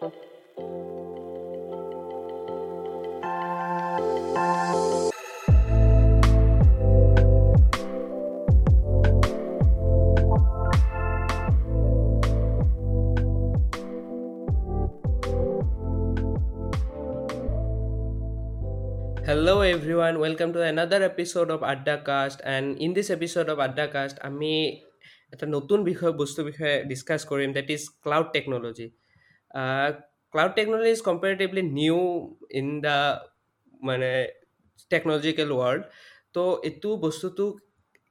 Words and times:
Hello' 0.00 0.12
every 19.68 19.94
welcome 20.16 20.52
to 20.52 20.60
another 20.62 21.02
episode 21.02 21.48
of 21.50 21.60
Adda 21.62 21.96
cast 21.96 22.38
and 22.46 22.68
in 22.78 22.90
this 22.94 23.08
episode 23.10 23.46
of 23.50 23.58
Adda 23.58 23.86
cast 23.86 24.16
আমি 24.22 24.52
এটা 25.32 25.46
নতুন 25.46 25.78
বিষয় 25.84 26.12
বস্তুৰ 26.12 26.44
বিষয়ে 26.44 26.76
ডিছকাছ 26.84 27.20
কৰিম 27.26 27.50
that 27.52 27.68
is 27.70 27.82
cloud 28.02 28.26
technology 28.32 28.88
cloud 30.34 30.52
technology 30.56 30.90
is 30.90 31.00
comparatively 31.08 31.62
new 31.78 31.98
in 32.60 32.66
the 32.86 32.96
মানে 33.80 34.10
technological 34.90 35.48
world 35.54 35.82
তো 36.34 36.42
এইটো 36.68 36.90
বস্তুটো 37.06 37.44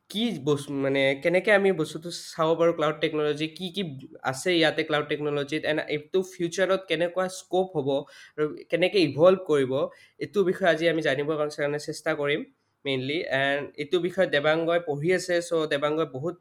কি 0.09 0.23
বস্তু 0.43 0.69
মানে 0.85 1.01
কেনেকৈ 1.23 1.51
আমি 1.59 1.69
বস্তুটো 1.81 2.09
চাব 2.27 2.49
পাৰোঁ 2.59 2.73
ক্লাউড 2.77 2.97
টেকনলজি 3.03 3.47
কি 3.57 3.65
কি 3.75 3.83
আছে 4.31 4.49
ইয়াতে 4.59 4.81
ক্লাউড 4.89 5.07
টেকনলজিত 5.11 5.61
এণ্ড 5.71 5.79
এইটো 5.95 6.19
ফিউচাৰত 6.33 6.81
কেনেকুৱা 6.89 7.25
স্ক'প 7.39 7.67
হ'ব? 7.75 7.89
আৰু 8.37 8.45
কেনেকৈ 8.71 9.01
ইভল্ভ 9.09 9.39
কৰিব? 9.49 9.71
এইটো 10.19 10.39
বিষয়ে 10.49 10.69
আজি 10.73 10.85
আমি 10.93 11.01
জানিবৰ 11.07 11.35
কাৰণে 11.39 11.79
চেষ্টা 11.87 12.11
কৰিম 12.21 12.41
মেইনলি 12.85 13.17
এণ্ড 13.39 13.63
এইটো 13.81 13.97
বিষয়ে 14.07 14.27
দেৱাংগই 14.35 14.79
পঢ়ি 14.87 15.09
আছে 15.17 15.35
চ' 15.49 15.51
দেৱাংগই 15.73 16.07
বহুত 16.15 16.35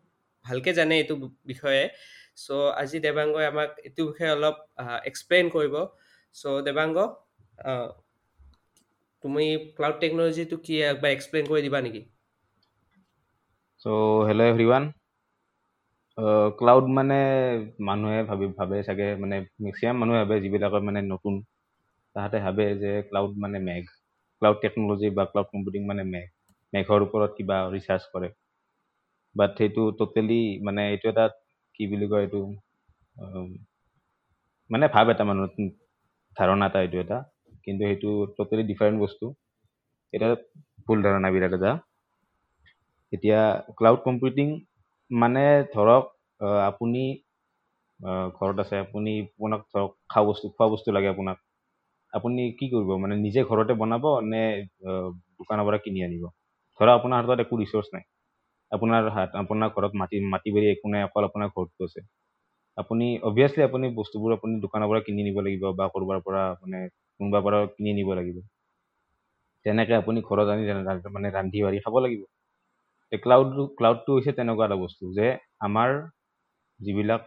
ভালকৈ 0.44 0.72
জানে 0.78 0.94
এইটো 1.02 1.14
বিষয়ে। 1.52 1.82
চ' 2.38 2.72
আজি 2.80 2.98
দেৱাংগই 3.04 3.46
আমাক 3.46 3.70
এইটো 3.82 4.02
বিষয়ে 4.08 4.32
অলপ 4.32 4.56
এক্সপ্লেইন 5.10 5.46
কৰিব। 5.54 5.74
চ' 6.34 6.62
দেৱাংগ 6.64 6.96
তুমি 9.24 9.44
ক্লাউড 9.76 9.96
টেকনলজিটো 10.02 10.56
কি 10.64 10.74
একবাৰ 10.86 11.10
এক্সপ্লেইন 11.12 11.48
কৰি 11.48 11.66
দিবা 11.66 11.80
নেকি? 11.84 12.02
চ' 13.82 14.26
হেল্ল' 14.26 14.46
এভৰিৱান 14.48 14.92
ক্লাউড 16.58 16.86
মানে 16.92 17.18
মানুহে 17.86 18.20
ভাবি 18.24 18.46
ভাবে 18.54 18.76
চাগে 18.86 19.08
মানে 19.20 19.36
মেক্সিমাম 19.64 19.96
মানুহে 20.00 20.18
ভাবে 20.22 20.36
যিবিলাকৰ 20.42 20.82
মানে 20.88 21.00
নতুন 21.08 21.34
তাহাঁতে 22.16 22.38
ভাবে 22.44 22.64
যে 22.82 22.90
ক্লাউড 23.08 23.32
মানে 23.38 23.58
মেঘ। 23.64 23.84
ক্লাউড 24.42 24.58
টেকনলজি 24.62 25.08
বা 25.12 25.24
ক্লাউড 25.30 25.48
কম্পিউটিং 25.52 25.82
মানে 25.86 26.02
মেঘ। 26.10 26.28
মেঘৰ 26.72 27.04
ওপৰত 27.06 27.30
কিবা 27.36 27.56
ৰিচাৰ্চ 27.72 28.04
কৰে। 28.12 28.30
বাট 29.36 29.50
সেইটো 29.58 29.82
ট'টেলি 29.98 30.40
মানে 30.62 30.80
এইটো 30.90 31.06
এটা 31.12 31.24
কি 31.80 31.84
বুলি 31.90 32.06
কয় 32.12 32.24
এইটো 32.24 32.38
মানে 34.70 34.86
ভাব 34.94 35.06
এটা 35.12 35.24
মানুহৰ 35.30 35.50
ধাৰণা 36.36 36.66
এটা 36.70 36.78
এইটো 36.84 36.96
এটা 37.04 37.18
কিন্তু 37.64 37.82
সেইটো 37.88 38.10
ট'টেলি 38.36 38.64
ডিফাৰেণ্ট 38.70 38.96
বস্তু। 39.04 39.26
এটা 40.12 40.28
ভুল 40.86 40.98
ধাৰণা 41.06 41.28
বিৰাট 41.34 41.52
এটা। 41.58 41.72
এতিয়া 43.12 43.40
ক্লাউড 43.78 44.00
কম্পিউটিং 44.04 44.48
মানে 45.10 45.44
ধৰক 45.74 46.04
আপুনি 46.64 47.02
ঘৰত 48.38 48.56
আছে 48.64 48.76
আপুনি 48.84 49.12
আপোনাক 49.24 49.60
ধৰক 49.72 49.90
খোৱা 50.12 50.22
বস্তু 50.28 50.46
খোৱা 50.54 50.68
বস্তু 50.74 50.88
লাগে 50.96 51.08
আপোনাক। 51.14 51.38
আপুনি 52.12 52.42
কি 52.58 52.66
কৰিব 52.72 52.90
মানে 53.02 53.14
নিজে 53.24 53.40
ঘৰতে 53.50 53.72
বনাব 53.80 54.04
নে 54.30 54.42
দোকানৰ 55.38 55.64
পৰা 55.68 55.78
কিনি 55.84 55.98
আনিব? 56.06 56.24
ধৰক 56.80 56.94
আপোনাৰ 56.98 57.18
হাতত 57.20 57.40
একো 57.44 57.54
ৰিচৰ্চ 57.62 57.88
নাই। 57.94 58.04
আপোনাৰ 58.72 59.08
হাত 59.14 59.30
আপোনাৰ 59.40 59.68
ঘৰত 59.74 59.92
মাটি 60.00 60.16
মাটি 60.32 60.48
বাৰী 60.54 60.66
একো 60.70 60.86
নাই 60.92 61.02
অকল 61.04 61.22
আপোনাৰ 61.24 61.48
ঘৰটো 61.54 61.82
আছে। 61.88 62.00
আপুনি 62.78 63.06
অভিয়াছলি 63.22 63.62
আপুনি 63.64 63.86
বস্তুবোৰ 63.94 64.30
আপুনি 64.34 64.54
দোকানৰ 64.64 64.88
পৰা 64.90 65.00
কিনি 65.06 65.20
নিব 65.26 65.38
লাগিব 65.44 65.64
বা 65.78 65.84
ক'ৰবাৰ 65.94 66.18
পৰা 66.26 66.42
মানে 66.60 66.78
কোনোবাৰ 67.20 67.42
পৰা 67.46 67.58
কিনি 67.74 67.90
নিব 67.98 68.10
লাগিব। 68.14 68.38
তেনেকৈ 69.66 69.94
আপুনি 69.96 70.18
ঘৰত 70.28 70.48
আনি 70.52 70.62
মানে 71.14 71.28
ৰান্ধি 71.32 71.58
বাঢ়ি 71.64 71.78
খাব 71.84 71.94
লাগিব। 72.04 72.22
ক্লাউডটো 73.12 73.62
ক্লাউডটো 73.78 74.10
হৈছে 74.16 74.32
তেনেকুৱা 74.38 74.64
এটা 74.66 74.76
বস্তু 74.84 75.04
যে 75.14 75.26
আমাৰ 75.60 75.90
যিবিলাক 76.80 77.22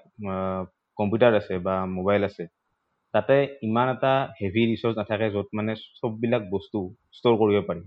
কম্পিউটাৰ 0.97 1.33
আছে 1.35 1.53
বা 1.65 1.75
মোবাইল 1.93 2.21
আছে 2.23 2.43
তাতে 3.13 3.35
ইমান 3.61 3.87
এটা 3.93 4.11
হেভি 4.39 4.61
ৰিচৰ্চ 4.71 4.95
নাথাকে 4.97 5.27
য'ত 5.31 5.47
মানে 5.53 5.71
চববিলাক 5.97 6.43
বস্তু 6.49 6.79
ষ্ট'ৰ 7.17 7.33
কৰিব 7.41 7.57
পাৰি। 7.67 7.81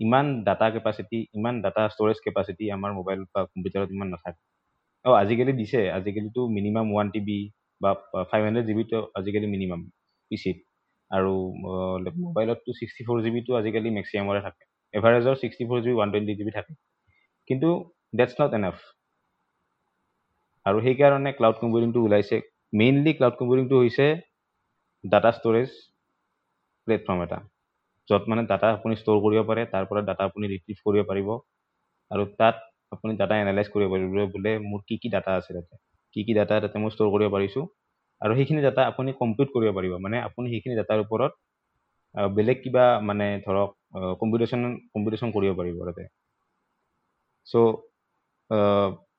ইমান 0.00 0.26
ডাটা 0.46 0.66
কেপাচিটি 0.74 1.18
ইমান 1.38 1.54
ডাটা 1.64 1.82
ষ্ট'ৰেজ 1.94 2.18
কেপাচিটি 2.24 2.64
আমাৰ 2.76 2.90
মোবাইল 2.98 3.20
বা 3.32 3.40
কম্পিউটাৰত 3.52 3.88
ইমান 3.96 4.08
নাথাকে। 4.14 4.40
অঁ 5.04 5.14
আজিকালি 5.22 5.52
দিছে 5.60 5.80
আজিকালিতো 5.98 6.40
মিনিমাম 6.56 6.86
ওৱান 6.94 7.08
টি 7.14 7.20
বি 7.28 7.38
বা 7.80 7.90
ফাইভ 8.30 8.42
হাণ্ড্ৰেড 8.46 8.64
জি 8.68 8.74
বিটো 8.78 8.98
আজিকালি 9.18 9.46
মিনিমাম 9.54 9.80
পিচিত 10.30 10.56
আৰু 11.10 11.32
মোবাইলততো 12.24 12.70
ছিক্সটি 12.80 13.02
ফ'ৰ 13.06 13.18
জি 13.24 13.30
বিটো 13.36 13.52
আজিকালি 13.60 13.88
মেক্সিমামৰে 13.98 14.40
থাকে। 14.46 14.62
এভাৰেজৰ 14.94 15.34
sixty 15.42 15.64
four 15.68 15.78
G 15.82 15.88
B 15.90 15.94
one 15.98 16.08
twenty 16.12 16.34
G 16.38 16.44
B 16.46 16.52
থাকে। 16.58 16.72
কিন্তু 17.50 17.68
ডেটছ 18.18 18.34
নট 18.40 18.50
এনাফ 18.58 18.76
আৰু 20.66 20.78
সেইকাৰণে 20.86 21.30
ক্লাউড 21.38 21.56
কম্পিউটিংটো 21.62 22.00
ওলাইছে। 22.06 22.36
মেইনলি 22.80 23.12
ক্লাউড 23.18 23.36
কম্পিউটিংটো 23.40 23.76
হৈছে 23.82 24.06
ডাটা 25.04 25.30
ষ্ট'ৰেজ 25.38 25.70
প্লেটফৰ্ম 26.86 27.18
এটা। 27.26 27.38
য'ত 28.08 28.22
মানে 28.30 28.42
ডাটা 28.50 28.68
আপুনি 28.76 28.94
ষ্ট'ৰ 29.00 29.18
কৰিব 29.24 29.40
পাৰে 29.50 29.62
তাৰ 29.72 29.84
পৰা 29.90 30.00
ডাটা 30.08 30.22
আপুনি 30.30 30.44
ৰিট্ৰিভ 30.52 30.78
কৰিব 30.86 31.04
পাৰিব। 31.10 31.28
আৰু 32.10 32.22
তাত 32.40 32.56
আপুনি 32.92 33.12
ডাটা 33.20 33.34
এনালাইজ 33.42 33.68
কৰিব 33.74 33.88
পাৰিব 33.94 34.08
বোলে 34.34 34.52
মোৰ 34.70 34.80
কি 34.88 34.94
কি 35.02 35.08
ডাটা 35.14 35.32
আছে 35.38 35.50
তাতে 35.56 35.74
কি 36.16 36.20
কি 36.26 36.32
ডাটা 36.38 36.54
তাতে 36.64 36.76
মই 36.82 36.90
ষ্ট'ৰ 36.94 37.08
কৰিব 37.14 37.28
পাৰিছোঁ। 37.36 37.64
আৰু 38.22 38.32
সেইখিনি 38.38 38.60
ডাটা 38.66 38.82
আপুনি 38.90 39.10
কম্পিউট 39.22 39.48
কৰিব 39.54 39.70
পাৰিব 39.78 39.92
মানে 40.04 40.16
আপুনি 40.28 40.46
সেইখিনি 40.52 40.74
ডাটাৰ 40.80 40.98
ওপৰত 41.04 41.32
বেলেগ 42.36 42.58
কিবা 42.64 42.84
মানে 43.08 43.26
ধৰক 43.46 43.70
কম্পিউটেশ্যন 44.20 44.60
কম্পিউটেশ্যন 44.94 45.28
কৰিব 45.36 45.52
পাৰিব 45.60 45.76
তাতে। 45.88 46.04
চ' 47.46 47.54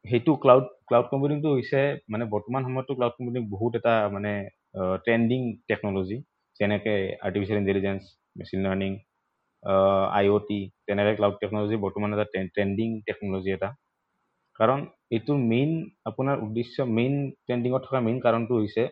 সেইটো 0.06 0.32
ক্লাউড 0.44 0.66
ক্লাউড 0.88 1.08
কম্পিউটিংটো 1.12 1.50
হৈছে 1.56 1.80
মানে 2.14 2.24
বৰ্তমান 2.34 2.62
সময়ততো 2.68 2.94
ক্লাউড 2.98 3.14
কম্পিউটিং 3.18 3.44
বহুত 3.54 3.72
এটা 3.80 3.94
মানে 4.16 4.32
ট্ৰেণ্ডিং 5.06 5.42
টেকন'লজি 5.70 6.18
যেনেকৈ 6.60 7.00
artificial 7.26 7.60
intelligence 7.62 8.02
machine 8.40 8.60
learning 8.66 8.92
I 10.18 10.26
O' 10.36 10.42
T 10.48 10.60
তেনেকৈ 10.86 11.14
ক্লাউড 11.20 11.36
টেকন'লজি 11.42 11.76
বৰ্তমান 11.86 12.10
এটা 12.16 12.26
ট্ৰেণ্ডিং 12.56 12.90
টেকন'লজি 13.08 13.50
এটা। 13.58 13.70
কাৰণ 14.60 14.80
এইটোৰ 15.16 15.38
মেইন 15.52 15.72
আপোনাৰ 16.10 16.36
উদ্দেশ্য 16.46 16.76
মেইন 16.98 17.14
ট্ৰেণ্ডিঙত 17.46 17.82
থকা 17.86 18.00
মেইন 18.08 18.18
কাৰণটো 18.26 18.54
হৈছে 18.62 18.84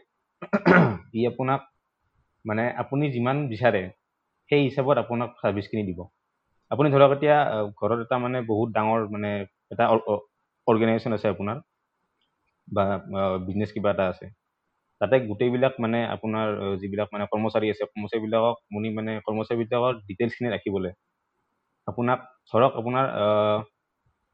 ই 1.19 1.22
আপোনাক 1.28 1.62
মানে 2.46 2.63
আপুনি 2.84 3.06
যিমান 3.16 3.38
বিচাৰে 3.53 3.81
সেই 4.50 4.62
হিচাপত 4.68 4.96
আপোনাক 4.97 5.30
ছাৰ্ভিচখিনি 5.41 5.84
দিব। 5.90 6.00
আপুনি 6.72 6.88
ধৰক 6.94 7.12
এতিয়া 7.16 7.38
ঘৰত 7.80 8.00
এটা 8.06 8.18
মানে 8.25 8.38
বহুত 8.52 8.69
ডাঙৰ 8.78 9.00
মানে 9.13 9.31
এটা 9.74 9.84
অৰ্গেনাইজেশ্যন 10.68 11.13
আছে 11.18 11.28
আপোনাৰ 11.34 11.57
বা 12.68 12.84
বিজনেছ 13.47 13.69
কিবা 13.72 13.90
এটা 13.96 14.06
আছে। 14.13 14.25
তাতে 15.02 15.16
গোটেইবিলাক 15.30 15.74
মানে 15.84 16.00
আপোনাৰ 16.16 16.47
যিবিলাক 16.81 17.08
মানে 17.13 17.25
কৰ্মচাৰী 17.34 17.68
আছে 17.74 17.84
কৰ্মচাৰীবিলাকক 17.91 18.56
আপুনি 18.63 18.88
মানে 18.97 19.12
কৰ্মচাৰীবিলাকৰ 19.25 19.94
ডিটেইলছখিনি 20.08 20.50
ৰাখিবলৈ। 20.56 20.91
আপোনাক 21.88 22.19
ধৰক 22.53 22.72
আপোনাৰ 22.80 23.06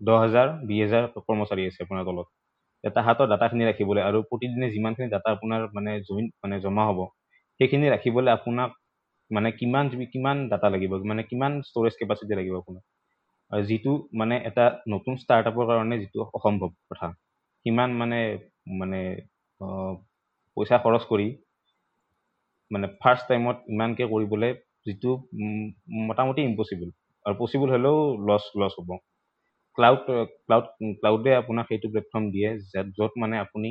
দহ 0.02 0.18
হাজাৰ 0.24 0.48
বিছ 0.70 0.80
হাজাৰ 0.86 1.04
কৰ্মচাৰী 1.28 1.64
আছে 1.70 1.80
আপোনাৰ 1.86 2.04
তলত। 2.10 2.28
এটা 2.84 3.00
হাতৰ 3.08 3.28
ডাটাখিনি 3.32 3.64
ৰাখিবলৈ 3.70 4.02
আৰু 4.10 4.20
প্ৰতিদিনে 4.30 4.68
যিমানখিনি 4.76 5.08
ডাটা 5.16 5.30
আপোনাৰ 5.36 5.62
মানে 5.76 5.92
জইন 6.08 6.26
মানে 6.44 6.56
জমা 6.60 6.84
হ'ব 6.88 7.00
সেইখিনি 7.60 7.86
ৰাখিবলৈ 7.96 8.32
আপোনাক 8.38 8.70
মানে 9.32 9.50
কিমান 9.60 9.86
কিমান 10.14 10.38
ডাটা 10.52 10.68
লাগিব 10.74 10.92
মানে 11.12 11.22
কিমান 11.30 11.52
ষ্ট'ৰেজ 11.68 11.94
কেপাচিটি 12.00 12.34
লাগিব 12.40 12.56
আপোনাক। 12.58 12.84
যিটো 13.52 13.92
মানে 14.20 14.36
এটা 14.50 14.66
নতুন 14.94 15.14
ষ্টাৰ্টআপৰ 15.24 15.66
কাৰণে 15.70 15.96
যিটো 16.04 16.20
অসম্ভৱ 16.38 16.70
কথা 16.90 17.08
সিমান 17.66 17.90
মানে 18.02 18.20
মানে 18.82 19.00
পইচা 20.58 20.78
খৰচ 20.84 21.04
কৰি 21.12 21.28
মানে 22.72 22.88
ফাৰ্ষ্ট 23.02 23.24
টাইমত 23.30 23.58
ইমানকৈ 23.74 24.06
কৰিবলৈ 24.14 24.52
যিটো 24.88 25.12
মোটামুটি 26.08 26.42
ইম্পচিবল 26.50 26.90
আৰু 27.26 27.34
পচিবল 27.42 27.68
হ'লেও 27.76 27.98
লছ 28.28 28.46
লছ 28.62 28.74
হ'ব। 28.80 28.90
ক্লাউড 29.78 30.00
ক্লাউড 30.46 30.66
ক্লাউডে 31.00 31.32
আপোনাক 31.42 31.66
সেইটো 31.72 31.88
প্লেটফৰ্ম 31.94 32.26
দিয়ে 32.34 32.50
য'ত 32.98 33.12
মানে 33.24 33.36
আপুনি 33.46 33.70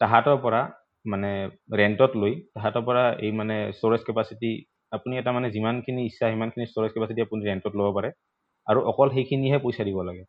তাহাঁতৰ 0.00 0.36
পৰা 0.44 0.60
মানে 1.04 1.30
ৰেণ্টত 1.78 2.12
লৈ 2.22 2.32
তাহাঁতৰ 2.54 2.82
পৰা 2.88 3.02
এই 3.26 3.32
মানে 3.40 3.56
ষ্ট'ৰেজ 3.78 4.02
কেপাচিটি 4.08 4.50
আপুনি 4.92 5.12
এটা 5.20 5.30
মানে 5.36 5.48
যিমানখিনি 5.54 6.00
ইচ্ছা 6.08 6.26
সিমানখিনি 6.32 6.64
ষ্ট'ৰেজ 6.70 6.90
কেপাচিটি 6.94 7.20
আপুনি 7.26 7.40
ৰেণ্টত 7.48 7.72
ল'ব 7.78 7.88
পাৰে। 7.96 8.10
আৰু 8.66 8.80
অকল 8.90 9.08
সেইখিনিহে 9.16 9.58
পইচা 9.64 9.82
দিব 9.88 9.98
লাগে। 10.08 10.24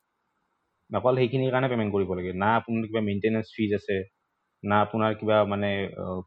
অকল 0.89 1.13
সেইখিনিৰ 1.19 1.51
কাৰণে 1.53 1.67
পে'মেণ্ট 1.71 1.91
কৰিব 1.95 2.11
লাগে। 2.19 2.31
না 2.43 2.49
আপোনাৰ 2.59 2.83
কিবা 2.89 3.01
মেইনটেনেঞ্চ 3.09 3.47
ফিজ 3.55 3.71
আছে 3.79 3.95
না 4.63 4.75
আপোনাৰ 4.85 5.11
কিবা 5.19 5.37
মানে 5.47 5.69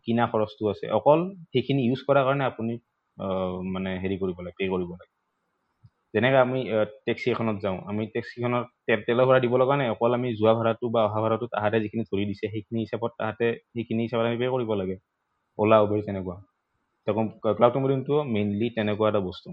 কিনা 0.05 0.25
খৰচটো 0.33 0.65
আছে 0.73 0.87
অকল 0.99 1.21
সেইখিনি 1.53 1.81
ইউজ 1.89 2.01
কৰাৰ 2.09 2.25
কাৰণে 2.25 2.45
আপুনি 2.45 2.75
মানে 3.75 3.91
হেৰি 4.03 4.17
কৰিব 4.23 4.39
লাগে 4.41 4.57
পে' 4.59 4.69
কৰিব 4.73 4.91
লাগে। 4.93 5.13
যেনেকৈ 6.15 6.39
আমি 6.39 6.61
টেক্সি 7.07 7.27
এখনত 7.31 7.57
যাওঁ 7.61 7.79
আমি 7.87 8.03
টেক্সিখনত 8.15 8.65
তেল 8.87 9.01
তেলৰ 9.07 9.25
ভাড়া 9.29 9.41
দিব 9.41 9.55
লগা 9.57 9.75
নাই 9.77 9.89
অকল 9.89 10.11
আমি 10.15 10.29
যোৱা 10.35 10.53
ভাড়াটো 10.59 10.87
বা 10.95 11.01
অহা 11.05 11.21
ভাড়াটো 11.21 11.47
তাহাঁতে 11.55 11.79
যিখিনি 11.85 12.03
ধৰি 12.11 12.25
দিছে 12.31 12.45
সেইখিনি 12.53 12.81
হিচাপত 12.81 13.11
তাহাঁতে 13.19 13.47
সেইখিনি 13.73 14.01
হিচাপত 14.03 14.25
আমি 14.27 14.39
পে' 14.43 14.53
কৰিব 14.55 14.71
লাগে। 14.81 14.97
অ'লা 15.59 15.77
উবেৰ 15.83 16.01
তেনেকুৱা। 16.07 16.37
ক্লাউড 17.57 17.73
কম্পিউটিংটো 17.75 18.15
মেইনলি 18.33 18.67
তেনেকুৱা 18.77 19.07
এটা 19.09 19.21
বস্তু। 19.21 19.49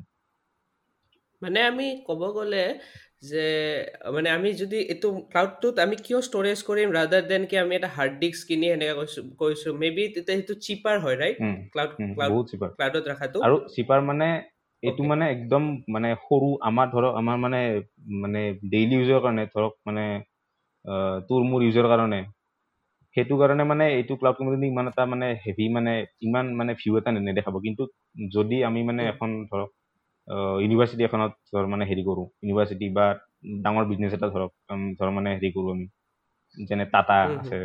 মানে 1.43 1.59
আমি 1.69 1.87
ক'ব 2.07 2.21
গ'লে 2.37 2.65
যে 3.29 3.45
মানে 4.15 4.27
আমি 4.37 4.49
যদি 4.61 4.77
এইটো 4.93 5.07
ক্লাউডটোত 5.31 5.75
আমি 5.85 5.95
কিয় 6.05 6.19
ষ্ট'ৰেজ 6.27 6.59
কৰিম 6.69 6.89
ৰাদাৰ 6.97 7.23
দেন 7.31 7.43
কি 7.49 7.55
আমি 7.63 7.73
এটা 7.79 7.89
হাৰ্ড 7.97 8.13
ডিস্ক 8.19 8.41
কিনি 8.49 8.65
এনেকৈ 8.75 8.93
কৈছো 8.99 9.19
কৈছো 9.41 9.69
মে 9.81 9.87
তেতিয়া 10.15 10.35
সেইটো 10.37 10.53
চিপাৰ 10.65 10.95
হয় 11.03 11.15
ৰাইট 11.21 11.37
ক্লাউড 11.73 11.91
ক্লাউড 12.15 12.45
চিপাৰ 12.51 12.69
ক্লাউডত 12.77 13.03
ৰখাটো। 13.11 13.37
আৰু 13.47 13.55
চিপাৰ 13.75 13.99
মানে 14.09 14.27
এইটো. 14.83 15.01
মানে 15.11 15.25
একদম 15.35 15.63
মানে 15.87 16.09
সৰু 16.25 16.47
আমাৰ 16.69 16.87
ধৰক 16.93 17.11
আমাৰ 17.21 17.37
মানে 17.45 17.59
মানে 18.23 18.41
ডেইলি 18.71 18.95
ইউজৰ 18.97 19.19
কাৰণে 19.25 19.43
ধৰক 19.53 19.73
মানে 19.87 20.03
তোৰ 21.29 21.41
মোৰ 21.49 21.61
ইউজৰ 21.67 21.87
কাৰণে। 21.93 22.19
সেইটো 23.15 23.35
কাৰণে 23.41 23.63
মানে 23.71 23.85
এইটো 23.97 24.13
ক্লাউড 24.19 24.35
কম্পিউটিং 24.37 24.69
ইমান 24.73 24.85
এটা 24.91 25.03
মানে 25.05 25.27
হেভি 25.43 25.65
মানে 25.77 25.93
ইমান 26.27 26.45
মানে 26.59 26.71
ভিউ 26.79 26.93
এটা 26.99 27.11
নেদেখাব। 27.17 27.55
কিন্তু 27.65 27.83
যদি 28.35 28.57
আমি 28.69 28.81
মানে। 28.89 29.01
এখন 29.13 29.29
ধৰক 29.51 29.69
ইউনিভাৰ্চিটি 30.27 31.01
এখনত 31.03 31.31
ধৰ 31.53 31.65
মানে 31.67 31.83
হেৰি 31.85 32.03
কৰোঁ 32.03 32.25
ইউনিভাৰ্চিটি 32.41 32.87
বা 32.89 33.05
ডাঙৰ 33.63 33.83
বিজনেছ 33.85 34.11
এটা 34.13 34.27
ধৰক 34.27 34.51
ধৰ 34.99 35.09
মানে 35.11 35.29
হেৰি 35.35 35.49
কৰোঁ 35.55 35.71
আমি 35.71 35.85
যেনে 36.57 36.85
টাটা। 36.85 37.17
আছে 37.33 37.59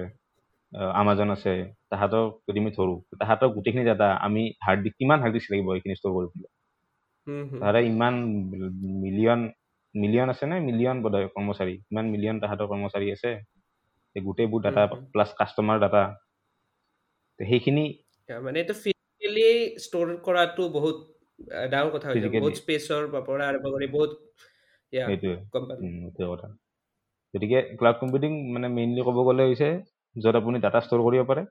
আমাজন 0.95 1.29
আছে 1.31 1.53
তাহাঁতক 1.91 2.27
যদি 2.49 2.59
আমি 2.61 2.71
ধৰোঁ 2.71 2.99
তাহাঁতক 3.19 3.49
গোটেইখিনি 3.55 3.85
ডাটা 3.85 4.09
আমি 4.27 4.43
হাৰ্ড 4.65 4.81
ডিস্ক 4.83 4.97
কিমান 4.99 5.19
হাৰ্ড 5.21 5.35
ডিস্ক 5.35 5.49
লাগিব 5.53 5.69
এইখিনি 5.75 5.95
ষ্ট'ৰ 5.95 6.13
হুম, 7.27 7.45
হুম। 7.51 7.59
তাহাঁতে 7.61 7.81
ইমান 7.87 8.15
মিলিয়ন 9.05 9.41
মিলিয়ন 9.95 10.27
আছে 10.31 10.45
নে 10.47 10.57
মিলিয়ন 10.61 10.97
বোধহয় 11.03 11.29
কৰ্মচাৰী 11.35 11.75
ইমান 11.91 12.07
মিলিয়ন 12.11 12.37
তাহাঁতৰ 12.41 12.67
কৰ্মচাৰী 12.67 13.07
আছে 13.13 13.31
গোটেইবোৰ 14.17 14.61
ডাটা। 14.63 14.83
প্লাছ 15.13 15.31
কাষ্টমাৰ 15.39 15.77
ডাটা 15.81 16.03
সেইখিনি 17.41 17.85
মানে 18.29 18.57
এইটো 18.59 18.75
ফিজিকেলি 18.75 19.49
ষ্ট'ৰ 19.85 20.09
কৰাটো 20.25 20.65
বহুত 20.69 20.97
ডাঙৰ 21.73 21.91
কথা 21.95 22.07
হৈ 22.11 22.21
যায়. 22.23 22.33
বহুত 22.37 22.55
স্পেচৰ 22.63 23.03
পৰা 23.27 23.45
আৰম্ভ 23.49 23.65
কৰি 23.75 23.87
বহুত 23.95 24.11
কথা। 26.33 26.49
গতিকে 27.35 27.59
ক্লাউড 27.79 27.99
কম্পিউটিং 28.01 28.33
মানে 28.55 28.69
মেইনলি 28.77 29.03
ক'ব 29.07 29.19
গ'লে 29.29 29.45
হৈছে 29.49 29.69
য'ত 30.17 30.35
আপুনি 30.43 30.57
ডাটা 30.65 30.81
ষ্ট'ৰ 30.85 31.01
কৰিব 31.07 31.23
পাৰে 31.31 31.43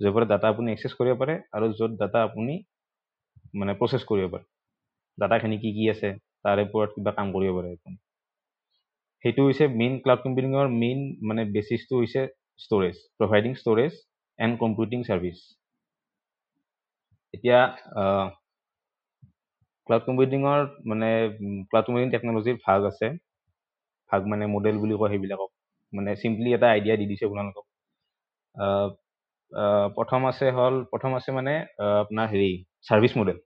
য'ৰ 0.00 0.12
পৰা 0.14 0.26
ডাটা 0.32 0.46
আপুনি 0.52 0.68
একচেছ 0.74 0.92
কৰিব 0.98 1.14
পাৰে 1.20 1.34
আৰু 1.56 1.66
য'ত 1.78 1.90
ডাটা 2.00 2.18
আপুনি 2.28 2.54
মানে 3.60 3.72
প্ৰচেছ 3.80 4.02
কৰিব 4.10 4.26
পাৰে। 4.34 4.44
ডাটাখিনি 5.18 5.56
কি 5.58 5.70
কি 5.76 5.84
আছে 5.90 6.08
তাৰে 6.44 6.62
ওপৰত 6.68 6.90
কিবা 6.94 7.12
কাম 7.18 7.26
কৰিব 7.34 7.52
পাৰে 7.58 7.68
আপুনি। 7.76 7.96
সেইটো 9.24 9.40
হৈছে 9.46 9.64
মেইন 9.80 9.94
ক্লাউড 10.02 10.20
কম্পিউটিঙৰ 10.24 10.66
মেইন 10.82 11.00
মানে 11.28 11.42
বেচিছটো 11.54 11.94
হৈছে 12.00 12.22
storage 12.60 12.96
providing 13.18 13.52
storage 13.60 13.92
and 14.38 14.54
computing 14.58 14.98
service 15.08 15.38
এতিয়া 17.34 17.58
ক্লাউড 19.86 20.04
কম্পিউটিঙৰ 20.08 20.60
মানে 20.90 21.08
ক্লাউড 21.68 21.84
কম্পিউটিং 21.86 22.10
টেকন'লজিৰ 22.14 22.56
ভাগ 22.66 22.80
আছে। 22.90 23.06
ভাগ 24.10 24.20
মানে 24.32 24.44
মডেল 24.54 24.76
বুলি 24.82 24.94
কয় 25.00 25.10
সেইবিলাকক। 25.12 25.50
মানে 25.92 26.10
চিম্পলি 26.22 26.48
এটা 26.56 26.68
আইডিয়া 26.74 26.94
দি 27.00 27.04
দিছে 27.10 27.24
আপোনালোকক। 27.28 27.64
প্ৰথম 29.98 30.20
আছে 30.30 30.46
হ'ল 30.56 30.74
প্ৰথম 30.92 31.10
আছে 31.18 31.30
মানে 31.38 31.52
আপোনাৰ 32.02 32.26
হেৰি 32.32 32.50
ছাৰ্ভিচ 32.86 33.12
মডেল 33.20 33.38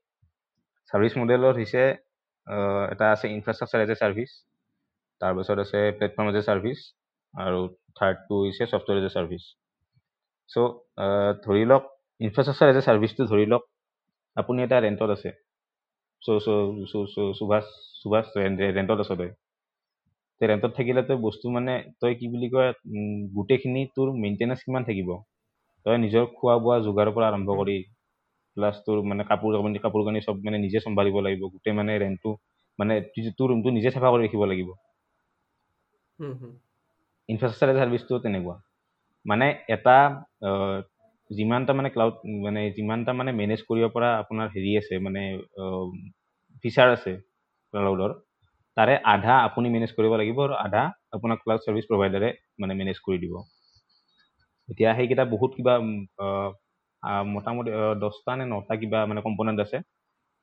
ছাৰ্ভিচ 0.92 1.12
মডেলত 1.20 1.54
হৈছে 1.60 1.82
এটা 2.92 3.06
আছে 3.14 3.26
ইনফ্ৰাষ্ট্ৰাকচাৰ 3.36 3.80
এজ 3.84 3.90
এ 3.90 3.96
ছাৰ্ভিচ 4.02 4.30
তাৰপিছত 5.20 5.58
আছে 5.64 5.80
প্লেটফৰ্ম 5.96 6.26
এজ 6.30 6.36
এ 6.36 6.42
ছাৰ্ভিচ 6.48 6.78
আৰু 7.34 7.60
থাৰ্ডটো 7.98 8.34
হৈছে 8.44 8.64
software 8.72 8.96
as 9.00 9.06
a 9.06 9.12
service 9.16 9.42
so' 10.50 10.68
ধৰি 11.44 11.62
লওক 11.70 11.84
ইনফ্ৰাষ্ট্ৰাকচাৰ 12.20 12.68
এজ 12.72 12.78
এ 12.80 12.82
ছাৰ্ভিচটো 12.88 13.22
ধৰি 13.32 13.44
লওক 13.52 13.62
আপুনি 14.36 14.58
এটা 14.66 14.76
ৰেণ্টত 14.84 15.10
আছে। 15.16 15.30
চ' 16.22 16.40
চ' 16.40 16.86
চ' 16.90 17.08
চ' 17.12 17.34
সুভাষ 17.38 17.64
সুভাষ 18.00 18.24
ৰেণ্টত 18.76 18.98
আছ 19.00 19.10
তই 19.12 19.30
তে 20.40 20.44
ৰেণ্টত 20.46 20.72
থাকিলে 20.74 21.00
তই 21.04 21.18
বস্তু 21.22 21.46
মানে 21.50 21.72
তই 22.00 22.12
কি 22.18 22.26
বুলি 22.28 22.48
কয় 22.50 22.70
গোটেইখিনি 23.36 23.80
তোৰ 23.94 24.08
মেইনটেনেঞ্চ 24.18 24.60
কিমান 24.64 24.82
থাকিব 24.84 25.08
তই 25.86 25.96
নিজৰ 25.98 26.24
খোৱা 26.36 26.54
বোৱা 26.62 26.76
যোগাৰৰ 26.84 27.10
পৰা 27.14 27.26
আৰম্ভ। 27.28 27.48
কৰি 27.58 27.76
প্লাছ 28.56 28.74
তোৰ 28.84 28.98
মানে 29.04 29.22
কাপোৰ 29.24 29.50
কানি 29.56 29.78
কাপোৰ 29.78 30.02
কানি 30.04 30.18
চব 30.20 30.36
মানে 30.44 30.58
নিজে 30.58 30.78
চম্ভালিব 30.80 31.16
লাগিব 31.20 31.42
গোটেই 31.48 31.74
মানে 31.74 31.92
ৰেণ্টটো 31.98 32.30
মানে 32.78 32.94
তোৰ 33.38 33.46
ৰুমটো 33.50 33.68
নিজে 33.70 33.90
চাফা 33.94 34.08
কৰি 34.12 34.22
ৰাখিব 34.24 34.42
লাগিব। 34.46 34.68
ইনফ্ৰাষ্ট্ৰাকচাৰ 37.28 37.78
ছাৰ্ভিচটো 37.78 38.14
তেনেকুৱা 38.24 38.56
মানে 39.26 39.46
এটা 39.68 39.96
যিমানটা 41.30 41.72
মানে 41.74 41.88
ক্লাউড 41.94 42.14
মানে 42.44 42.60
যিমানটা 42.76 43.10
মানে 43.12 43.30
মেনেজ 43.40 43.60
কৰিব 43.68 43.84
পৰা 43.94 44.08
আপোনাৰ 44.22 44.46
হেৰি 44.54 44.70
আছে 44.80 44.94
মানে 45.06 45.22
ফিচাৰ 46.64 46.88
আছে 46.96 47.12
ক্লাউডৰ 47.74 48.12
তাৰে 48.76 48.94
আধা 49.14 49.34
আপুনি 49.48 49.66
মেনেজ 49.74 49.90
কৰিব 49.96 50.12
লাগিব 50.20 50.38
আৰু 50.44 50.54
আধা 50.66 50.82
আপোনাক 51.14 51.38
ক্লাউড 51.44 51.60
ছাৰ্ভিচ 51.64 51.84
প্ৰভাইডাৰে 51.90 52.28
মানে 52.60 52.72
মেনেজ 52.80 52.98
কৰি 53.06 53.18
দিব। 53.22 53.34
এতিয়া 54.68 54.90
সেইকেইটা 54.96 55.24
বহুত 55.34 55.50
কিবা 55.58 55.74
মোটামুটি 57.34 57.70
দহটা 58.02 58.32
নে 58.38 58.44
নটা 58.52 58.74
কিবা 58.80 58.98
মানে 59.10 59.20
কম্পনেণ্ট 59.26 59.58
আছে 59.64 59.78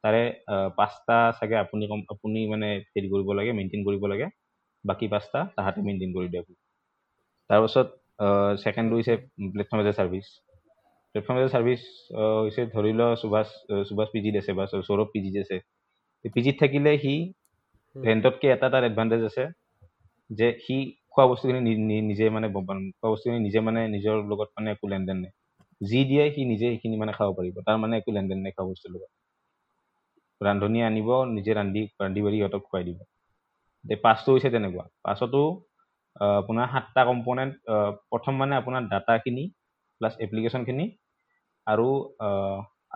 তাৰে 0.04 0.22
পাঁচটা 0.78 1.18
চাগে 1.40 1.56
আপুনি 1.64 1.84
কম- 1.92 2.08
আপুনি 2.14 2.40
মানে 2.54 2.68
হেৰি 2.92 3.08
কৰিব 3.14 3.30
লাগে 3.40 3.52
মেইনটেইন 3.58 3.82
কৰিব 3.88 4.04
লাগে 4.12 4.28
বাকী 4.84 5.06
পাঁচটা 5.14 5.40
তাহাঁতে 5.56 5.80
মেইনটেইন 5.88 6.12
কৰি 6.18 6.28
দিয়ে। 6.34 6.44
তাৰপাছত 7.50 7.88
ছেকেণ্ডটো 8.64 8.96
হৈছে 8.98 9.14
platform 9.54 9.80
as 9.84 9.88
a 9.92 9.94
service 10.00 10.26
platform 11.16 11.38
as 11.40 11.46
a 11.46 11.52
service 11.52 11.82
হৈছে 12.38 12.62
ধৰি 12.72 12.92
লওক 12.94 13.12
সুভাষ 13.18 13.48
সুভাষ 13.90 14.08
পি 14.14 14.20
জিত 14.24 14.36
আছে 14.36 14.52
বা 14.54 14.64
সৌৰভ 14.72 15.08
পি 15.14 15.20
জিত 15.26 15.36
আছে 15.42 15.58
পি 16.34 16.40
জিত 16.42 16.56
থাকিলে 16.60 16.92
সি 16.98 17.14
হুম। 17.96 18.04
ৰেণ্টতকৈ 18.06 18.48
এটা 18.52 18.68
তাৰ 18.70 18.84
এডভান্টেজ 18.84 19.22
আছে 19.24 19.44
যে 20.30 20.48
সি 20.60 20.76
খোৱা 21.10 21.26
বস্তুখিনি 21.28 21.62
নিজে 22.02 22.26
মানে 22.30 22.48
খোৱা 22.54 23.10
বস্তুখিনি 23.12 23.40
নিজে 23.40 23.60
মানে 23.60 23.82
নিজৰ 23.88 24.16
লগত 24.32 24.50
মানে 24.58 24.70
একো 24.72 24.86
লেনদেন 24.88 25.18
নাই 25.18 25.32
যি 25.82 26.00
দিয়ে 26.06 26.24
সি 26.32 26.42
নিজে 26.46 26.66
সেইখিনি 26.72 26.96
মানে 26.98 27.12
খাব 27.12 27.30
পাৰিব 27.38 27.56
তাৰ 27.66 27.78
মানে 27.78 27.94
একো 27.98 28.12
লেনদেন 28.12 28.40
নাই 28.40 28.52
খোৱা 28.52 28.66
বস্তুৰ 28.70 28.92
লগত 28.92 29.12
ৰান্ধনি 30.42 30.80
আনিব 30.82 31.10
নিজে 31.32 31.52
ৰান্ধি 31.54 31.82
ৰান্ধি 32.00 32.20
বাঢ়ি 32.22 32.38
সিহঁতক 32.38 32.62
খুৱাই 32.68 32.84
দিব 32.84 33.00
এতিয়া 33.86 34.00
পাঁচটো 34.02 34.30
হৈছে 34.32 34.50
তেনেকুৱা 34.50 34.86
আহ, 36.16 36.38
আপোনাৰ 36.42 36.68
সাতটা 36.72 37.02
কম্পনেণ্ট 37.06 37.54
প্ৰথম 38.12 38.34
মানে 38.38 38.54
আপোনাৰ 38.56 38.82
ডাটাখিনি 38.88 39.44
প্লাছ 40.02 40.14
এপ্লিকেশ্যনখিনি 40.20 40.86
আৰু 41.68 41.88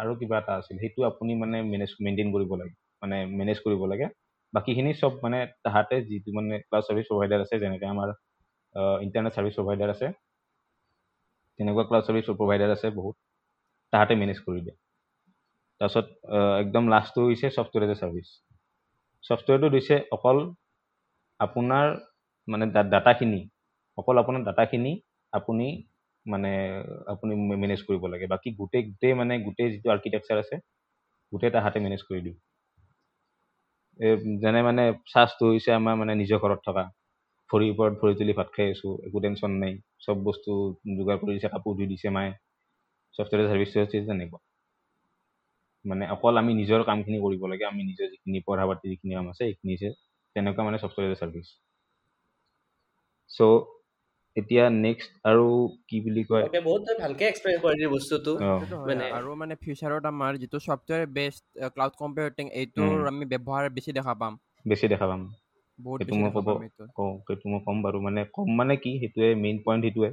আৰু 0.01 0.11
কিবা 0.19 0.35
এটা 0.41 0.53
আছিল। 0.59 0.75
সেইটো 0.83 0.99
আপুনি 1.11 1.31
মানে 1.43 1.57
মেনেজ 1.71 1.91
মেইনটেইন 2.05 2.29
কৰিব 2.35 2.51
লাগে। 2.61 2.75
মানে 3.01 3.17
মেনেজ 3.39 3.57
কৰিব 3.65 3.81
লাগে। 3.91 4.07
বাকীখিনি 4.53 4.91
চব 5.01 5.13
মানে 5.23 5.39
তাহাঁতে 5.65 5.95
যিটো 6.07 6.29
মানে 6.37 6.55
ক্লাউড 6.67 6.83
ছাৰ্ভিচ 6.87 7.05
প্ৰভাইডাৰ 7.11 7.39
আছে 7.45 7.55
যেনেকৈ 7.63 7.87
আমাৰ 7.95 8.09
ইণ্টাৰনেট 9.05 9.31
ছাৰ্ভিচ 9.35 9.53
প্ৰভাইডাৰ 9.59 9.89
আছে 9.95 10.07
তেনেকুৱা 11.59 11.83
ক্লাউড 11.89 12.03
ছাৰ্ভিচ 12.07 12.25
প্ৰভাইডাৰ 12.39 12.69
আছে 12.75 12.87
বহুত 12.99 13.15
তাহাঁতে 13.93 14.13
মেনেজ 14.21 14.39
কৰি 14.45 14.59
দিয়ে। 14.65 14.75
তাৰপিছত 15.81 16.07
একদম 16.63 16.83
লাষ্টটো 16.93 17.21
হৈছে 17.27 17.47
ছফ্টৱেৰ 17.55 17.83
এজ 17.85 17.91
এ 17.91 17.97
ছাৰ্ভিচ 18.01 18.27
ছফ্টৱেৰটো 19.23 19.67
দিছে 19.75 19.95
অকল 20.17 20.37
আপোনাৰ 21.39 21.87
মানে 22.47 22.65
ডাটাখিনি 22.93 23.41
অকল 23.97 24.15
আপোনাৰ 24.23 24.41
ডাটাখিনি 24.49 24.91
আপুনি 25.33 25.67
মানে 26.25 26.49
আপুনি 27.13 27.33
মেনেজ 27.57 27.79
কৰিব 27.83 28.03
লাগে। 28.13 28.25
বাকী 28.27 28.49
গোটেই 28.59 28.83
গোটেই 28.89 29.13
মানে 29.13 29.33
গোটেই 29.45 29.67
যিটো 29.73 29.87
আৰ্কিটেকচাৰ 29.91 30.37
আছে 30.39 30.55
গোটেই 31.31 31.51
তাহাঁতে 31.55 31.79
মেনেজ 31.79 32.01
কৰি 32.05 32.31
এই 33.99 34.13
যেনে 34.43 34.61
মানে 34.63 34.83
চাৰ্জটো 35.07 35.43
হৈছে 35.49 35.71
আমাৰ 35.73 35.95
মানে 35.97 36.13
নিজৰ 36.15 36.39
ঘৰত 36.43 36.59
থকা। 36.67 36.83
ভৰিৰ 37.49 37.71
ওপৰত 37.73 37.93
ভৰি 38.01 38.13
তুলি 38.19 38.33
ভাত 38.35 38.49
খাই 38.51 38.67
আছোঁ 38.71 38.91
একো 39.07 39.17
টেনশ্যন 39.19 39.51
নাই। 39.63 39.73
চব 40.05 40.17
বস্তু 40.23 40.51
যোগাৰ 40.97 41.17
কৰি 41.21 41.31
দিছে 41.35 41.49
কাপোৰ 41.49 41.73
ধুই 41.77 41.87
দিছে 41.87 42.09
মায়ে। 42.15 42.31
ছফ্টৱেৰ 43.13 43.47
ছাৰ্ভিচটো 43.49 43.77
হৈছে 43.81 43.97
তেনেকুৱা। 44.07 44.39
মানে 45.85 46.03
অকল 46.15 46.33
আমি 46.37 46.51
নিজৰ 46.55 46.81
কামখিনি 46.85 47.17
কৰিব 47.21 47.43
লাগে 47.51 47.65
আমি 47.67 47.81
নিজৰ 47.85 48.07
যিখিনি 48.13 48.39
পঢ়া 48.47 48.65
পাতি 48.69 48.85
যিখিনি 48.91 49.13
কাম 49.15 49.27
আছে 49.31 49.43
সেইখিনি 49.43 49.75
তেনেকুৱা 50.35 50.63
মানে 50.67 50.77
ছফ্টৱেৰ 50.83 51.13
ছাৰ্ভিচ 51.15 51.47
চ' 53.29 53.41
এতিয়া 54.37 54.63
নেক্সট 54.77 55.11
আৰু 55.25 55.45
কি 55.85 55.97
বুলি 56.05 56.23
কয়? 56.25 56.45
Okay, 56.45 56.61
বহুত 56.63 56.83
ভালকে 57.01 57.23
এক্সপ্লেইন 57.25 57.57
বস্তুটো 57.95 58.31
অ। 58.39 58.49
সেইটোতো 58.49 58.75
হয় 58.81 58.89
মানে- 58.89 59.11
আৰু 59.17 59.29
মানে 59.41 59.53
ফিউচাৰত 59.63 60.03
আমাৰ 60.11 60.31
যিটো 60.41 60.57
ছফ্টৱেৰ 60.59 61.03
বেষ্ট 61.13 61.43
ক্লাউড 61.73 61.93
কম্পিউটিং 61.97 62.45
এইটোৰ 62.55 62.93
উম। 62.93 63.09
আমি 63.09 63.25
ব্যৱহাৰ 63.33 63.63
বেছি 63.75 63.91
দেখা 63.97 64.13
পাম। 64.21 64.33
বেছি 64.65 64.85
দেখা 64.87 65.05
পাম। 65.07 65.21
বহুত 65.79 66.01
সেইটো 66.01 66.13
বেছি 66.21 66.21
মই 66.21 66.29
ক'ব 66.35 66.47
এইটো 66.63 66.83
কওঁ 66.95 67.11
সেইটো 67.25 67.45
মই 67.51 67.59
ক'ম 67.65 67.77
বাৰু 67.85 67.97
মানে 68.05 68.21
ক'ম 68.33 68.47
মানে 68.59 68.73
কি 68.83 68.91
সেইটোৱে 69.01 69.27
মেইন 69.43 69.57
পইণ্ট 69.65 69.81
সেইটোৱে। 69.85 70.09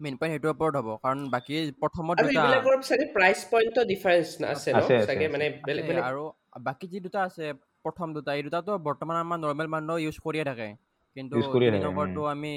মেইন 0.00 0.16
পইণ্ট 0.18 0.32
সেইটোৰ 0.34 0.50
ওপৰত 0.50 0.74
হ'ব 0.80 0.88
কাৰণ 1.00 1.24
বাকী 1.30 1.56
প্ৰথমত 1.80 2.16
আৰু 2.16 2.26
দুটা 2.26 2.44
এইবিলাকৰ 2.46 2.76
চাগে 2.82 3.06
প্ৰাইচ 3.12 3.38
পইণ্টৰ 3.50 3.84
ডিফাৰেঞ্চ 3.88 4.26
আছে 4.50 4.70
ন? 4.72 4.80
আছে, 4.80 4.94
চাগে। 5.06 5.26
মানে 5.32 5.46
বেলেগ 5.66 5.84
বেলেগ 5.88 6.06
আৰু 6.06 6.22
বাকী 6.62 6.86
যি 6.88 6.98
দুটা 7.00 7.20
আছে 7.22 7.44
প্ৰথম 7.84 8.08
দুটা 8.14 8.30
এই 8.34 8.42
দুটাতো 8.42 8.72
বৰ্তমান 8.86 9.16
আমাৰ 9.18 9.38
নৰ্মেল 9.40 9.68
মানুহ 9.70 9.96
ইউজ 10.04 10.16
কৰিয়ে 10.20 10.44
থাকে। 10.44 10.68
কিন্তু 11.16 11.38
নম্বৰটো 11.82 12.20
আমি 12.30 12.52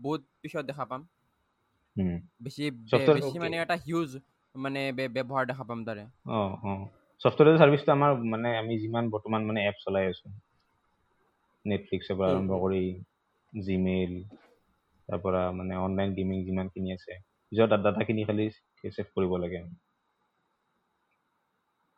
বহুত 0.00 0.20
পিছত 0.40 0.64
দেখা 0.68 0.84
পাম। 0.86 1.00
বেছি 2.44 2.62
বেছি. 3.14 3.34
মানে 3.40 3.56
এটা 3.62 3.76
হিউজ 3.82 4.10
মানে 4.54 4.80
ব্যৱহাৰ 5.16 5.42
দেখা 5.50 5.64
পাম 5.66 5.80
তাৰে 5.84 6.04
অঁ 6.32 6.52
অঁ 6.64 6.78
ছফ্টৱেৰ 7.20 7.56
ছাৰ্ভিচটো 7.56 7.90
আমাৰ 7.92 8.14
মানে 8.30 8.52
আমি 8.56 8.74
যিমান 8.80 9.10
বৰ্তমান 9.12 9.46
মানে 9.46 9.64
এপ 9.66 9.76
চলাই 9.80 10.08
আছোঁ 10.08 10.30
নেটফ্লিক্সৰ 11.64 12.16
পৰা 12.16 12.30
আৰম্ভ। 12.30 12.58
কৰি 12.60 12.82
জিমেইল 13.52 14.14
তাৰ 15.08 15.18
পৰা 15.22 15.42
মানে 15.54 15.80
অনলাইন 15.80 16.14
গেমিং 16.14 16.38
যিমানখিনি 16.44 16.94
আছে 16.94 17.18
নিজৰ 17.18 17.70
ডাটাখিনি 17.80 18.26
খালি 18.26 18.48
ছেভ 18.90 19.06
কৰিব 19.12 19.36
লাগে 19.40 19.62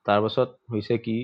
তাৰপাছত 0.06 0.48
হৈছে 0.68 0.98
কি 1.02 1.16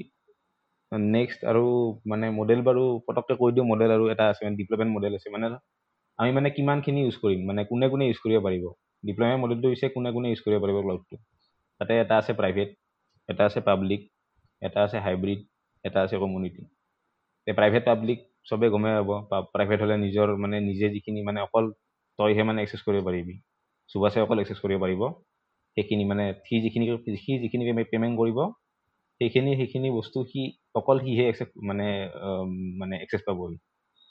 নেক্সট 1.08 1.40
আৰু 1.46 1.64
মানে 2.06 2.30
মডেল 2.34 2.60
বাৰু 2.64 2.84
পটককৈ 3.04 3.38
কৈ 3.40 3.54
দিওঁ 3.54 3.66
মডেল 3.68 3.94
আৰু 3.94 4.04
এটা 4.10 4.28
আছে 4.28 4.42
মানে 4.42 4.60
ডিপ্লয়মেণ্ট 4.60 4.92
মডেল 4.94 5.12
আছে 5.16 5.34
মানে 5.34 5.46
আমি 6.18 6.30
মানে 6.36 6.48
কিমানখিনি 6.56 7.00
ইউজ 7.04 7.16
কৰিম? 7.24 7.40
মানে 7.48 7.60
কোনে 7.70 7.86
কোনে 7.92 8.04
ইউজ 8.08 8.18
কৰিব 8.24 8.38
পাৰিব? 8.46 8.64
ডিপ্লয়মেণ্ট 9.04 9.40
মডেলটো 9.44 9.66
হৈছে 9.72 9.86
কোনে 9.94 10.10
কোনে 10.16 10.28
ইউজ 10.32 10.40
কৰিব 10.44 10.58
পাৰিব 10.64 10.78
ক্লাউডটো 10.84 11.16
তাতে 11.80 11.92
এটা 12.02 12.14
আছে 12.20 12.32
প্ৰাইভেট 12.40 12.68
এটা 13.28 13.42
আছে 13.48 13.60
পাব্লিক 13.68 14.00
এটা 14.62 14.78
আছে 14.86 14.98
হাইব্ৰিড 15.06 15.40
এটা 15.84 15.98
আছে 16.04 16.16
কমিউনিটি 16.22 16.62
এই 17.46 17.54
প্ৰাইভেট 17.58 17.82
পাব্লিক 17.90 18.18
চবে 18.48 18.66
গমেই 18.74 18.94
পাব। 18.98 19.10
প্ৰাইভেট 19.54 19.78
হ'লে 19.82 19.96
নিজৰ 20.06 20.28
মানে 20.44 20.56
নিজে 20.68 20.86
যিখিনি 20.94 21.20
মানে 21.28 21.38
অকল 21.46 21.64
তইহে 22.18 22.42
মানে 22.48 22.58
একচেছ 22.64 22.80
কৰিব 22.86 23.02
পাৰিবি। 23.08 23.34
সুভাষে 23.90 24.18
অকল 24.24 24.36
একচেছ 24.42 24.58
কৰিব 24.64 24.78
পাৰিব। 24.84 25.02
সেইখিনি 25.76 26.04
মানে 26.10 26.24
সি 26.46 26.54
যিখিনি 26.64 26.84
সি 27.24 27.32
যিখিনি 27.42 27.64
পে'মেণ্ট 27.92 28.14
কৰিব 28.20 28.38
সেইখিনি 29.20 29.50
সেইখিনি 29.60 29.88
বস্তু 29.98 30.18
সি 30.30 30.40
অকল 30.80 30.96
সিহে 31.04 31.24
একচেছ 31.30 31.50
মানে 31.68 31.86
মানে 32.80 32.94
একচেছ 33.04 33.22
পাব 33.28 33.38
সি 33.50 33.56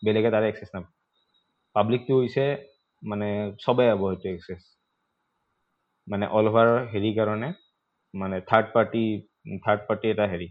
বেলেগে 0.02 0.30
তাৰে 0.36 0.46
একচেছ 0.52 0.70
নাপাব 0.76 0.92
পাব্লিকটো 1.78 2.20
হৈছে 2.20 2.46
মানে 3.04 3.30
চবে 3.64 3.88
পাব 3.92 4.04
সেইটো 4.14 4.28
একচেছ 4.34 4.62
মানে 6.08 6.26
অল 6.38 6.46
অভাৰ 6.50 6.70
হেৰি 6.92 7.10
কাৰণে 7.18 7.50
মানে 8.14 8.38
থাৰ্ড 8.50 8.68
পাৰ্টি 8.76 9.04
থাৰ্ড 9.66 9.82
পাৰ্টি 9.88 10.14
এটা 10.14 10.26
হেৰি। 10.32 10.48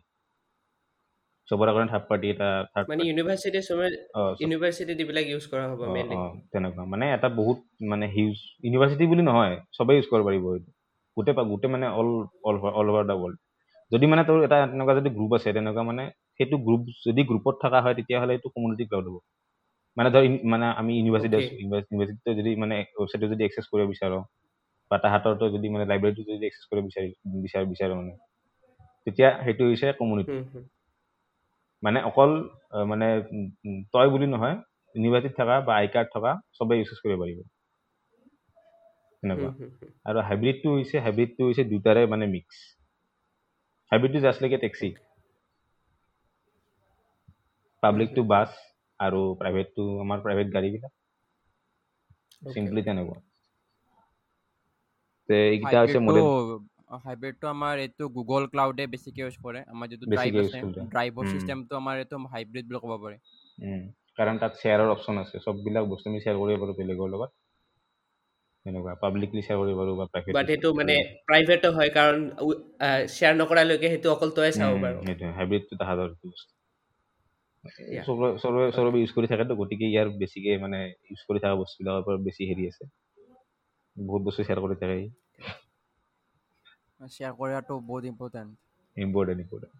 চবৰে 1.49 1.73
কাৰণে 1.75 1.91
থাৰ্ড 1.93 2.07
পাৰ্টি 2.09 2.27
এটা 2.33 2.49
থাৰ্ড 2.73 2.87
মানে 2.91 3.05
ইউনিভাৰ্চিটি 3.09 3.61
চবে 3.69 3.87
অঁ 4.15 4.31
চব- 4.31 4.43
ইউনিভাৰ্চিটিত 4.43 4.97
এইবিলাক 5.05 5.27
ইউজ 5.33 5.45
কৰা 5.53 5.65
হ'ব 5.71 5.81
মেইনলি 5.97 6.17
তেনেকুৱা। 6.53 6.85
মানে 6.93 7.05
এটা 7.13 7.29
বহুত 7.37 7.59
মানে 7.93 8.07
হিউজ 8.15 8.39
ইউনিভাৰ্চিটি 8.65 9.05
বুলি 9.13 9.23
নহয় 9.23 9.55
চবেই 9.73 9.97
ইউজ 9.99 10.07
কৰিব 10.13 10.25
পাৰিব 10.29 10.45
এইটো। 10.53 10.71
গোটেই 11.17 11.35
পা- 11.35 11.49
গোটেই 11.53 11.71
মানে 11.71 11.87
all 12.01 12.09
all 12.49 12.57
all 12.73 12.87
over 12.93 13.05
the 13.11 13.17
world 13.23 13.37
যদি 13.93 14.07
মানে 14.07 14.23
তোৰ 14.29 14.39
এটা 14.47 14.57
তেনেকুৱা 14.65 14.95
যদি 15.01 15.11
গ্ৰুপ 15.17 15.33
আছে 15.39 15.49
তেনেকুৱা 15.57 15.83
মানে 15.91 16.05
সেইটো 16.37 16.57
গ্ৰুপ 16.67 16.83
যদি 17.07 17.21
গ্ৰুপত 17.31 17.55
থকা 17.65 17.79
হয় 17.85 17.95
তেতিয়াহ'লে 17.99 18.33
এইটো 18.37 18.49
কমিউনিটি 18.55 18.85
ক্লাউড 18.89 19.07
হ'ব। 19.09 19.17
মানে 19.97 20.09
ধৰ 20.11 20.25
মানে 20.45 20.67
আমি 20.81 20.93
ইউনিভাৰ্চিটি 20.99 21.37
ইউনিভাৰ্চিটিটো 21.61 22.31
যদি 22.35 22.51
মানে 22.57 22.77
ৱেবছাইটটো 22.97 23.27
যদি 23.33 23.43
এক্সেছ 23.45 23.67
কৰিব 23.73 23.87
বিচাৰোঁ 23.93 24.23
বা 24.91 24.97
তাহাঁতৰটো 24.99 25.45
যদি 25.51 25.67
মানে 25.69 25.85
লাইব্ৰেৰীটো 25.85 26.23
যদি 26.31 26.45
এক্সেছ 26.47 26.65
কৰিব 26.71 26.85
বিচাৰি 26.89 27.09
বিচাৰ 27.43 27.63
বিচাৰোঁ 27.67 27.97
মানে 27.97 28.13
তেতিয়া 29.07 29.29
সেইটো 29.45 29.63
হৈছে 29.65 29.87
কমিউনিটি। 30.01 30.37
মানে 31.83 31.99
অকল 32.03 32.31
মানে 32.87 33.07
তই 33.93 34.07
বুলি 34.09 34.27
নহয় 34.27 34.57
ইউনিভাৰ্চিটিত 34.95 35.35
থকা 35.37 35.57
বা 35.67 35.73
আই 35.77 35.87
কাৰ্ড 35.95 36.09
থকা 36.13 36.31
চবে 36.53 36.75
ইউজ 36.79 36.91
কৰিব 37.03 37.19
পাৰিব 37.23 37.39
হুম। 39.23 39.53
আৰু 40.09 40.19
হাইব্ৰিডটো 40.29 40.69
হৈছে 40.77 40.97
হাইব্ৰিডটো 41.05 41.43
হৈছে 41.47 41.63
দুটাৰে 41.65 42.03
মানে 42.07 42.25
মিক্স 42.27 42.57
হাইব্ৰিডটো 43.93 44.21
জাষ্ট 44.21 44.41
এ 44.43 44.59
টেক্সি 44.59 44.89
পাব্লিকটো 47.83 48.23
বাছ 48.25 48.51
আৰু 49.01 49.21
প্ৰাইভেটটো 49.41 49.83
আমাৰ 50.05 50.19
প্ৰাইভেট 50.27 50.49
গাড়ীবিলাক. 50.57 50.93
চিম্পলি 52.55 52.83
তেনেকুৱা। 52.87 53.19
তে 55.29 55.37
এইকেইটা 55.53 55.79
হৈছে 55.83 56.01
মডেল 56.07 56.27
হাইব্ৰিডটো 57.05 57.47
আমাৰ 57.51 57.75
এইটো 57.85 58.05
গুগল 58.17 58.43
ক্লাউডে 58.53 58.85
বেছিকৈ 58.93 59.23
ইউজ 59.25 59.37
কৰে। 59.47 59.61
আমাৰ 59.73 59.87
যিটো 59.93 60.05
ড্ৰাইভ 60.13 60.35
আছে। 60.43 60.59
ড্ৰাইভৰ। 60.93 61.25
চিষ্টেমটো 61.33 61.73
আমাৰ 61.81 61.95
এইটো 62.03 62.17
হাইব্ৰিড 62.35 62.65
বুলি 62.69 62.79
ক'ব 62.85 62.93
পাৰি। 63.05 63.17
কাৰণ 64.19 64.37
তাত 64.43 64.53
শ্বেয়াৰৰ 64.61 64.93
অপশ্যন 64.95 65.17
আছে। 65.23 65.37
চববিলাক 65.47 65.85
বস্তু 65.93 66.07
আমি 66.11 66.21
শ্বেয়াৰ 66.23 66.39
কৰিব 66.43 66.59
পাৰোঁ 66.63 66.77
বেলেগৰ 66.81 67.09
লগত। 67.15 67.31
তেনেকুৱা 68.67 68.93
পাব্লিকলি 69.03 69.43
শ্বেয়াৰ 69.47 69.61
কৰিব 69.61 69.77
পাৰোঁ 69.81 69.97
বা 70.01 70.07
প্ৰাইভেটলি 70.13 70.37
বাট 70.37 70.47
সেইটো 70.53 70.69
মানে 70.81 70.95
প্ৰাইভেটো 71.29 71.69
হয় 71.77 71.91
কাৰণ 71.99 72.23
শ্বেয়াৰ 73.15 73.35
নকৰালৈকে 73.41 73.93
সেইটো 73.93 74.15
অকল 74.15 74.31
তই 74.39 74.51
চাব 74.59 74.73
পাৰো। 74.85 74.99
সেইটোৱে 75.09 75.33
হাইব্ৰিডটো 75.39 75.75
তাহাঁতৰ 75.83 76.09
এইটো 76.13 76.33
বস্তু. 76.33 76.56
চবে 78.07 78.29
চবে 78.43 78.61
চবে 78.77 78.99
ইউজ 79.03 79.13
কৰি 79.17 79.27
থাকেতো 79.33 79.53
গতিকে 79.61 79.87
ইয়াৰ 79.93 80.09
বেছিকে 80.21 80.53
মানে 80.65 80.79
ইউজ 81.11 81.21
কৰি 81.29 81.39
থকা 81.43 81.57
বস্তুবিলাকৰ 81.63 82.03
পৰা 82.07 82.19
বেছি 82.27 82.43
হেৰি 82.51 82.65
আছে। 82.71 82.85
বহুত 83.97 84.23
বস্তু 84.27 84.41
শ্বেয়াৰ 84.47 84.61
কৰি 84.65 84.75
থাকে 84.83 84.97
শ্বেয়াৰ 87.15 87.33
কৰাটো 87.41 87.75
বহুত 87.91 88.05
ইম্পৰ্টেণ্ট 88.13 88.51
ইম্পৰ্টেণ্ট 88.97 89.39
ইম্পৰ্টেণ্ট 89.45 89.75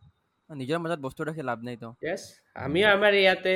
নিজৰ 0.51 0.79
মাজত 0.83 1.01
বস্তু 1.07 1.21
ৰাখি 1.29 1.43
লাভ 1.51 1.59
নাইতো 1.67 1.89
য়েছ 2.07 2.23
আমিও 2.67 2.87
আমাৰ 2.97 3.13
ইয়াতে 3.23 3.55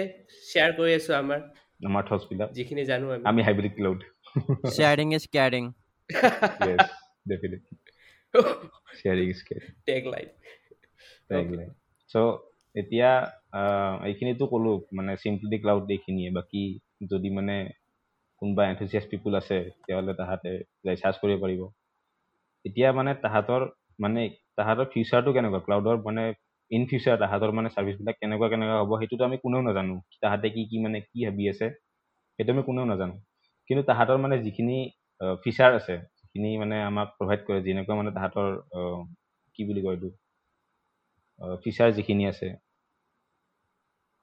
শ্বেয়াৰ 0.51 0.71
কৰি 0.79 0.91
আছো 0.99 1.13
আমাৰ। 1.23 1.41
আমাৰ 1.89 2.03
থটছবিলাক 2.09 2.49
যিখিনি 2.57 2.83
জানো 2.91 3.07
আমি। 3.15 3.25
আমি 3.31 3.41
hybrid 3.47 3.73
cloud 3.79 4.01
sharing 4.77 5.07
is 5.19 5.25
caring 5.35 5.65
definitely 7.31 7.77
sharing 8.99 9.27
is 9.35 9.41
tagline 10.15 10.29
Okay. 11.31 11.67
So' 12.11 12.39
এতিয়া 12.75 13.11
এইখিনিতো 14.09 14.45
ক'লো 14.52 14.73
মানে 14.97 15.12
চিম্পলি 15.23 15.57
ক্লাউড 15.62 15.85
এইখিনিয়ে 15.95 16.30
বাকী 16.38 16.62
যদি 17.12 17.28
মানে 17.38 17.54
কোনোবা 18.42 18.62
এনথুচিয়াছ 18.71 19.07
পিপুল 19.12 19.33
আছে 19.40 19.57
তেতিয়াহ'লে 19.66 20.12
তাহাঁতে 20.21 20.50
চাৰ্চ 20.97 21.16
কৰিব 21.23 21.38
পাৰিব। 21.45 21.62
এতিয়া 22.64 22.88
মানে 22.99 23.11
তাহাঁতৰ 23.25 23.62
মানে 24.04 24.21
তাহাঁতৰ 24.59 24.87
ফিউচাৰটো 24.92 25.30
কেনেকুৱা? 25.37 25.61
ক্লাউডৰ 25.66 25.97
মানে 26.07 26.25
ইন 26.71 26.83
ফিউচাৰ 26.90 27.16
তাহাঁতৰ 27.23 27.50
মানে 27.59 27.69
ছাৰ্ভিচবিলাক 27.75 28.16
কেনেকুৱা 28.21 28.49
কেনেকুৱা 28.52 28.76
হ'ব 28.80 28.92
সেইটোতো 29.00 29.23
আমি 29.28 29.37
কোনেও 29.45 29.62
নাজানো। 29.69 29.95
তাহাঁতে 30.23 30.47
কি 30.54 30.62
কি 30.71 30.76
মানে 30.85 30.99
কি 31.02 31.19
ভাবি 31.26 31.45
আছে 31.52 31.66
সেইটো 32.38 32.50
আমি 32.54 32.62
কোনেও 32.69 32.85
নাজানো। 32.92 33.14
কিন্তু 33.71 33.83
তাহাঁতৰ 33.90 34.19
মানে 34.25 34.37
যিখিনি 34.47 34.76
ফিচাৰ 35.45 35.71
আছে 35.78 35.95
যিখিনি 36.21 36.50
মানে 36.62 36.76
আমাক 36.85 37.09
প্ৰভাইড 37.19 37.40
কৰে 37.47 37.61
যেনেকুৱা 37.66 37.95
মানে 38.00 38.11
তাহাঁতৰ 38.16 38.49
কি 39.59 39.62
বুলি 39.69 39.80
কয় 39.85 39.97
এইটো? 39.97 40.09
ফিচাৰ 41.62 41.88
যিখিনি 41.99 42.25
আছে 42.33 42.49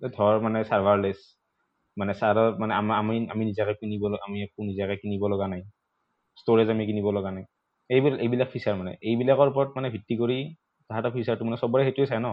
ধৰ 0.02 0.34
মানে 0.42 0.60
চাৰ্ভাৰলেছ 0.64 1.20
মানে 1.98 2.14
চাৰ্ভাৰ 2.14 2.48
মানে 2.60 2.74
আমি 2.96 3.16
আমি 3.30 3.44
নিজাকে 3.46 3.74
কিনিব 3.80 4.04
আমি 4.20 4.38
একো 4.44 4.60
নিজাকে 4.64 4.96
কিনিব 5.02 5.24
লগা 5.34 5.48
নাই। 5.54 5.62
ষ্ট'ৰেজ 6.38 6.68
আমি 6.70 6.84
কিনিব 6.86 7.08
লগা 7.14 7.32
নাই। 7.32 7.46
এইবিলাক 7.90 8.20
এইবিলাক 8.20 8.50
ফিচাৰ 8.52 8.76
মানে। 8.76 8.92
এইবিলাকৰ 9.02 9.48
ওপৰত 9.52 9.70
মানে 9.76 9.88
ভিত্তি 9.90 10.16
কৰি 10.20 10.38
তাহাঁতৰ 10.90 11.12
ফিচাৰটো 11.14 11.44
মানে 11.44 11.58
চবৰে 11.58 11.82
সেইটোৱে 11.88 12.08
চাই 12.12 12.20
ন? 12.20 12.30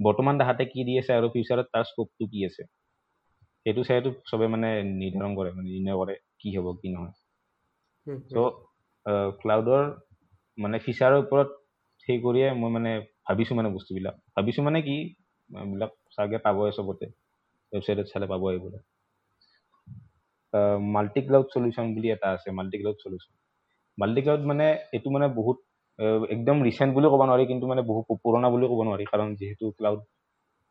বৰ্তমান 0.00 0.34
তাহাঁতে 0.40 0.64
কি 0.66 0.80
দি 0.84 0.92
আছে 0.98 1.12
আৰু 1.14 1.28
ফিউচাৰত 1.34 1.66
তাৰ 1.72 1.84
স্ক'পটো 1.84 2.24
কি 2.32 2.38
আছে? 2.46 2.62
সেইটো 3.66 3.82
চাইতো 3.84 4.10
চবে 4.30 4.46
মানে 4.48 4.68
নিৰ্ধাৰণ 4.92 5.32
কৰে 5.38 5.50
মানে 5.52 5.68
নিৰ্ণয় 5.70 5.96
কৰে 6.00 6.14
কি 6.40 6.48
হ'ব 6.56 6.66
কি 6.80 6.88
নহয়। 6.94 7.14
চ' 8.30 8.36
ক্লাউডৰ 9.40 9.84
মানে 10.58 10.76
ফিচাৰৰ 10.84 11.16
ওপৰত 11.18 11.48
সেই 12.08 12.18
কৰিয়ে 12.22 12.48
মই 12.54 12.70
মানে 12.70 12.92
ভাবিছোঁ 13.26 13.54
মানে 13.56 13.68
বস্তুবিলাক। 13.74 14.14
ভাবিছোঁ 14.36 14.62
মানে 14.64 14.78
কি 14.82 14.96
এইবিলাক 15.50 15.92
চাগে 16.18 16.38
পাবই 16.44 16.70
চবতে। 16.76 17.06
ৱেবছাইটত 17.72 18.06
চালে 18.12 18.26
পাব 18.32 18.42
এইবিলাক 18.50 18.84
মাল্টি 20.94 21.20
ক্লাউড 21.26 21.46
চলিউশ্যন 21.54 21.86
বুলি 21.94 22.08
এটা 22.14 22.28
আছে 22.36 22.48
multi 22.58 22.76
cloud 22.80 22.98
solution 23.04 23.34
multi 23.98 24.20
cloud 24.24 24.42
মানে 24.50 24.66
এইটো 24.96 25.08
মানে 25.16 25.26
বহুত 25.38 25.58
একদম 26.34 26.56
ৰিচেণ্ট 26.66 26.90
বুলিও 26.96 27.10
ক'ব 27.12 27.22
নোৱাৰি 27.28 27.44
কিন্তু 27.50 27.64
মানে 27.72 27.82
বহুত 27.90 28.06
পুৰণা 28.24 28.48
বুলিও 28.54 28.68
ক'ব 28.72 28.80
নোৱাৰি 28.88 29.04
কাৰণ 29.12 29.28
যিহেতু 29.40 29.64
ক্লাউড 29.78 30.00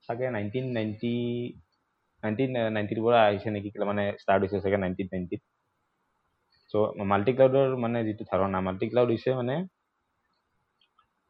চাগে 0.10 0.28
নাইনটিন 0.36 0.66
নাইনটি 0.76 1.12
নাইনটিন 2.24 2.50
নাইনটিৰ 2.76 3.00
পৰা 3.06 3.20
আহিছে 3.24 3.50
নেকি 3.56 3.70
মানে 3.92 4.04
ষ্টাৰ্ট 4.22 4.42
হৈছে 4.44 4.58
চাগে 4.64 4.78
নাইনটিন 4.84 5.08
নাইনটিত 5.14 5.42
চ' 6.72 7.06
মাল্টি 7.12 7.32
ক্লাউডৰ 7.36 7.70
মানে 7.84 7.98
যিটো 8.08 8.24
ধাৰণা 8.32 8.60
মাল্টি 8.68 8.86
ক্লাউড 8.92 9.10
হৈছে 9.14 9.30
মানে 9.40 9.56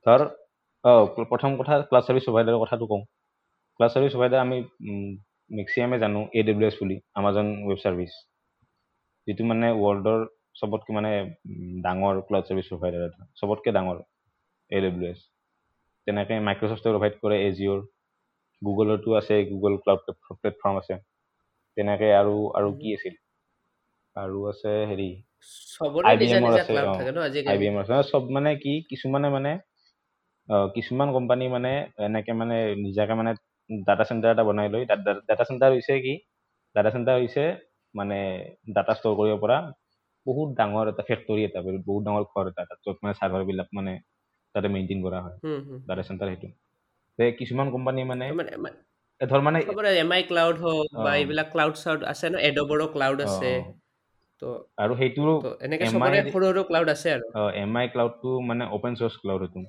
ধৰ 0.06 0.22
অঁ 0.84 1.04
প্ৰথম 1.32 1.52
কথা 1.60 1.74
ক্লাছ 1.90 2.04
ছাৰ্ভিচ 2.06 2.24
প্ৰভাইডাৰৰ 2.28 2.60
কথাটো 2.64 2.86
কওঁ। 2.92 3.02
ক্লাছ 3.80 3.90
ছাৰ্ভিচ 3.94 4.12
প্ৰভাইডাৰ 4.14 4.40
আমি 4.42 4.58
মেক্সিমামে 5.52 5.98
জানো 6.00 6.20
এ 6.34 6.42
ডব্লিউ 6.48 6.68
এছ 6.70 6.76
বুলি 6.80 6.96
আমাজন 7.20 7.46
ৱেব 7.66 7.80
ছাৰ্ভিচ 7.84 8.12
যিটো 9.28 9.44
মানে 9.50 9.68
ৱৰ্ল্ডৰ 9.76 10.20
চবতকৈ 10.60 10.92
মানে 10.98 11.12
ডাঙৰ 11.84 12.16
ক্লাউড 12.28 12.46
ছাৰ্ভিচ 12.48 12.68
প্ৰভাইডাৰ 12.72 13.02
এটা। 13.08 13.22
চবতকৈ 13.36 13.72
ডাঙৰ 13.78 13.98
এ 14.72 14.78
ডব্লিউ 14.86 15.08
এছ 15.10 15.20
তেনেকৈ 16.08 16.38
মাইক্ৰ'ছফ্টে 16.48 16.90
প্ৰভাইড 16.94 17.14
কৰে 17.22 17.38
এজিঅ'ৰ 17.44 17.80
গুগলতো 18.62 19.10
আছে 19.20 19.36
গুগল 19.52 19.74
ক্লাউড 19.84 20.02
প্লেটফৰ্ম 20.34 20.76
আছে। 20.82 20.94
তেনেকৈ 21.78 22.12
আৰু 22.22 22.36
আৰু 22.58 22.70
কি 22.80 22.94
আছিল? 22.98 23.16
আৰু 24.16 24.38
আছে 24.52 24.72
হেৰি 24.90 25.10
আই 26.10 26.16
বি 26.20 26.26
এমৰ 26.32 26.52
আছে 26.56 26.72
ক্লাউড 26.72 26.90
অঁ। 26.92 26.98
আই 27.52 27.58
বি 27.60 27.66
এমৰ 27.68 27.82
আছে। 27.86 27.94
চব 28.12 28.24
মানে 28.38 28.54
কি 28.64 28.74
কিছুমানে 28.90 29.28
মানে 29.36 29.52
কিছুমান 30.76 31.10
কোম্পানী 31.16 31.46
মানে 31.56 31.72
এনেকে 32.06 32.32
মানে 32.42 32.58
নিজাকে 32.84 33.14
মানে 33.20 33.32
ডাটা 33.70 34.04
চেণ্টাৰ 34.06 34.32
এটা 34.32 34.44
বনাই 34.44 34.68
লৈ 34.70 34.84
ডাটা 34.90 35.44
চেণ্টাৰ 35.44 35.72
হৈছে 35.74 35.94
কি? 36.04 36.14
ডাটা 36.76 36.90
চেণ্টাৰ 36.92 37.18
হৈছে 37.20 37.44
মানে 37.96 38.18
ডাটা 38.74 38.94
ষ্ট'ৰ 38.98 39.14
কৰিব 39.18 39.36
পৰা 39.42 39.58
বহুত 40.26 40.50
ডাঙৰ 40.58 40.86
এটা 40.90 41.04
ফেক্টৰী 41.08 41.42
এটা 41.46 41.60
বহুত 41.84 42.02
ডাঙৰ 42.06 42.24
ঘৰ 42.30 42.46
এটা 42.52 42.62
য'ত 42.78 42.98
মানে 43.02 43.14
চাৰ্ভাৰবিলাক 43.20 43.68
মানে 43.74 43.94
তাতে 44.56 44.68
মেইনটেইন 44.74 45.00
কৰা 45.04 45.20
হয়। 45.24 45.38
ডাটা 45.88 46.04
চেণ্টাৰ 46.04 46.28
সেইটো। 46.30 46.48
তে 47.20 47.24
কিছুমান 47.40 47.68
কোম্পানী 47.72 48.02
মানে 48.06 48.26
ধৰ 49.22 49.88
এম 49.96 50.12
আই 50.12 50.22
ক্লাউড 50.28 50.58
হওক 50.60 50.88
বা 51.00 51.12
অ। 51.12 51.20
এইবিলাক 51.20 51.48
ক্লাউড 51.52 51.76
চাউড 51.80 52.02
আছে 52.12 52.26
ন 52.30 52.36
এডবৰো 52.48 52.86
ক্লাউড 52.94 53.20
অ, 53.24 53.28
আছে। 53.28 53.52
অ। 53.52 53.62
তো 54.42 54.48
আৰু 54.78 54.94
সেইটোৰো 55.00 55.34
তো 55.42 55.48
এনেকে 55.66 55.86
এম 55.86 55.94
চবৰে 55.94 56.18
আই 56.20 56.20
সৰু 56.28 56.46
সৰু 56.48 56.62
ক্লাউড 56.70 56.90
আছে 56.94 57.08
আৰু। 57.16 57.26
এম 57.62 57.72
আই 57.78 57.86
ক্লাউডটো 57.94 58.30
মানে 58.48 58.64
অপেন 58.72 58.94
চ'ৰ্চ 58.96 59.16
ক্লাউড 59.22 59.42
সেইটো 59.46 59.62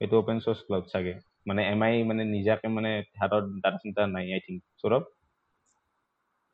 এইটো 0.00 0.14
অপেন 0.18 0.38
চ'ৰ্চ 0.40 0.58
ক্লাউড 0.66 0.84
চাগে। 0.92 1.14
মানে 1.46 1.60
এম 1.68 1.80
আই 1.82 1.94
মানে 2.04 2.22
নিজাকে 2.28 2.66
মানে 2.72 2.90
হাতত 3.18 3.44
ডাটা 3.58 3.78
চেণ্টাৰ 3.78 4.06
নাই 4.10 4.26
I 4.32 4.40
think 4.46 4.58
Saurabh? 4.80 5.02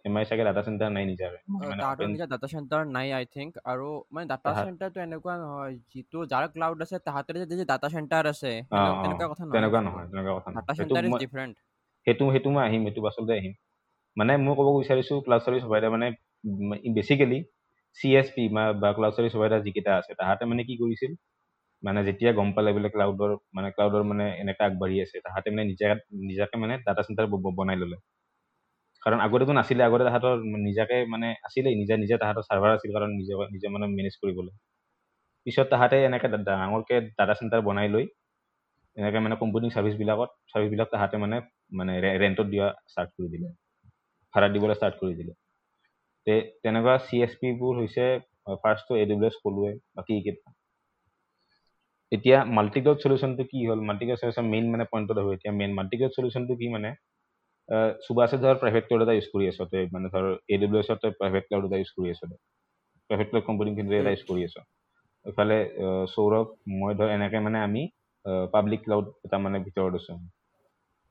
Am 0.05 0.15
I 0.19 0.25
চাগে 0.29 0.45
ডাটা 0.49 0.63
চেণ্টাৰ 0.67 0.91
নাই 0.93 1.05
নিজাকে 1.07 1.39
মানে 1.61 1.73
তাহাঁতৰ 1.77 2.07
open- 2.07 2.13
নিজা 2.13 2.27
ডাটা 2.33 2.49
চেণ্টাৰ 2.51 2.83
নাই 2.91 3.09
আই 3.15 3.25
থিংক 3.31 3.53
আৰু 3.67 3.89
মানে 4.11 4.27
ডাটা 4.33 4.51
তাহাঁত- 4.51 4.75
চেণ্টাৰটো 4.77 4.99
এনেকুৱা 5.03 5.35
নহয় 5.39 5.75
যিটো 5.91 6.19
যাৰ 6.29 6.45
ক্লাউড 6.53 6.79
আছে 6.83 6.97
তাহাঁতৰ 7.07 7.35
যে 7.53 7.65
ডাটা 7.73 7.89
চেণ্টাৰ 7.91 8.25
আছে 8.33 8.53
তেনেকুৱা 9.01 9.27
কথা 9.33 9.45
তেনেকুৱা 9.53 9.81
নহয় 9.81 9.83
নহয় 9.83 10.07
তেনেকুৱা 10.11 10.35
কথা 10.37 10.51
ডাটা 10.53 10.73
নহয় 10.73 10.77
চেণ্টাৰ 10.79 11.05
ইজ 11.07 11.15
ডিফাৰেণ্ট 11.23 11.55
সেইটো 12.07 12.25
সেইটো 12.33 12.49
মই 12.51 12.63
আহিম 12.65 12.83
সেইটো 12.87 13.01
পাছতে 13.03 13.33
আহিম। 13.37 13.55
মানে 14.17 14.33
মই 14.41 14.55
ক'ব 14.59 14.69
বিচাৰিছো 14.77 15.19
ক্লাউড 15.23 15.45
চাৰ্ভিছ 15.45 15.63
প্ৰভাইডাৰ 15.65 15.93
মানে 15.93 16.09
বেচিকেলি 16.97 17.39
চি 17.99 18.09
এছ 18.15 18.27
পি 18.33 18.43
বা 18.55 18.91
ক্লাউড 18.93 19.15
চাৰ্ভিছ 19.17 19.33
প্ৰভাইডাৰ 19.35 19.65
যিকেইটা 19.65 19.93
আছে 19.97 20.13
তাহাঁতে 20.19 20.51
মানে 20.51 20.63
কি 20.69 20.75
কৰিছিল? 20.79 21.13
মানে 21.87 22.01
যেতিয়া 22.09 22.31
গম 22.39 22.49
পালে 22.57 22.71
বোলে 22.77 22.89
ক্লাউডৰ 22.95 23.31
মানে 23.57 23.69
ক্লাউডৰ 23.75 24.03
মানে 24.11 24.25
এনেকা 24.43 24.63
আগবাঢ়ি 24.69 24.97
আছে 25.05 25.17
তাহাঁতে 25.27 25.49
মানে 25.53 25.65
নিজা 25.71 25.87
নিজাকে 26.29 26.57
মানে 26.63 26.75
ডাটা 26.87 27.03
চেণ্টাৰ 27.07 27.27
বনাই 27.59 27.77
ল'লে। 27.83 27.97
কাৰণ 29.03 29.19
আগতেতো 29.21 29.53
নাছিলে 29.53 29.83
আগতে 29.85 30.05
তাহাঁতৰ 30.09 30.35
নিজাকে 30.67 30.97
মানে 31.09 31.29
আছিলেই 31.47 31.75
নিজে 31.81 31.95
নিজে 32.03 32.17
তাহাঁতৰ 32.23 32.45
চাৰ্ভাৰ 32.49 32.71
আছিল 32.77 32.91
কাৰণ 32.97 33.11
নিজে 33.21 33.35
নিজে 33.55 33.67
মানে 33.75 33.87
মেনেজ 33.93 34.15
কৰিবলৈ। 34.23 34.53
পিছত 35.47 35.67
তাহাঁতে 35.73 35.97
এনেকে 36.05 36.29
ডাঙৰকে 36.49 36.97
ডাটা 37.19 37.35
চেণ্টাৰ 37.35 37.61
বনাই 37.63 37.89
লৈ 37.89 38.05
এনেকে 38.97 39.19
মানে 39.21 39.37
কোম্পানী 39.43 39.67
চাৰ্ভিছবিলাকত 39.75 40.31
চাৰ্ভিছবিলাক 40.51 40.89
তাহাঁতে 40.93 41.17
মানে 41.25 41.37
মানে 41.73 41.93
ৰেণ্টত 42.23 42.47
দিয়া 42.53 42.67
ষ্টাৰ্ট 42.93 43.11
কৰি 43.17 43.29
দিলে। 43.35 43.49
ভাড়া 44.35 44.49
দিবলৈ 44.55 44.75
ষ্টাৰ্ট 44.75 44.95
কৰি 45.01 45.15
দিলে। 45.15 45.33
তে 46.27 46.35
তেনেকুৱা 46.63 46.95
চি 47.05 47.17
এছ 47.23 47.33
পিবোৰ 47.41 47.75
হৈছে 47.79 48.05
ফাৰ্ষ্টটো 48.63 48.93
এ 48.97 49.05
ডব্লিউ 49.05 49.29
এছ 49.31 49.37
ক'লোৱে 49.43 49.73
বাকী 49.97 50.13
এইকেইটা 50.17 50.49
এতিয়া 52.13 52.39
মাল্টিক্লাউড 52.57 52.99
চলিউশ্যনটো 53.05 53.43
কি 53.51 53.59
হ'ল? 53.69 53.81
মাল্টিক্লাউড 53.89 54.21
চলিউশ্যন 54.23 54.47
মেইন 54.53 54.65
মানে 54.73 54.85
পইণ্টত 54.93 55.17
আহিব 55.21 55.31
এতিয়া 55.37 55.53
মেইন 55.61 55.73
মাল্টিক্লাউড 55.79 56.13
চলিউশ্যনটো 56.17 56.53
কি 56.61 56.67
মানে 56.77 56.91
আহ, 57.69 57.91
সুবাসে 58.07 58.37
ধৰ 58.43 58.57
প্ৰাইভেট 58.63 58.85
ক্লাউড 58.87 59.03
এটা 59.05 59.15
ইউজ 59.17 59.27
কৰি 59.33 59.45
আছ 59.51 59.59
তই। 59.73 59.85
মানে 59.95 60.07
ধৰ 60.13 60.25
এ 60.53 60.57
ডব্লিউ 60.63 60.81
এছত 60.85 60.99
তই 61.03 61.13
প্ৰাইভেট 61.21 61.45
ক্লাউড 61.49 61.65
এটা 61.69 61.79
ইউজ 61.81 61.91
কৰি 61.97 62.09
আছ 62.15 62.21
প্ৰাইভেট 63.11 63.27
ক্লাউড 63.31 63.45
কোম্পানী 63.49 63.71
কিন্তু 63.79 63.93
এটা 64.01 64.11
ইউজ 64.15 64.23
কৰি 64.31 64.43
আছ। 64.49 64.57
এইফালে 65.27 65.57
আহ, 65.85 66.05
সৌৰভ 66.15 66.47
মই 66.81 66.93
ধৰ 66.99 67.09
এনেকে 67.17 67.39
মানে 67.47 67.59
আমি 67.67 67.83
পাব্লিক 68.55 68.81
ক্লাউড 68.87 69.07
এটা 69.27 69.37
মানে 69.45 69.57
ভিতৰত 69.67 69.95
আছো। 70.01 70.13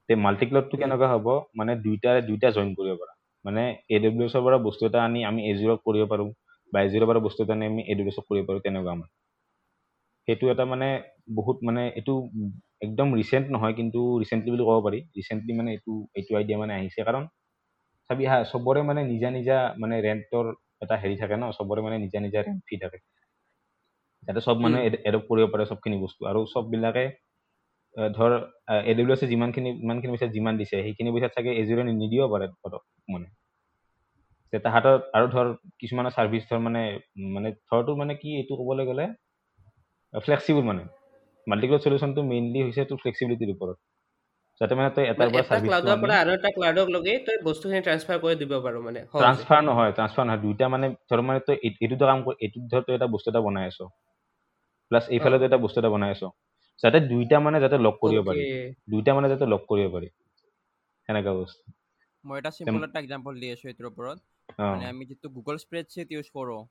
তে 0.10 0.14
মাল্টি 0.26 0.46
ক্লাউডটো। 0.50 0.76
কেনেকুৱা 0.82 1.08
হ'ব? 1.14 1.28
মানে 1.60 1.72
দুইটা 1.86 2.10
দুইটা 2.30 2.48
জইন 2.56 2.70
কৰিব 2.78 2.94
পাৰা। 3.02 3.14
মানে 3.46 3.62
এ 3.94 3.98
ডব্লিউ 4.06 4.26
এছৰ 4.30 4.42
পৰা 4.46 4.58
বস্তু 4.68 4.82
এটা 4.90 5.00
আনি 5.08 5.20
আমি 5.30 5.42
এজিৰক 5.52 5.80
কৰিব 5.88 6.04
পাৰোঁ 6.12 6.30
বা 6.74 6.78
এজিৰৰ 6.88 7.06
পৰা 7.10 7.20
বস্তু 7.28 7.40
এটা 7.46 7.54
আনি 7.58 7.66
আমি 7.72 7.82
এ 7.92 7.94
ডব্লিউ 7.98 8.14
এছক 8.14 8.26
কৰিব 8.30 8.44
পাৰোঁ 8.50 8.62
তেনেকুৱা 8.66 8.94
মানে 9.02 9.12
সেইটো 10.28 10.46
এটা 10.52 10.64
মানে 10.66 10.88
বহুত 11.38 11.58
মানে 11.64 11.82
এইটো 11.96 12.14
একদম 12.82 13.08
ৰিচেণ্ট 13.16 13.46
নহয় 13.52 13.74
কিন্তু 13.74 14.00
ৰিচেণ্টলি 14.22 14.50
বুলি 14.54 14.64
ক'ব 14.64 14.80
পাৰি। 14.86 15.00
ৰিচেণ্টলি 15.18 15.54
মানে 15.60 15.70
এইটো 15.72 15.92
এইটো 16.18 16.32
আইডিয়া 16.38 16.58
মানে 16.60 16.74
আহিছে। 16.78 17.00
কাৰণ 17.04 17.24
চাবি 18.10 18.26
হা 18.26 18.38
চবৰে 18.52 18.82
মানে 18.84 19.02
নিজা 19.04 19.30
নিজা 19.32 19.58
মানে 19.78 19.96
ৰেণ্টৰ 20.02 20.46
এটা 20.84 20.96
হেৰি 21.02 21.16
থাকে 21.22 21.36
ন 21.38 21.44
চবৰে 21.58 21.82
মানে 21.82 21.96
নিজা 22.00 22.20
নিজা 22.26 22.40
ৰেণ্ট 22.42 22.62
ফি 22.68 22.76
থাকে। 22.84 22.98
যাতে 24.24 24.42
চব 24.42 24.58
মানুহে 24.62 24.82
এডপ্ট 25.10 25.26
কৰিব 25.30 25.48
পাৰে 25.54 25.66
চবখিনি 25.66 25.98
বস্তু। 26.02 26.22
আৰু 26.26 26.40
চববিলাকে 26.52 27.06
ধৰ 28.14 28.32
এ 28.84 28.94
ডব্লিউ 28.94 29.16
এছে 29.16 29.28
যিমানখিনি 29.28 29.70
ইমানখিনি 29.84 30.12
পইচা 30.14 30.28
যিমান 30.28 30.54
দিছে 30.58 30.76
সেইখিনি 30.82 31.10
পইচাত 31.14 31.32
চাগে 31.36 31.52
এজিৰে 31.62 31.84
নিদিব 31.92 32.22
পাৰে 32.34 32.46
পতক 32.62 32.82
মানে। 33.08 33.28
তাহাঁতৰ 34.54 34.96
আৰু 35.18 35.26
ধৰ 35.28 35.48
কিছুমানৰ 35.80 36.12
ছাৰ্ভিচ 36.12 36.44
ধৰ 36.50 36.60
মানে 36.60 36.82
মানে 37.36 37.50
ধৰটো 37.64 37.92
মানে 37.96 38.14
কি 38.16 38.30
এইটো 38.38 38.54
ক'বলৈ 38.62 38.86
গ'লে 38.86 39.06
ফ্লেক্সিবল 40.20 40.64
মানে। 40.64 40.84
মাল্টিক্লাউড 41.48 41.82
চলিউশ্যনটো 41.84 42.22
মেইনলি 42.24 42.60
হৈছে 42.64 42.82
তোৰ 42.90 42.98
ফ্লেক্সিবিলিটিৰ 42.98 43.50
ওপৰত। 43.52 43.78
যাতে 44.62 44.74
মানে 44.76 44.90
তই 44.90 45.06
এটাৰ 45.06 45.30
পৰা 45.32 45.60
ক্লাউডৰ 45.62 45.98
পৰা 46.02 46.16
আৰু 46.22 46.32
এটা 46.34 46.50
ক্লাউডক 46.50 46.88
লগাই 46.90 47.16
তই 47.26 47.38
বস্তুখিনি 47.44 47.82
ট্ৰান্সফাৰ 47.82 48.18
কৰি 48.20 48.36
দিব 48.36 48.52
পাৰো 48.66 48.80
মানে। 48.82 49.00
ট্ৰান্সফাৰ 49.14 49.62
নহয় 49.62 49.92
ট্ৰান্সফাৰ 49.92 50.26
নহয়। 50.26 50.42
দুইটা 50.42 50.66
মানে 50.70 50.86
ধৰ 51.10 51.20
মানে 51.22 51.40
তই 51.40 51.56
এই- 51.66 51.78
এইটোতো 51.82 52.06
কাম 52.06 52.20
কৰি 52.24 52.36
এইটোত 52.40 52.64
ধৰ 52.72 52.82
তই 52.88 52.94
এটা 52.96 53.08
বস্তু 53.08 53.28
এটা 53.32 53.42
বনাই 53.42 53.66
আছ। 53.66 53.80
প্লাছ 54.92 55.06
এইফালে। 55.10 55.38
তই 55.40 55.46
এটা 55.46 55.58
বস্তু 55.58 55.78
এটা 55.80 55.90
বনাই 55.90 56.12
আছ। 56.12 56.24
যাতে 56.84 57.00
দুইটা 57.00 57.40
মানে 57.40 57.58
যাতে 57.60 57.78
লগ 57.78 57.96
কৰিব 58.02 58.22
পাৰি. 58.28 58.42
দুইটা 58.90 59.12
মানে 59.14 59.28
যাতে 59.30 59.46
লগ 59.46 59.62
কৰিব 59.70 59.88
পাৰি। 59.94 60.08
সেনেকা 61.10 61.32
বস্তু। 61.34 61.64
মই 62.24 62.38
এটা 62.38 62.52
চিম্পল 62.52 62.84
এটা 62.84 63.00
এক্সাম্পল 63.00 63.34
দি 63.42 63.48
আছোঁ 63.52 63.68
এইটোৰ 63.70 63.86
ওপৰত। 63.86 64.18
মানে 64.72 64.86
আমি 64.86 65.06
যিটো 65.06 65.28
গুগল 65.30 65.56
স্প্ৰেডশ্বীট 65.58 66.08
ইউজ 66.12 66.28
কৰোঁ। 66.34 66.62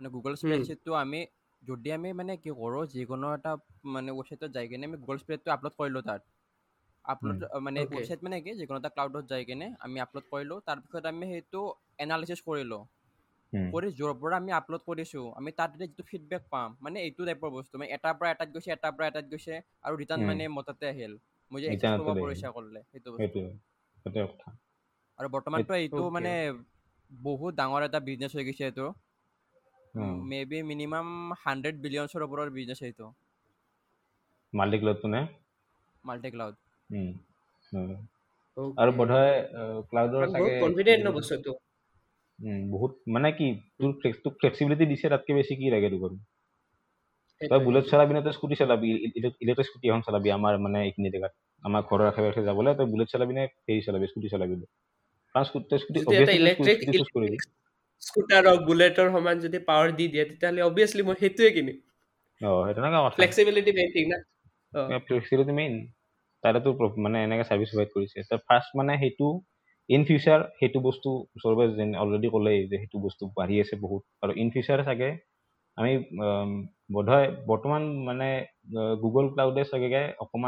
মানে 0.00 0.08
গুগল 0.08 0.32
স্প্ৰেডশ্বীটটো 0.34 0.92
আমি 0.94 1.20
যদি 1.66 1.88
আমি 1.92 2.08
মানে 2.14 2.32
কি 2.38 2.50
কৰোঁ 2.56 2.82
যিকোনো 2.92 3.26
এটা 3.36 3.52
মানে 3.92 4.10
ৱেবছাইটত 4.12 4.50
যাই 4.52 4.66
কিনে 4.68 4.84
আমি 4.86 4.96
গুগল 5.02 5.16
স্প্ৰেডটো 5.22 5.48
আপলোড 5.54 5.74
কৰিলোঁ 5.76 6.02
তাত 6.04 6.22
আপলোড 7.04 7.38
মানে. 7.62 7.80
ৱেবছাইট 7.88 8.20
মানে 8.20 8.36
কি 8.40 8.50
যিকোনো 8.58 8.78
এটা 8.78 8.90
ক্লাউডত 8.94 9.24
যাই 9.28 9.42
কিনে 9.46 9.66
আমি 9.80 9.96
আপলোড 10.06 10.24
কৰিলোঁ 10.28 10.58
তাৰপিছত 10.64 11.04
আমি 11.06 11.24
সেইটো 11.32 11.60
এনালিচিছ 12.00 12.40
কৰিলোঁ 12.44 12.82
কৰি 13.72 13.88
য'ৰ 13.92 14.12
পৰা 14.16 14.36
আমি 14.36 14.52
আপলোড 14.56 14.82
কৰিছোঁ 14.82 15.24
আমি 15.34 15.50
তাত 15.54 15.70
এতিয়া 15.70 15.88
যিটো 15.88 16.04
ফিডবেক 16.06 16.42
পাম 16.46 16.68
মানে 16.80 16.96
এইটো 17.02 17.22
টাইপৰ 17.24 17.50
বস্তু 17.52 17.74
মানে 17.74 17.90
এটাৰ 17.96 18.14
পৰা 18.16 18.28
এটাত 18.30 18.48
গৈছে 18.50 18.70
এটাৰ 18.72 18.92
পৰা 18.94 19.06
এটাত 19.08 19.26
গৈছে 19.28 19.54
আৰু 19.82 19.94
ৰিটাৰ্ণ। 19.98 20.22
মানে 20.26 20.42
মততে 20.56 20.84
আহিল 20.88 21.12
মই 21.52 21.60
যে 21.62 21.68
Return 21.68 21.92
এক্সেছ 21.92 21.92
কৰিব 21.96 22.08
তে 22.10 22.20
আহিল। 22.22 22.22
পৰিচা 22.22 22.48
কৰিলে 22.52 22.80
সেইটো 22.86 23.08
বস্তু 23.12 23.38
আৰু 25.18 25.28
বৰ্তমানতো 25.30 25.72
এইটো. 25.76 26.02
মানে 26.10 26.32
বহুত 27.10 27.52
ডাঙৰ 27.56 27.80
এটা 27.84 28.00
বিজনেছ 28.04 28.32
হৈ 28.34 28.44
গৈছে 28.44 28.64
এইটো 28.66 28.86
মে 30.30 30.38
বি 30.50 30.58
মিনিমাম 30.70 31.08
হাণ্ড্ৰেড 31.42 31.76
বিলিয়নছৰ 31.84 32.22
ওপৰৰ 32.26 32.48
বিজনেছ 32.56 32.80
এইটো 32.82 33.06
মাল্টি 34.52 34.78
ক্লাউডটো 34.78 35.08
নে 35.14 35.20
মাল্টি 36.04 36.28
ক্লাউড. 36.30 36.54
আৰু 38.82 38.90
বোধহয় 38.98 39.34
ক্লাউডৰ 39.88 40.22
চাগে 40.26 40.40
বহুত 40.42 40.52
কনফিডেন্ট 40.64 41.00
ন 41.06 41.08
বস্তুটো? 41.16 41.52
উম, 42.38 42.60
বহুত 42.72 42.92
মানে 43.14 43.28
কি 43.38 43.46
তোৰ 43.78 43.90
ফ্লেক্স 44.00 44.18
তোক 44.24 44.34
ফ্লেক্সিবিলিটি 44.40 44.84
দিছে 44.92 45.06
তাতকে 45.12 45.32
বেছি 45.38 45.52
কি 45.60 45.66
লাগে 45.74 45.88
তোক 45.92 46.02
আৰু? 46.08 46.16
তই 47.40 47.60
বুলেট। 47.66 47.84
চলাবি 47.92 48.12
নে 48.14 48.20
তই 48.26 48.34
স্কুটি 48.38 48.56
চলাবি? 48.62 48.88
ইলেক্ট্ৰিক 49.42 49.66
স্কুটি 49.68 49.86
এখন 49.90 50.02
চলাবি 50.08 50.28
আমাৰ 50.38 50.54
মানে 50.64 50.78
এইখিনি 50.86 51.08
জেগাত। 51.14 51.32
আমাৰ 51.62 51.82
ঘৰৰ 51.88 52.06
আশে 52.10 52.20
পাশে 52.24 52.42
যাবলৈ 52.48 52.72
তই 52.78 52.86
বুলেট 52.92 53.08
চলাবি 53.14 53.32
নে 53.38 53.42
হেৰি 53.66 53.80
চলাবি 53.86 54.06
স্কুটি 54.10 54.28
চলাবি 54.34 54.54
কাৰণ 55.34 55.44
স্কুটি 55.48 55.78
স্কুটি 55.82 55.98
ইলেক্ট্ৰিক 56.40 56.78
স্কুটাৰক 58.00 58.58
বুলেটৰ 58.66 59.10
সমান 59.12 59.36
যদি 59.40 59.58
পাৱাৰ 59.58 59.92
দি 59.92 60.08
দিয়ে 60.08 60.24
তেতিয়াহ'লে 60.24 60.62
অবভিয়াছলি 60.62 61.02
মই 61.02 61.14
সেইটোৱে 61.20 61.50
কিনিম। 61.50 61.76
অ 62.40 62.64
সেই 62.66 62.74
তেনেকুৱা 62.74 63.00
কথা। 63.06 63.16
ফ্লেক্সিবিলিটি 63.16 63.72
মেইন 63.72 63.88
ঠিক 63.92 64.06
না? 64.08 64.18
অ, 64.74 64.98
ফ্লেক্সিবিলিটি 64.98 65.52
মেইন 65.52 65.86
তাতেতো 66.42 66.72
প্ৰ- 66.72 66.98
মানে 66.98 67.22
এনেকে 67.24 67.44
ছাৰ্ভিচ 67.44 67.68
প্ৰভাইড 67.70 67.90
কৰিছে। 67.94 68.18
তই 68.30 68.38
ফাৰ্ষ্ট 68.48 68.70
মানে 68.76 68.98
সেইটো 68.98 69.40
ইন 69.88 70.04
ফিউচাৰ 70.04 70.40
সেইটো 70.60 70.78
বস্তু 70.80 71.10
সৰ্বে 71.42 71.64
অলৰেডি 71.98 72.28
ক'লেই 72.28 72.68
যে 72.68 72.76
সেইটো 72.76 72.98
বস্তু 72.98 73.26
বাঢ়ি 73.36 73.60
আছে 73.60 73.76
বহুত। 73.76 74.02
আৰু 74.22 74.32
ইন 74.36 74.50
ফিউচাৰ 74.50 74.84
চাগে 74.84 75.10
আমি 75.76 75.92
আম, 75.96 76.50
বোধহয় 76.92 77.26
বৰ্তমান 77.46 77.82
মানে 78.04 78.46
গুগল 79.02 79.28
ক্লাউডে 79.28 79.64
চাগে 79.64 80.02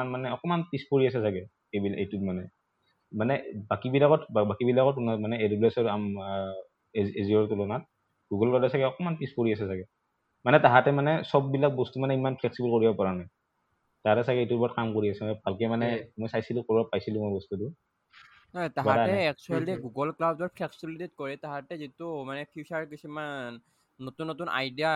মানে 0.08 0.28
পিছ 0.70 0.82
পৰি 0.90 1.06
আছে 1.06 1.20
চাগে 1.22 1.42
এইবিলাক 1.72 1.98
এইটোত 1.98 2.20
মানে। 2.20 2.42
মানে 3.12 3.34
বাকীবিলাকত 3.70 4.22
বাকীবিলাকত 4.48 4.96
মানে 4.98 5.36
এছৰ 5.44 5.86
এজিঅ'ৰ 6.94 7.44
তুলনাত 7.48 7.82
গুগল 8.30 8.48
ক্লাউডে 8.48 8.68
চাগে 8.70 8.84
অকমান 8.84 9.14
পিছ 9.16 9.30
পৰি 9.34 9.48
আছে 9.52 9.66
চাগে 9.66 9.84
মানে 10.44 10.58
তাহাঁতে 10.64 10.90
মানে 10.92 11.12
চববিলাক 11.30 11.72
বস্তু 11.76 11.96
মানে 12.00 12.12
ইমান 12.14 12.34
ফ্লেক্সিবল 12.40 12.70
কৰিব 12.74 12.92
পৰা 12.96 13.12
নাই 13.14 13.28
তাৰে 14.04 14.20
চাগে 14.24 14.40
এইটোৰ 14.40 14.58
ওপৰত 14.58 14.72
কাম 14.74 14.88
কৰি 14.94 15.06
আছে 15.10 15.22
মই 15.24 15.34
ভালকে 15.42 15.64
মানে। 15.68 15.86
মই 16.14 16.28
চাইছিলো 16.28 16.60
ক'ৰবাত 16.64 16.86
পাইছিলো 16.92 17.16
মই 17.20 17.32
বস্তুটো 17.34 17.66
নহয় 18.54 18.70
তাহাঁতে। 18.76 19.10
একচুৱেলি। 19.30 19.72
গুগল 19.84 20.08
ক্লাউডৰ 20.16 20.48
ফ্লেক্সিবিলিটিত 20.54 21.12
কৰে 21.16 21.34
তাহাঁতে 21.38 21.72
যিটো 21.78 22.06
মানে 22.24 22.40
ফিউচাৰ 22.52 22.82
কিছুমান 22.92 23.58
নতুন 24.00 24.24
নতুন 24.30 24.48
আইডিয়া 24.52 24.90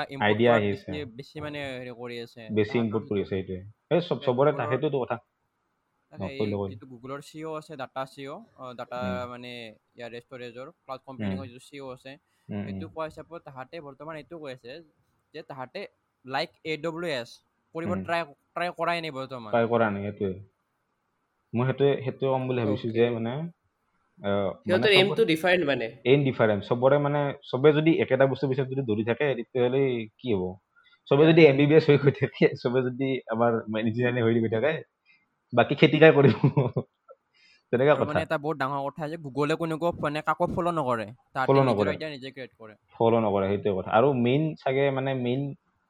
আছে। 0.71 0.93
বেছি 1.13 1.37
মানে 1.41 1.59
হেৰি 1.71 1.93
কৰি 1.97 2.17
আছে 2.21 2.43
বেছি 2.57 2.75
ইম্পৰ্ট 2.79 3.05
কৰি 3.09 3.21
আছে 3.23 3.31
সেইটোৱে 3.33 3.59
এই 3.91 4.01
চব 4.07 4.19
চবৰে 4.25 4.51
সেইটোতো 4.63 4.99
কথা 4.99 5.17
যিটো 6.13 6.87
গুগলৰ 6.93 7.21
চিঅ 7.23 7.47
আছে 7.59 7.73
ডাটা 7.77 8.03
চিঅ 8.07 8.33
ডাটা 8.79 8.99
উম। 9.03 9.31
মানে 9.31 9.51
ইয়াৰ 9.97 10.11
ষ্ট'ৰেজৰ 10.25 10.67
ক্লাউড 10.79 11.03
কম্পিউটিঙৰ 11.07 11.47
যিটো 11.49 11.63
চিঅ 11.69 11.83
আছে 11.95 12.13
উম, 12.49 12.55
উম। 12.55 12.65
এইটো 12.69 12.87
কোৱা 12.95 13.05
হিচাপত 13.11 13.41
তাহাঁতে 13.47 13.77
বৰ্তমান 13.87 14.15
এইটো 14.17 14.37
কৈ 14.43 14.53
আছে 14.53 14.73
যে 15.35 15.41
তাহাঁতে 15.51 15.81
লাইক 16.25 16.51
এ 16.65 16.73
ডব্লিউ 16.85 17.11
এছ 17.21 17.31
কৰিব। 17.75 17.91
ট্ৰাই 18.07 18.23
ট্ৰাই 18.55 18.69
কৰাই 18.79 18.99
নাই 19.03 19.13
বৰ্তমান 19.19 19.51
ট্ৰাই 19.55 19.67
কৰা 19.73 19.87
নাই 19.95 20.03
সেইটোৱে 20.07 20.37
মই 21.53 21.65
সেইটোৱে 21.69 21.91
সেইটোৱে 22.05 22.27
ক'ম 22.33 22.43
বুলি 22.49 22.61
ভাবিছো. 22.63 22.89
যে 22.97 23.05
মানে 23.17 23.33
সিহঁতৰ 24.65 24.93
এইমটো 24.97 25.23
ডিফাৰেণ্ট 25.31 25.63
মানে 25.71 25.87
এন 26.11 26.19
ডিফাৰেঞ্চ 26.29 26.61
চবৰে 26.69 26.97
মানে 27.07 27.21
চবে 27.51 27.71
যদি 27.79 27.91
একেটা 28.05 28.25
বস্তুৰ 28.31 28.49
পিছত 28.51 28.67
যদি 28.73 28.83
দৌৰি 28.89 29.05
থাকে 29.11 29.27
তেতিয়াহ'লে 29.39 29.81
কি 30.21 30.29
হ'ব 30.35 30.45
চবে 31.09 31.25
যদি 31.31 31.41
এম 31.51 31.57
বি 31.61 31.65
বি 31.71 31.75
এছ 31.79 31.85
হৈ 31.91 31.97
গৈ 32.03 32.13
থাকে 32.21 32.45
চবে 32.63 32.81
যদি 32.89 33.09
আমাৰ 33.35 33.51
ইঞ্জিনিয়াৰিং 33.81 34.23
হৈ 34.27 34.33
গৈ 34.45 34.51
থাকে 34.57 34.73
বাকী 35.53 35.75
খেতি 35.81 35.99
কাই 36.03 36.13
কৰিব? 36.17 36.37
তেনেকুৱা 37.73 37.95
আৰু 37.95 38.03
কথা। 38.03 38.09
মানে 38.09 38.21
এটা 38.27 38.37
বহুত 38.39 38.57
ডাঙৰ 38.59 38.81
কথা 38.87 39.03
যে 39.09 39.17
গুগলে 39.27 39.55
কোনেও 39.57 39.91
মানে 39.99 40.19
কাকো 40.29 40.45
ফ'ল' 40.53 40.71
নকৰে। 40.79 41.07
Follow 41.47 41.63
নিজৰ 41.63 41.87
নকৰে। 41.89 41.93
নিজে 42.15 42.29
ক্ৰিয়েট 42.31 42.53
কৰে। 42.59 42.75
ফ'ল' 42.95 43.17
নকৰে 43.25 43.47
সেইটোৱে 43.49 43.73
কথা। 43.79 43.91
আৰু 43.99 44.09
মেইন 44.21 44.43
চাগে 44.61 44.85
মানে 44.99 45.11
মেইন 45.21 45.41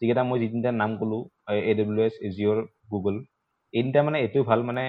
যিকেইটা 0.03 0.22
মই 0.25 0.38
যি 0.38 0.46
তিনিটা 0.53 0.72
নাম 0.75 0.90
ক'লো 1.01 1.18
এ 1.62 1.72
ডাব্লিউ 1.79 2.03
এছ 2.05 2.14
এজিঅ'ৰ 2.29 2.59
গুগল 2.92 3.16
এই 3.75 3.81
তিনিটা 3.81 4.01
মানে 4.03 4.18
এইটো 4.20 4.38
ভাল 4.44 4.61
মানে 4.68 4.83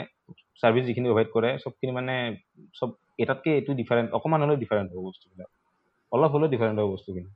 ছাৰ্ভিচ 0.61 0.83
যিখিনি 0.85 1.07
প্ৰভাইড 1.09 1.29
কৰে 1.31 1.49
চবখিনি 1.59 1.91
মানে 1.91 2.15
চব 2.75 2.89
এটাতকে 3.19 3.49
এইটো 3.55 3.71
ডিফাৰেণ্ট 3.79 4.07
অকণমান 4.17 4.39
হ'লেও 4.43 4.61
ডিফাৰেণ্ট 4.63 4.89
হ'ব 4.93 5.03
বস্তুবিলাক। 5.07 5.49
অলপ 6.11 6.31
হ'লেও 6.33 6.49
ডিফাৰেণ্ট 6.49 6.77
হ'ব 6.79 6.89
বস্তুখিনি। 6.91 7.29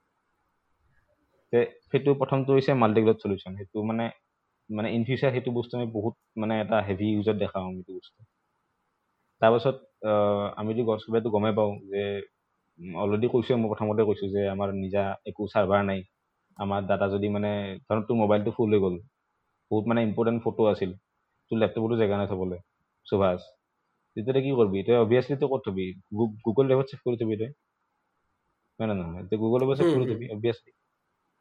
তে 1.53 1.59
সেইটো 1.85 2.11
প্ৰথমটো 2.19 2.49
হৈছে 2.51 2.71
মাল্টিগ্ৰেড 2.77 3.17
চলিউশ্যন 3.19 3.51
সেইটো 3.57 3.83
মানে 3.85 4.05
মানে 4.69 4.87
ইন 4.93 5.01
ফিউচাৰ 5.05 5.31
সেইটো 5.33 5.51
বস্তু 5.53 5.73
আমি 5.77 5.87
বহুত 5.91 6.15
মানে 6.37 6.53
এটা 6.61 6.77
হেভি 6.87 7.07
ইউজত 7.11 7.35
দেখা 7.39 7.57
পাম 7.59 7.73
সেইটো 7.77 7.91
বস্তু। 7.95 8.19
তাৰপাছত 9.41 9.75
আহ, 10.05 10.45
আমিতো 10.57 10.81
গছ 10.85 10.99
চবেইতো 11.03 11.29
গমেই 11.33 11.53
পাওঁ 11.57 11.73
যে 11.89 12.03
অলৰেডি 12.97 13.27
কৈছোঁ 13.31 13.57
মই 13.57 13.69
প্ৰথমতে 13.71 14.03
কৈছোঁ 14.05 14.27
যে 14.33 14.41
আমাৰ 14.49 14.69
নিজা 14.77 15.03
একো 15.29 15.43
চাৰ্ভাৰ 15.53 15.81
নাই। 15.85 15.99
আমাৰ 16.59 16.81
ডাটা 16.89 17.07
যদি 17.11 17.27
মানে 17.33 17.51
ধৰক 17.85 18.03
তোৰ 18.07 18.17
মোবাইলটো 18.17 18.51
ফুল 18.55 18.69
হৈ 18.73 18.79
গ'ল 18.83 18.95
বহুত 19.71 19.83
মানে 19.87 20.01
ইম্পৰ্টেণ্ট 20.03 20.39
ফটো 20.43 20.63
আছিল 20.69 20.91
তোৰ 21.51 21.57
লেপটপতো 21.59 21.95
জেগা 21.97 22.15
নাই 22.17 22.27
থ'বলৈ 22.27 22.59
সুভাষ। 23.07 23.39
তেতিয়া 24.17 24.33
তই 24.35 24.43
কি 24.43 24.51
কৰিবি? 24.57 24.79
তই 24.87 24.97
অভিয়াছলি 24.97 25.35
তই 25.35 25.49
ক'ত 25.51 25.61
থবি? 25.65 25.85
গুগল 26.45 26.65
ড্ৰাইভত 26.67 26.85
ছেভ 26.91 26.99
কৰি 27.05 27.17
থবি 27.21 27.35
তই। 27.41 27.49
হয় 28.79 28.87
নে 28.89 28.95
নহয়? 28.99 29.21
এতিয়া 29.23 29.39
গুগল 29.43 29.57
ড্ৰাইভত 29.59 29.77
ছেভ 29.79 29.87
হুম, 29.87 29.93
কৰি। 29.93 30.05
থবি 30.11 30.25
অভিয়াছলি 30.35 30.71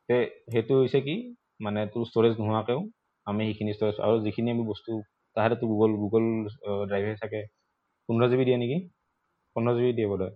তে 0.09 0.17
সেইটো 0.53 0.73
হৈছে 0.81 1.01
কি? 1.03 1.15
মানে 1.61 1.81
তোৰ 1.93 2.03
ষ্ট'ৰেজ 2.09 2.35
নোহোৱাকৈও 2.41 2.81
আমি 3.27 3.43
সেইখিনি 3.49 3.73
ষ্ট'ৰেজ 3.75 3.97
আৰু 4.01 4.15
যিখিনি 4.25 4.49
আমি 4.51 4.65
বস্তু 4.69 4.91
তাহাঁতেতো 5.37 5.65
গুগল 5.73 5.91
গুগল 6.03 6.25
ড্ৰাইভে 6.89 7.13
চাগে 7.21 7.43
পোন্ধৰ 8.09 8.29
জি 8.31 8.37
বি 8.37 8.45
দিয়ে 8.45 8.59
নেকি? 8.59 8.79
পোন্ধৰ 9.57 9.75
জি 9.77 9.83
বি 9.83 9.93
দিয়ে 9.93 10.09
বোধহয়। 10.09 10.35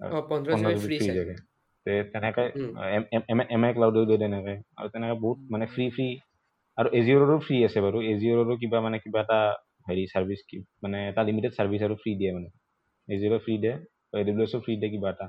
অ 0.00 0.20
পোন্ধৰ 0.28 0.52
পোন্ধৰ 0.52 0.72
G 0.74 0.74
G 0.74 0.80
B 0.82 0.88
free 0.88 0.96
free 0.96 1.06
চাগে। 1.08 1.16
থাকে 1.18 1.34
তে 1.86 1.92
তেনেকে 2.12 2.44
উম। 2.56 2.70
এম 3.54 3.62
আই 3.64 3.72
ক্লাউডো 3.72 4.00
দিয়ে 4.08 4.18
তেনেকে। 4.18 4.54
আৰু 4.78 4.88
তেনেকে 4.92 5.16
বহুত 5.20 5.38
মানে 5.50 5.64
ফ্ৰী 5.74 5.86
ফ্ৰী 5.94 6.08
আৰু 6.78 6.88
এজিঅ'ৰো 6.92 7.36
ফ্ৰী 7.46 7.56
আছে 7.64 7.78
বাৰু। 7.80 7.98
এজিঅ'ৰো 8.12 8.54
কিবা 8.62 8.78
মানে 8.80 8.96
কিবা 9.04 9.20
এটা 9.20 9.38
হেৰি 9.88 10.04
ছাৰ্ভিচ 10.12 10.40
মানে 10.82 10.98
এটা 11.10 11.22
লিমিটেড 11.22 11.52
ছাৰ্ভিচ 11.52 11.80
আৰু 11.82 11.94
ফ্ৰী 12.02 12.12
দিয়ে 12.20 12.30
মানে। 12.32 12.48
এজিঅ'ৰো 13.08 13.38
ফ্ৰী 13.38 13.54
দিয়ে। 13.58 13.74
এ 14.12 14.18
ডাব্লিউ 14.24 14.46
এছো 14.46 14.58
ফ্ৰী 14.60 14.74
দিয়ে 14.80 14.90
কিবা 14.92 15.08
এটা। 15.10 15.26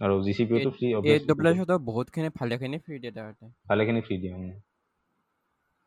আৰু 0.00 0.14
জি 0.24 0.32
চি 0.34 0.44
পিওটো 0.48 0.70
ফ্ৰী 0.74 0.88
এই 1.08 1.18
ডব্লিউ 1.24 1.52
এছতো 1.54 1.74
বহুতখিনি 1.86 2.28
ভালেখিনি 2.36 2.76
ফ্ৰী 2.80 2.96
দিয়ে 3.02 3.14
তাহাঁতে 3.14 3.44
ভালেখিনি 3.68 4.00
ফ্ৰী 4.02 4.16
দিয়ে 4.20 4.34
উম। 4.34 4.46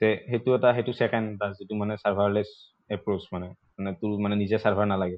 তে 0.01 0.07
সেইটো 0.25 0.49
এটা 0.55 0.69
সেইটো 0.75 0.91
ছেকেণ্ড 0.99 1.27
এটা 1.31 1.47
যিটো 1.57 1.73
মানে 1.77 1.93
ছাৰ্ভাৰলেছ 1.99 2.49
এপ্ৰ'চ 2.89 3.23
মানে। 3.31 3.47
মানে 3.75 3.91
তোৰ 3.99 4.11
মানে 4.23 4.35
নিজে 4.37 4.57
ছাৰ্ভাৰ 4.59 4.87
নালাগে। 4.89 5.17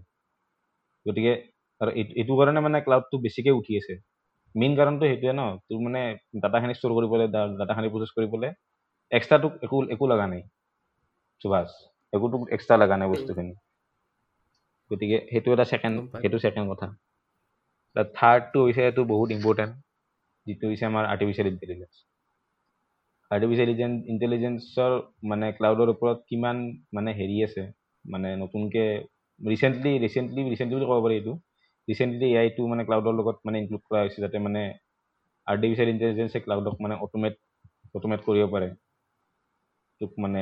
গতিকে 1.06 1.34
আৰু 1.82 1.92
এইটো 2.16 2.34
কাৰণে 2.38 2.62
মানে 2.64 2.78
ক্লাউডটো 2.84 3.16
বেছিকৈ 3.24 3.54
উঠি 3.58 3.74
আছে। 3.78 3.94
মেইন 4.56 4.74
কাৰণটো 4.76 5.08
সেইটোৱে 5.08 5.34
ন 5.34 5.46
তোৰ 5.64 5.80
মানে 5.82 6.02
ডাটাখিনি 6.40 6.74
ষ্ট'ৰ 6.76 6.94
কৰিবলৈ 6.96 7.28
ডাটাখিনি 7.58 7.92
প্ৰচেছ 7.94 8.12
কৰিবলৈ 8.16 8.54
এক্সট্ৰাটো 9.12 9.48
একো 9.62 9.82
একো 9.96 10.10
লগা 10.10 10.26
নাই 10.30 10.42
সুভাষ। 11.42 11.70
একোতো 12.14 12.42
এক্সট্ৰা 12.52 12.78
লগা 12.78 12.96
নাই 12.98 13.12
বস্তুখিনি। 13.12 13.54
গতিকে 14.92 15.18
সেইটো 15.30 15.50
এটা 15.54 15.66
ছেকেণ্ড। 15.72 15.98
সেইটো 16.22 16.38
ছেকেণ্ড 16.44 16.68
কথা। 16.72 16.88
থাৰ্ডটো 17.96 18.60
হৈছে 18.66 18.82
এইটো 18.86 19.02
বহুত 19.08 19.30
ইম্পৰ্টেণ্ট 19.32 19.74
যিটো 20.48 20.66
হৈছে 20.68 20.86
আমাৰ 20.86 21.04
আৰ্টিফিচিয়েল 21.12 21.48
ইণ্টেলিজেঞ্চ 21.48 21.94
আৰ্টিফিচিয়েল 23.32 23.70
ইণ্টেলিজেঞ্চৰ 24.14 24.92
মানে 25.32 25.46
ক্লাউডৰ 25.58 25.88
ওপৰত 25.94 26.18
কিমান 26.30 26.58
মানে 26.94 27.10
হেৰি 27.20 27.38
আছে? 27.44 27.64
মানে 28.06 28.30
নতুনকৈ 28.42 28.88
ৰিচেণ্টলি 29.42 29.92
ৰিচেণ্টলি 30.06 30.42
ৰিচেণ্টলি 30.46 30.76
বুলি 30.78 30.88
ক'ব 30.90 31.00
পাৰি 31.06 31.16
এইটো। 31.16 31.34
ৰিচেণ্টলি 31.88 32.28
এ 32.30 32.38
আইটো 32.40 32.62
মানে 32.68 32.84
ক্লাউডৰ 32.88 33.14
লগত 33.20 33.38
মানে 33.46 33.58
ইনক্লুড 33.62 33.84
কৰা 33.88 34.00
হৈছে 34.04 34.20
যাতে 34.26 34.38
মানে 34.48 34.62
আৰ্টিফিচিয়েল 35.48 35.90
ইণ্টেলিজেঞ্চে 35.94 36.40
ক্লাউডক 36.46 36.76
মানে 36.84 36.96
অট'মেট 37.06 37.36
অট'মেট 37.96 38.22
কৰিব 38.28 38.46
পাৰে। 38.54 38.68
তোক 40.02 40.12
মানে 40.20 40.42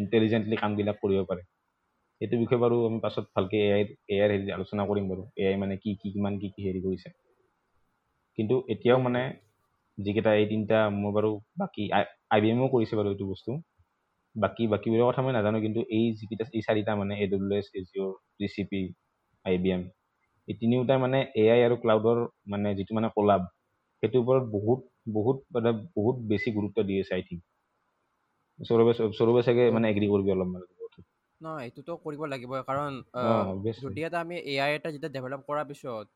ইণ্টেলিজেণ্টলি 0.00 0.56
কামবিলাক 0.62 0.96
কৰিব 1.02 1.20
পাৰে। 1.30 1.42
সেইটো 2.20 2.36
বিষয়ে 2.36 2.60
বাৰু 2.64 2.76
আমি 2.86 2.98
পাছত 3.04 3.24
ভালকৈ 3.36 3.58
এ 3.66 3.68
আই 3.76 3.82
এ 4.08 4.16
আইৰ 4.22 4.30
হেৰি 4.34 4.50
আলোচনা 4.56 4.82
কৰিম 4.90 5.04
বাৰু। 5.10 5.22
এ 5.36 5.44
আই 5.50 5.56
মানে 5.56 5.74
কি 5.82 5.90
কি 6.00 6.08
কিমান 6.14 6.34
কি 6.40 6.48
কি 6.54 6.60
হেৰি 6.66 6.80
কৰিছে। 6.86 7.08
কিন্তু 8.38 8.54
এতিয়াও 8.68 8.98
মানে 9.00 9.22
যিকেইটা 9.98 10.32
এই 10.34 10.46
তিনিটা 10.46 10.78
মোৰ 10.96 11.12
বাৰু 11.16 11.30
বাকী 11.58 11.84
আই 12.30 12.40
বি 12.42 12.48
এমেও 12.50 12.68
কৰিছে 12.68 12.94
বাৰু 12.96 13.08
এইটো 13.14 13.26
বস্তু। 13.26 13.50
বাকী 14.36 14.64
বাকীবোৰৰ 14.72 15.06
কথা 15.10 15.22
মই 15.22 15.32
নাজানো 15.32 15.58
কিন্তু 15.60 15.80
এই 15.90 16.04
যিকেইটা 16.18 16.44
এই 16.58 16.62
চাৰিটা 16.66 16.92
মানে 16.96 17.12
A 17.22 17.26
W 17.26 17.56
S 17.58 17.68
Azure' 17.88 18.12
G 18.38 18.46
C 18.54 18.62
P 18.70 18.80
I 19.44 19.54
B 19.58 19.70
M 19.70 19.82
এই 20.48 20.54
তিনিওটাই 20.60 20.98
মানে 20.98 21.18
এ 21.36 21.44
আই 21.54 21.60
আৰু 21.66 21.76
ক্লাউডৰ 21.82 22.18
মানে 22.46 22.68
যিটো 22.74 22.92
মানে 22.94 23.08
কলাব 23.16 23.42
সেইটোৰ 24.02 24.20
ওপৰত 24.22 24.44
বহুত 24.56 24.80
বহুত 25.16 25.38
মানে 25.54 25.70
বহুত 25.96 26.16
বেছি 26.30 26.48
গুৰুত্ব 26.58 26.78
দি 26.88 26.94
আছে 27.02 27.12
আই 27.14 27.22
থিংক 27.28 27.40
সৌৰভে 28.58 28.92
সৌৰভে 29.18 29.42
চাগে 29.46 29.64
মানে 29.70 29.86
এগ্ৰী 29.92 30.06
কৰিবি 30.12 30.30
অলপমান। 30.36 30.62
ন 31.40 31.46
এইটোতো 31.62 31.92
কৰিব 32.02 32.22
লাগিবই। 32.28 32.62
কাৰণ. 32.64 32.92
যদি 33.82 34.00
এটা 34.04 34.18
আমি 34.20 34.36
এ 34.44 34.54
আই 34.60 34.70
এটা 34.76 34.88
যেতিয়া 34.94 35.12
ডেভেলপ 35.12 35.40
কৰাৰ 35.46 35.66
পিছত 35.68 36.06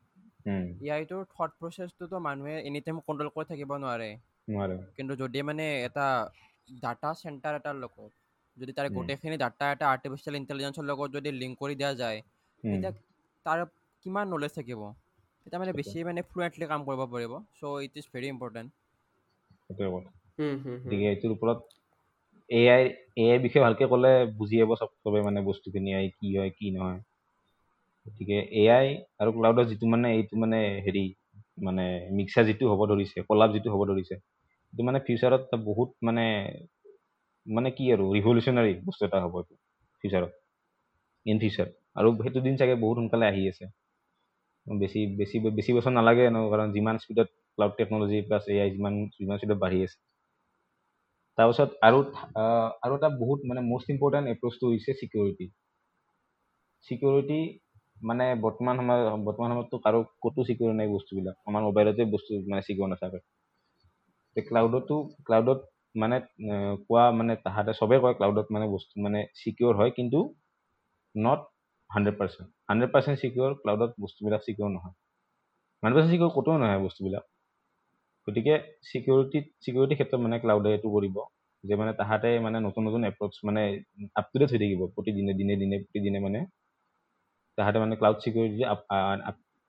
এ 0.81 0.89
আইটোৰ 0.93 1.23
থট 1.31 1.51
প্ৰচেছটোতো 1.57 2.17
মানুহে 2.23 2.57
এনি 2.65 2.81
টাইম 2.83 2.97
কণ্ট্ৰল 3.03 3.29
কৰি 3.33 3.45
থাকিব 3.49 3.71
নোৱাৰে। 3.79 4.11
কিন্তু 4.97 5.13
যদি 5.23 5.39
মানে 5.49 5.65
এটা 5.87 6.07
ডাটা 6.83 7.11
চেণ্টাৰ 7.19 7.55
এটাৰ 7.57 7.77
লগত 7.79 8.11
যদি 8.57 8.73
তাৰে। 8.73 8.89
গোটেইখিনি 8.97 9.37
ডাটা 9.41 9.65
এটা 9.73 9.85
আৰ্টিফিচিয়েল 9.91 10.35
ইণ্টেলিজেঞ্চৰ 10.37 10.85
লগত 10.87 11.09
যদি 11.17 11.31
লিংক 11.35 11.55
কৰি 11.59 11.75
দিয়া 11.77 11.93
যায় 11.95 12.19
তেতিয়া 12.65 12.93
তাৰ 13.47 13.59
কিমান 14.07 14.25
নলেজ 14.31 14.53
থাকিব? 14.55 14.81
তেতিয়া 15.41 15.61
মানে। 15.61 15.73
বেছি 15.79 15.97
মানে 16.05 16.21
ফ্লুৱেণ্টলি 16.29 16.67
কাম 16.69 16.81
কৰিব 16.85 17.03
পাৰিব। 17.09 17.33
So' 17.55 17.73
it 17.85 17.93
is 17.97 18.07
very 18.11 18.29
important 18.29 18.71
এইটোৰ 21.07 21.33
ওপৰত 21.33 21.59
এ 22.51 22.61
আই 22.71 22.85
এ 23.17 23.25
আই 23.31 23.39
বিষয়ে 23.45 23.65
ভালকে 23.67 23.85
ক'লে 23.89 24.13
বুজি 24.39 24.57
পাব 24.61 24.73
চব 24.81 24.91
চবে 25.03 25.21
মানে 25.23 25.41
বস্তুখিনি 25.47 25.91
আই 25.95 26.07
কি 26.17 26.29
হয় 26.37 26.51
কি 26.55 26.67
নহয়। 26.75 26.99
গতিকে 28.07 28.37
এ 28.55 28.63
আই 28.73 28.89
আৰু 29.21 29.31
ক্লাউডৰ 29.37 29.65
যিটো 29.71 29.87
মানে 29.91 30.09
এইটো 30.17 30.35
মানে 30.43 30.59
হেৰি 30.85 31.05
মানে 31.61 31.85
মিক্সাৰ 32.17 32.45
যিটো 32.47 32.65
হ'ব 32.73 32.81
ধৰিছে 32.91 33.19
কলাপ 33.29 33.51
যিটো 33.55 33.69
হ'ব 33.75 33.83
ধৰিছে 33.91 34.15
সেইটো 34.15 34.83
মানে 34.83 34.99
ফিউচাৰত 35.07 35.61
বহুত 35.65 35.91
মানে 36.03 36.25
মানে 37.47 37.69
কি 37.73 37.85
আৰু 37.93 38.05
ৰিভলিউচনাৰী 38.13 38.73
বস্তু 38.85 39.03
এটা 39.07 39.19
হ'ব 39.23 39.35
এইটো 39.41 39.55
ফিউচাৰত 40.05 40.33
ইন 41.27 41.37
ফিউচাৰ 41.41 41.69
আৰু 41.97 42.09
সেইটো 42.21 42.41
দিন 42.43 42.55
চাগে 42.59 42.75
বহুত 42.81 42.97
সোনকালে 42.99 43.27
আহি 43.29 43.43
আছে। 43.49 43.65
বেছি 44.67 45.01
বেছি 45.19 45.37
বেছি 45.51 45.71
বছৰ 45.77 45.93
নালাগে 45.95 46.25
ন 46.31 46.43
কাৰণ 46.51 46.69
যিমান 46.73 46.97
স্পীডত 47.03 47.29
cloud 47.59 47.73
technology 47.79 48.19
plus 48.27 48.45
A 48.49 48.57
I 48.61 48.71
যিমান 48.75 48.95
যিমান 49.15 49.37
স্পীডত 49.39 49.59
বাঢ়ি 49.61 49.79
আছে। 49.87 49.99
তাৰপাছত 51.39 51.71
আৰু 51.83 51.99
আৰু 52.85 52.93
এটা 52.99 53.09
বহুত 53.21 53.39
মানে 53.51 53.61
মষ্ট 53.71 53.87
ইম্পৰ্টেণ্ট 53.91 54.27
এপ্ৰ'চটো 54.35 54.65
হৈছে 54.73 54.91
চিকিউৰিটি 55.01 55.47
চিকিউৰিটি 56.87 57.39
মানে 58.03 58.25
বৰ্তমান 58.41 58.75
সময়ত 58.81 59.07
বৰ্তমান 59.27 59.49
সময়ততো 59.53 59.77
কাৰো 59.85 60.01
ক'তো 60.23 60.41
চিকিউৰ 60.49 60.73
নাই 60.75 60.89
বস্তুবিলাক। 60.89 61.35
আমাৰ 61.49 61.63
মোবাইলতে 61.63 62.03
বস্তু 62.15 62.31
মানে 62.51 62.63
চিকিউৰ 62.69 62.89
নাথাকে। 62.89 63.21
ক্লাউডতো 64.37 64.97
ক্লাউডত 65.27 65.61
মানে 65.95 66.17
কোৱা 66.87 67.05
মানে 67.19 67.33
তাহাঁতে 67.45 67.73
চবেই 67.81 68.01
কয় 68.01 68.15
ক্লাউডত 68.19 68.47
মানে 68.51 68.67
বস্তু 68.75 68.95
মানে 69.01 69.21
চিকিউৰ 69.41 69.73
হয় 69.81 69.93
কিন্তু 69.99 70.19
not 71.15 71.41
hundred 71.91 72.17
percent 72.21 72.49
hundred 72.69 72.91
percent 72.95 73.17
secure 73.23 73.51
ক্লাউডত 73.63 73.91
বস্তুবিলাক 74.01 74.41
চিকিউৰ 74.47 74.71
নহয়। 74.71 74.95
হাণ্ড্ৰেড 75.83 75.95
পাৰ্চেণ্ট 75.95 76.15
চিকিউৰ 76.15 76.31
ক'তো 76.37 76.51
নহয় 76.59 76.81
বস্তুবিলাক। 76.87 77.25
গতিকে 78.29 78.55
চিকিউৰিটিত 78.89 79.45
চিকিউৰিটিৰ 79.65 79.97
ক্ষেত্ৰত 79.99 80.21
মানে 80.25 80.37
ক্লাউডে 80.43 80.69
এইটো 80.75 80.89
কৰিব 80.97 81.17
যে 81.65 81.75
মানে 81.81 81.93
তাহাঁতে 82.01 82.29
মানে 82.47 82.59
নতুন 82.67 82.83
নতুন 82.89 83.03
এপ্ৰ'চ 83.11 83.35
মানে 83.49 83.63
আপ 84.21 84.27
টু 84.31 84.37
ডেট 84.41 84.49
হৈ 84.53 84.59
থাকিব 84.63 84.81
প্ৰতিদিনে 84.95 85.33
দিনে 85.41 85.55
দিনে 85.63 85.77
প্ৰতিদিনে 85.85 86.21
মানে। 86.27 86.41
তাহাঁতে 87.59 87.79
মানে 87.83 87.95
cloud 88.01 88.19
security 88.25 88.63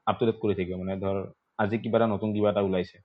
up 0.08 0.16
to 0.20 0.24
date 0.28 0.38
কৰি 0.44 0.54
থাকিব 0.60 0.76
মানে 0.82 0.94
ধৰ 1.04 1.18
আজি 1.60 1.78
কিবা 1.84 1.98
এটা 2.00 2.08
নতুন 2.14 2.30
কিবা 2.36 2.50
এটা 2.54 2.62
ওলাইছে 2.68 2.98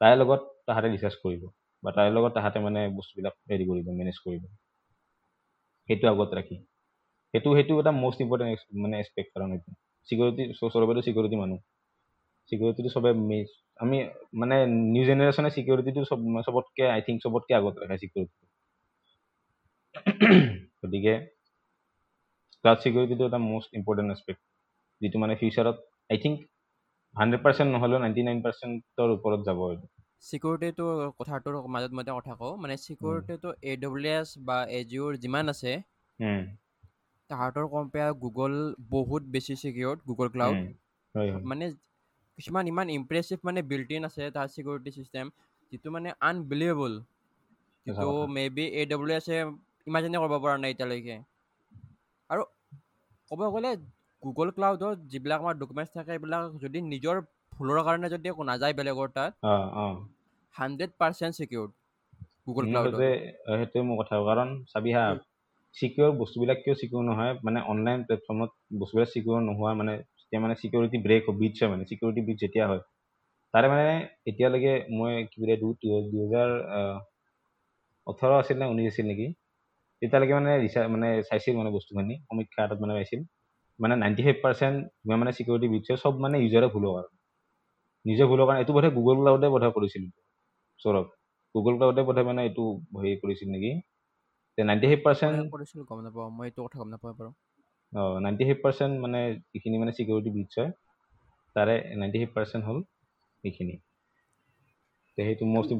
তাইৰ 0.00 0.16
লগত 0.22 0.40
তাহাঁতে 0.68 0.88
ৰিচাৰ্চ 0.94 1.16
কৰিব 1.24 1.42
বা 1.82 1.90
তাইৰ 1.96 2.10
লগত 2.16 2.32
তাহাঁতে 2.36 2.58
মানে 2.66 2.80
বস্তুবিলাক 2.98 3.34
হেৰি 3.50 3.64
কৰিব 3.70 3.86
মেনেজ 4.00 4.16
কৰিব। 4.24 4.42
সেইটো 5.88 6.06
আগত 6.12 6.30
ৰাখি। 6.38 6.56
সেইটো 7.34 7.48
সেইটো 7.56 7.72
এটা 7.82 7.92
মষ্ট 8.02 8.18
ইম্পৰ্টেণ্ট 8.24 8.60
মানে 8.84 8.94
এছপেক্ট 9.02 9.30
কাৰণ 9.34 9.50
এইটো 9.56 9.70
চিকিউৰিটি 10.08 10.42
চবৰেতো 10.74 11.00
চিকিউৰিটি 11.08 11.36
মানুহ। 11.42 11.58
চিকিউৰিটিটো 12.48 12.90
চবে 12.94 13.10
মিছ 13.28 13.48
আমি 13.80 13.96
মানে 14.40 14.56
নিউ 14.92 15.04
জেনেৰেশ্যনে 15.08 15.50
চিকিউৰিটিটো 15.56 16.00
চব 16.10 16.18
চবতকে 16.46 16.84
আই 16.94 17.00
থিংক 17.06 17.18
চবতকে 17.24 17.52
আগত 17.60 17.74
ৰাখে 17.82 17.96
চিকিউৰিটি 18.02 18.44
গতিকে 20.80 21.14
ক্লাউড 22.60 22.78
চিকিউৰিটিটো 22.84 23.24
এটা 23.28 23.40
মষ্ট 23.50 23.68
ইম্পৰ্টেণ্ট 23.78 24.08
এছপেক্ট 24.14 24.42
যিটো 25.00 25.16
মানে 25.22 25.34
ফিউচাৰত 25.40 25.76
আই 26.10 26.18
থিংক 26.22 26.36
হাণ্ড্ৰেড 27.14 27.40
পাৰ্চেণ্ট 27.44 27.70
নহ'লেও 27.74 28.00
নাইণ্টি 28.04 28.22
নাইন 28.22 28.38
পাৰ্চেণ্টৰ 28.44 29.08
ওপৰত 29.16 29.40
যাব 29.48 29.58
এইটো। 29.66 29.86
চিকিউৰিটিটো 30.28 30.84
কথাটোৰ 31.18 31.54
মাজত 31.74 31.90
মই 31.96 32.02
এটা 32.04 32.12
কথা 32.18 32.34
কওঁ 32.40 32.52
মানে 32.62 32.74
চিকিউৰিটিটো 32.84 33.48
এ 33.62 33.72
ডব্লিউ 33.82 34.12
এছ 34.20 34.28
বা 34.48 34.56
এজিঅ'ৰ 34.78 35.12
যিমান 35.24 35.44
আছে 35.52 35.72
তাহাঁতৰ 37.30 37.66
কম্পেয়াৰ 37.74 38.10
গুগল 38.24 38.52
বহুত 38.90 39.22
বেছি 39.34 39.54
চিকিউৰ্ড 39.62 39.98
গুগল 40.10 40.28
ক্লাউড 40.34 40.56
মানে 41.50 41.66
কিছুমান 42.38 42.64
ইমান 42.72 42.86
ইমপ্ৰেছিভ 42.94 43.38
মানে 43.48 43.60
বিল্ট 43.70 43.90
ইন 43.96 44.02
আছে 44.08 44.22
তাৰ 44.36 44.48
চিকিউৰিটি 44.54 44.90
চিষ্টেম 44.98 45.26
যিটো 45.72 45.88
মানে 45.96 46.08
আনবিলিভেবল 46.28 46.92
যিটো। 47.86 48.08
মে 48.34 48.44
বি 48.56 48.64
এ 48.80 48.82
ডব্লিউ 48.92 49.16
এছে 49.20 49.36
ইমাজিনে 49.90 50.18
কৰিব 50.22 50.34
পৰা 50.44 50.56
নাই 50.62 50.70
এতিয়ালৈকে। 50.74 51.16
আৰু 52.30 52.42
ক'ব 53.30 53.40
গ'লে 53.54 53.70
গুগল 54.22 54.48
ক্লাউডত 54.56 54.96
যিবিলাক 55.12 55.40
আমাৰ 55.44 55.54
ডকুমেণ্টছ 55.62 55.90
থাকে 55.96 56.10
এইবিলাক 56.16 56.42
যদি 56.64 56.78
নিজৰ 56.92 57.16
ভুলৰ 57.52 57.78
কাৰণে 57.86 58.08
যদি 58.14 58.26
একো 58.32 58.42
নাযায় 58.50 58.74
বেলেগৰ 58.78 59.08
তাত 59.16 59.32
হাণ্ড্ৰেড 60.54 60.90
পাৰ্চেণ্ট 61.00 61.34
চিকিউৰ্ড 61.40 61.70
গুগল 62.46 62.64
মোৰ 62.64 62.72
ক্লাউডত 62.72 62.98
সেইটোৱে 63.52 63.80
মোৰ 63.88 63.96
কথা। 64.00 64.14
কাৰণ 64.28 64.48
চাবি 64.72 64.90
হা। 64.96 65.04
চিকিউৰ 65.74 66.10
বস্তুবিলাক 66.18 66.58
কিয় 66.64 66.74
চিকিউৰ 66.80 67.02
নহয় 67.06 67.32
মানে 67.46 67.58
অনলাইন 67.72 68.00
প্লেটফৰ্মত 68.08 68.50
বস্তুবিলাক 68.80 69.10
চিকিউৰ 69.14 69.40
নোহোৱা 69.46 69.72
মানে 69.80 69.94
যেতিয়া 70.34 70.44
মানে 70.44 70.54
চিকিউৰিটি 70.62 70.98
ব্ৰেক 71.02 71.24
বিটছ 71.40 71.58
হয় 71.60 71.70
মানে 71.72 71.84
চিকিউৰিটি 71.90 72.20
বিট 72.26 72.38
যেতিয়া 72.44 72.64
হয় 72.66 72.82
তাৰে 73.54 73.66
মানে 73.72 73.86
এতিয়ালৈকে 74.30 74.72
মই 74.90 75.12
কি 75.30 75.36
বুলি 75.40 75.54
দুহেজাৰ 76.10 76.48
ওঠৰ 78.06 78.30
আছিল 78.34 78.56
নে 78.60 78.66
ঊনৈছ 78.66 78.88
আছিল 78.90 79.06
নেকি 79.10 79.26
তেতিয়ালৈকে 80.02 80.34
মানে 80.34 80.52
ৰিচাৰ্চ 80.64 80.88
মানে 80.94 81.08
চাইছিল 81.28 81.54
মানে 81.56 81.70
বস্তুখিনি 81.70 82.14
সমীক্ষা 82.24 82.60
এটাত 82.64 82.78
মানে 82.80 82.92
পাইছিল 82.98 83.20
মানে 83.78 83.94
নাইণ্টি 84.02 84.22
ফাইভ 84.26 84.36
পাৰ্চেণ্ট 84.44 84.76
যিমান 85.00 85.18
মানে 85.22 85.32
চিকিউৰিটি 85.38 85.66
বিটছ 85.74 85.88
হয় 85.90 86.00
চব 86.02 86.14
মানে 86.24 86.36
ইউজাৰে 86.42 86.68
ভুলৰ 86.74 86.92
কাৰণে 86.94 87.16
নিজে 88.04 88.24
ভুলৰ 88.30 88.44
কাৰণে 88.48 88.60
এইটো 88.62 88.72
বোধহয় 88.76 88.94
গুগল 88.98 89.16
ক্লাউডে 89.20 89.48
বোধহয় 89.54 89.72
কৰিছিল 89.76 90.04
সৌৰভ 90.80 91.06
গুগল 91.54 91.74
ক্লাউডে 91.78 92.02
বোধহয় 92.08 92.26
মানে 92.30 92.40
এইটো 92.48 92.64
হেৰি 92.96 93.16
কৰিছিল 93.22 93.48
নেকি 93.54 93.72
নাইণ্টি 94.58 94.86
ফাইভ 94.90 95.00
পাৰ্চেণ্ট 95.06 95.36
কৰিছিল 95.54 95.80
গম 95.88 95.98
নাপাওঁ 96.04 96.28
মই 96.36 96.46
এইটো 96.48 96.60
কথা 96.64 96.76
গম 96.80 96.88
নাইণ্টি 97.94 98.44
ফাইভ 98.46 98.58
পাৰ্চেণ্ট 98.62 99.02
মানে 99.02 99.20
যিখিনি 99.50 99.76
মানে 99.78 99.92
চিকিউৰিটি 99.96 100.30
বিটছ 100.34 100.54
হয়। 100.58 100.72
তাৰে 101.56 101.76
নাইণ্টি 101.96 102.18
ফাইভ 102.20 102.34
পাৰ্চেণ্ট 102.34 102.62
হ'ল 102.66 102.82
এইখিনি। 103.44 103.80
তে 105.18 105.20
সেইটো 105.26 105.44
মষ্ট 105.50 105.70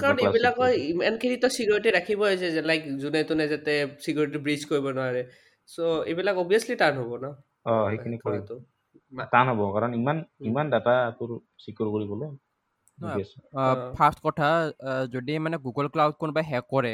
কাৰণ 0.00 0.20
এইবিলাকৰ 0.20 0.74
ইমানখিনিতো 0.84 1.50
চিকিউৰিটি 1.54 1.92
ৰাখিব 1.96 2.24
হৈছে 2.24 2.50
যে 2.52 2.62
লাইক 2.64 2.88
যোনে 2.98 3.22
তোনে 3.26 3.46
যাতে 3.48 3.76
চিকিউৰিটি 4.00 4.42
ব্ৰিজ 4.44 4.66
কৰিব 4.66 4.90
নোৱাৰে। 4.92 5.22
চ' 5.68 5.78
এইবিলাক 6.06 6.36
অভিয়াছলি 6.38 6.74
টান 6.78 6.94
হ'ব 6.98 7.12
ন? 7.18 7.32
অ 7.66 7.72
সেইখিনি 7.86 8.16
কৰি 8.20 8.38
কৰাটো। 8.40 8.54
মা- 9.12 9.26
টান 9.32 9.46
হ'ব 9.50 9.60
কাৰণ 9.74 9.90
ইমান। 9.96 10.22
ইমান 10.46 10.66
ডাটা 10.70 10.94
তোৰ 11.16 11.30
চিকিউৰ 11.60 11.92
কৰিবলৈ। 11.92 12.28
ফাৰ্ষ্ট 13.94 14.20
কথা 14.24 14.48
যদি 15.12 15.32
মানে 15.40 15.56
গুগল 15.64 15.86
ক্লাউড 15.92 16.14
কোনোবাই 16.18 16.44
হেক 16.48 16.64
কৰে 16.68 16.92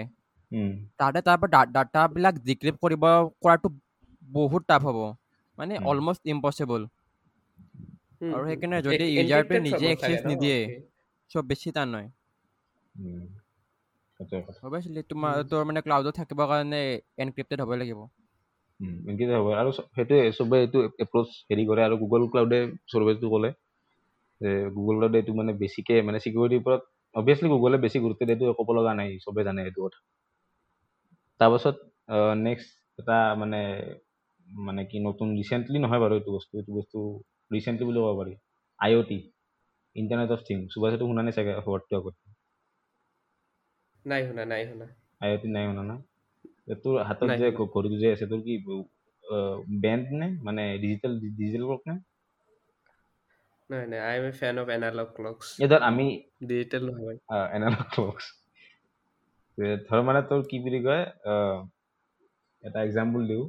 তাহাঁতে 1.00 1.20
তাৰ 1.22 1.36
পৰা 1.40 1.60
ডাটাবিলাক 1.74 2.34
ডিক্ৰিপ্ট 2.42 2.78
কৰিব 2.80 3.04
কৰাটো 3.40 3.68
বহুত 4.28 4.62
টাফ 4.66 4.82
হ'ব 4.86 4.98
মানে। 5.58 5.74
অলমষ্ট 5.90 6.22
ইম্পচিবল 6.32 6.82
আৰু। 8.30 8.44
সেইকাৰণে 8.46 8.78
যদি 8.86 9.04
encrypted 9.20 9.62
নিজে 9.62 9.88
ন? 10.26 10.28
নিদিয়ে। 10.28 10.58
চব 11.30 11.42
বেছি 11.50 11.68
টান 11.72 11.88
হয় 11.94 12.08
অভিয়াছলি 14.62 15.00
তোমাৰ। 15.10 15.34
তোৰ 15.50 15.62
মানে 15.68 15.80
ক্লাউডত 15.82 16.14
থাকিবৰ 16.18 16.46
কাৰণে 16.50 16.80
এনক্ৰিপ্টেড 17.18 17.58
হ'ব 17.62 17.72
লাগিব 17.76 18.00
হ'ব 19.30 19.48
আৰু 19.52 19.70
সেইটোৱে 19.74 20.18
চবে 20.36 20.56
এইটো 20.62 20.78
এপ্ৰ'চ 20.98 21.28
হেৰি 21.46 21.64
কৰে 21.66 21.82
আৰু 21.84 21.96
গুগল 22.00 22.22
ক্লাউডে 22.28 22.58
চৰবেজটো 22.86 23.26
ক'লে 23.32 23.50
যে 24.40 24.50
গুগল 24.76 24.94
ক্লাউডে 24.96 25.18
এইটো 25.18 25.32
মানে 25.34 25.52
বেছিকে 25.60 25.94
মানে 26.02 26.18
চিকিউৰিটিৰ 26.20 26.60
ওপৰত 26.60 26.82
অভিয়াছলি 27.14 27.48
গুগলে 27.54 27.76
বেছি 27.80 27.98
গুৰুত্ব 28.00 28.22
দিয়েটো 28.22 28.44
ক'ব 28.58 28.68
লগা 28.78 28.92
নাই 28.94 29.08
চবে 29.22 29.42
জানে 29.44 29.60
এইটো 29.64 29.80
কথা 29.80 29.98
তাৰপাছত 31.40 31.76
নেক্সট 32.40 32.70
এটা 32.98 33.16
মানে 33.38 33.60
মানে 34.48 34.82
কি 34.88 34.98
নতুন 35.02 35.28
ৰিচেণ্টলি 35.36 35.78
নহয় 35.80 36.02
বাৰু 36.02 36.18
এইটো 36.18 36.30
বস্তু 36.34 36.52
এইটো 36.60 36.72
বস্তু 36.76 36.98
ৰিচেণ্টলি 37.50 37.88
বুলি 37.88 38.00
ক'ব 38.00 38.18
পাৰি। 38.18 38.34
I 38.78 38.92
O' 38.94 39.06
T 39.08 39.18
internet 39.96 40.30
of 40.32 40.44
thing 40.44 40.64
সুভাষেতো 40.70 41.10
শুনা 41.10 41.22
নাই 41.22 41.36
চাগে 41.36 41.58
ৱৰ্ডটো 41.60 42.00
আগত? 42.00 42.16
নাই 44.04 44.22
শুনা 44.26 44.44
নাই 44.50 44.62
শুনা। 44.68 44.86
আই 45.22 45.30
অ' 45.32 45.40
টি 45.40 45.48
নাই 45.50 45.64
শুনা 45.68 45.82
না? 45.84 45.96
তোৰ 46.82 46.94
হাতত 47.08 47.30
যে। 47.38 47.46
ঘড়ীটো 47.54 47.96
যে 47.96 48.08
আছে 48.12 48.26
তোৰ 48.30 48.40
কি 48.42 48.54
বেণ্ড 49.82 50.06
নে? 50.20 50.28
মানে 50.42 50.62
ডিজিটেল 50.82 51.12
ডিজিটেল 51.22 51.64
ক্লক 51.66 51.82
নে? 51.88 51.94
নাই 53.70 53.84
নাই 53.90 54.00
I 54.02 54.14
am 54.18 54.24
a 54.24 54.32
fan 54.40 54.54
of 54.62 54.66
analog 54.74 55.08
clocks 55.16 55.48
এই 55.58 55.68
ধৰ 55.70 55.80
আমি 55.86 56.06
ডিজিটেল 56.48 56.82
নহয়। 56.88 57.18
এনালগ 57.56 57.84
ক্লকছ 57.90 58.24
ধৰ 59.84 60.00
মানে 60.06 60.20
তোৰ 60.28 60.42
কি 60.48 60.60
বুলি 60.62 60.80
কয় 60.82 61.04
এটা 62.64 62.78
এক্সাম্পল 62.82 63.20
দিওঁ। 63.28 63.44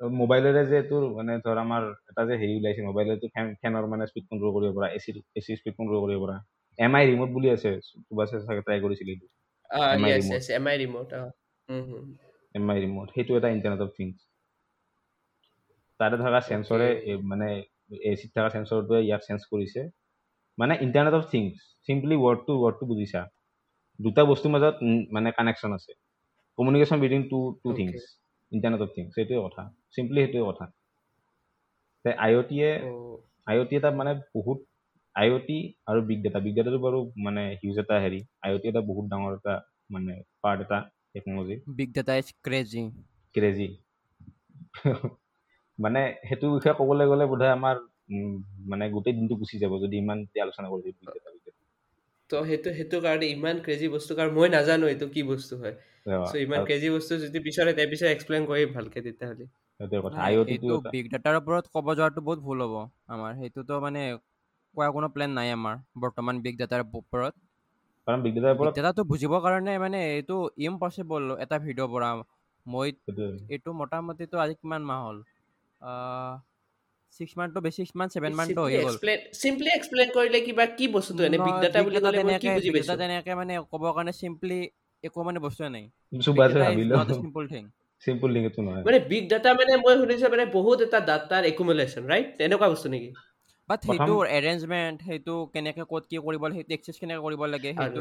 মোবাইলেৰে 0.00 0.62
যে 0.66 0.78
তোৰ 0.88 1.02
মানে 1.12 1.32
ধৰ 1.40 1.58
আমাৰ 1.60 1.82
এটা 2.10 2.22
যে 2.28 2.34
হেৰি 2.40 2.54
ওলাইছে 2.56 2.82
মোবাইলত 2.82 3.30
ফেন 3.32 3.46
ফেনৰ 3.60 3.84
মানে 3.92 4.04
স্পীড 4.10 4.24
কণ্ট্ৰল 4.28 4.50
কৰিব 4.56 4.72
পৰা 4.76 4.88
এ 4.90 4.98
চিৰ 5.04 5.16
এ 5.34 5.40
চিৰ 5.40 5.56
স্পীড 5.60 5.74
কণ্ট্ৰল 5.76 5.98
কৰিব 6.04 6.20
পৰা। 6.24 6.36
এম 6.78 6.92
আই 6.96 7.04
ৰিমট 7.08 7.30
বুলি 7.32 7.48
আছে 7.50 7.70
সুভাষে 7.86 8.36
চাগে 8.42 8.62
ট্ৰাই 8.62 8.78
কৰিছিল 8.84 9.08
এইটো? 9.10 9.26
M 9.94 10.04
I 10.06 10.12
remote 10.14 10.42
M 12.54 12.66
I 12.70 12.78
remote 12.80 13.06
সেইটো 13.14 13.32
এটা 13.38 13.48
ইণ্টাৰনেট 13.56 13.80
অফ 13.80 13.90
থিংছ 13.96 14.16
তাতে 16.00 16.16
থকা 16.20 16.40
চেঞ্চৰে 16.44 16.88
মানে 17.30 17.48
এ 18.02 18.12
চিত 18.20 18.30
থকা 18.34 18.48
চেঞ্চৰটোৱে 18.54 19.00
ইয়াক 19.02 19.22
চেঞ্জ 19.26 19.40
কৰিছে। 19.50 19.80
মানে 20.58 20.74
ইণ্টাৰনেট 20.84 21.14
অফ 21.16 21.24
থিংছ 21.30 21.52
চিম্পলি 21.88 22.16
ৱৰ্ডটো 22.18 22.52
ৱৰ্ডটো 22.58 22.84
বুজিছা। 22.90 23.20
দুটা 23.98 24.22
বস্তুৰ 24.28 24.52
মাজত 24.52 24.74
মানে 25.12 25.28
কানেকশ্যন 25.36 25.70
আছে। 25.76 25.92
Communication 26.58 26.98
between 27.00 27.22
two 27.30 27.38
two. 27.62 27.68
Things 27.78 27.96
internet 28.54 28.80
of 28.82 28.90
things 28.94 29.10
সেইটোৱে 29.14 29.42
কথা। 29.46 29.62
চিম্পলি 29.92 30.20
সেইটোৱে 30.22 30.46
কথা। 30.48 30.64
আই 32.04 32.32
অ' 32.38 32.46
টিয়ে 32.48 32.68
আই 33.46 33.56
অ' 33.60 33.66
টি 33.68 33.74
এটা 33.76 33.90
মানে 34.00 34.12
বহুত 34.34 34.58
আই 35.16 35.28
অ' 35.30 35.42
টি 35.46 35.56
আৰু 35.90 36.00
বিগ 36.08 36.18
ডাটা 36.24 36.40
বিগ 36.44 36.54
ডাটাটো 36.58 36.78
বাৰু 36.82 36.98
মানে 37.26 37.42
হিউজ 37.60 37.76
এটা 37.82 37.96
হেৰি। 38.04 38.20
আই 38.42 38.50
অ' 38.54 38.60
টি 38.62 38.66
এটা 38.72 38.82
বহুত 38.88 39.04
ডাঙৰ 39.12 39.32
এটা 39.38 39.54
মানে 39.90 40.12
পাৰ্ট 40.42 40.58
এটা 40.64 40.78
technology 41.12 41.56
big 41.74 41.90
data 41.96 42.14
is 42.20 42.28
crazy 42.44 42.82
crazy 43.34 43.68
মানে 45.78 46.00
সেইটো 46.22 46.46
বিষয়ে 46.52 46.74
ক'বলৈ 46.80 47.06
গ'লে 47.10 47.24
বোধহয় 47.30 47.54
আমাৰ 47.54 47.76
মানে 48.70 48.84
গোটেই 48.94 49.16
দিনটো 49.18 49.34
গুচি 49.40 49.56
যাব 49.62 49.72
যদি 49.84 49.94
ইমান 49.98 50.18
আলোচনা 50.42 50.68
কৰি 50.68 50.82
big 50.86 50.96
data, 51.04 51.28
big 51.28 51.42
data। 51.44 51.62
তো 52.30 52.38
সেইটো 52.46 52.70
সেইটো 52.76 52.96
কাৰণে 53.02 53.26
ইমান 53.30 53.60
ক্ৰেজি 53.62 53.88
বস্তু 53.90 54.16
কাৰণ 54.16 54.32
মই 54.34 54.48
নাজানো 54.52 54.90
এইটো 54.90 55.06
কি 55.10 55.24
বস্তু 55.28 55.58
হয়। 55.60 55.74
চ' 56.06 56.40
ইমান 56.42 56.60
ক্ৰেজি 56.66 56.88
বস্তু 56.94 57.18
যদি 57.22 57.38
পিছৰে 57.46 57.72
তাৰ 57.78 57.88
পিছত 57.90 58.08
এক্সপ্লেইন 58.10 58.46
কৰিম 58.50 58.74
ভালকে 58.74 58.98
তেতিয়াহ'লে। 59.06 59.46
এইটো 60.52 60.74
বিগ 60.92 61.04
ডাটাৰ 61.12 61.36
ওপৰত 61.38 61.72
ক'ব 61.72 61.86
যোৱাটো 61.94 62.24
বহুত 62.26 62.46
ভুল 62.46 62.64
হ'ব 62.64 62.74
আমাৰ। 63.14 63.36
সেইটোতো 63.38 63.80
মানে 63.84 64.02
কোৱা 64.74 64.88
কোনো 64.94 65.08
প্লেন 65.14 65.30
নাই 65.36 65.52
আমাৰ 65.54 65.80
বৰ্তমান 66.04 66.42
বিগ 66.44 66.60
ডাটাৰ 66.60 66.86
ওপৰত। 67.02 67.34
কাৰণ 68.06 68.20
বিগ 68.24 68.34
ডাটাৰ 68.36 68.54
ওপৰত 68.56 68.74
ডাটাটো 68.76 69.02
বুজিবৰ 69.10 69.40
কাৰণে 69.44 69.72
মানে 69.82 69.98
এইটো 70.10 70.36
ইম্পচিবল 70.66 71.22
এটা 71.44 71.56
ভিডিঅ' 71.64 71.90
পৰা। 71.94 72.10
মই 72.66 72.88
এইটো 73.48 73.70
মোটামুটিতো 73.80 74.36
আজি 74.44 74.54
কিমান 74.60 74.82
মাহ 74.90 75.00
হ'ল? 75.06 75.18
ছিক্স 77.12 77.32
মান্থটো 77.38 77.60
বেছি 77.66 77.78
ছিক্স 77.78 77.92
মান্থ 77.98 78.10
ছেভেন 78.14 78.32
মান্থটো 78.38 78.60
হৈ 78.66 78.76
গ'ল। 78.76 78.96
এক্সপ্লেইন 78.96 79.18
চিম্পলি 79.42 79.70
এক্সপ্লেইন 79.74 80.08
কৰিলে 80.16 80.38
কিবা 80.46 80.64
কি 80.78 80.84
বস্তুটো? 80.96 81.22
এনে 81.28 81.38
বিগ 81.46 81.56
ডাটা 81.64 81.80
বুলি 81.86 81.98
ক'লে 82.06 82.22
কি 82.42 82.48
বুজি 82.56 82.70
পাইছো? 82.74 82.94
তেনেকে 83.00 83.32
মানে 83.40 83.52
ক'বৰ 83.72 83.90
কাৰণে 83.96 84.12
চিম্পলি 84.20 84.58
একো 85.06 85.18
মানে 85.28 85.38
বস্তুৱে 85.46 85.68
নাই। 85.74 85.84
চিম্পল 87.22 87.44
থিং 87.52 87.64
লিংকটো 88.34 88.60
নহয়। 88.66 88.82
মানে 88.86 88.98
বিগ 89.10 89.24
ডাটা 89.32 89.50
মানে 89.60 89.72
মই 89.84 89.94
শুনিছো 90.00 90.26
মানে 90.34 90.44
বহুত 90.56 90.78
এটা 90.86 90.98
ডাটাৰ 91.10 91.42
একুমুলেশ্যন 91.52 92.02
ৰাইট 92.12 92.26
তেনেকুৱা 92.38 92.66
বস্তু 92.72 92.88
নেকি? 92.94 93.10
বাট 93.68 93.80
সেইটো 93.88 94.14
এৰেঞ্জমেণ্ট 94.38 94.96
সেইটো 95.08 95.34
কেনেকে 95.52 95.82
ক'ত 95.90 96.04
কি 96.10 96.16
কৰিব 96.26 96.42
লাগে 96.46 96.56
সেইটো 96.58 96.72
এক্সেছ 96.76 96.96
কেনেকে 97.02 97.20
কৰিব 97.26 97.42
লাগে 97.54 97.70
সেইটো 97.78 98.00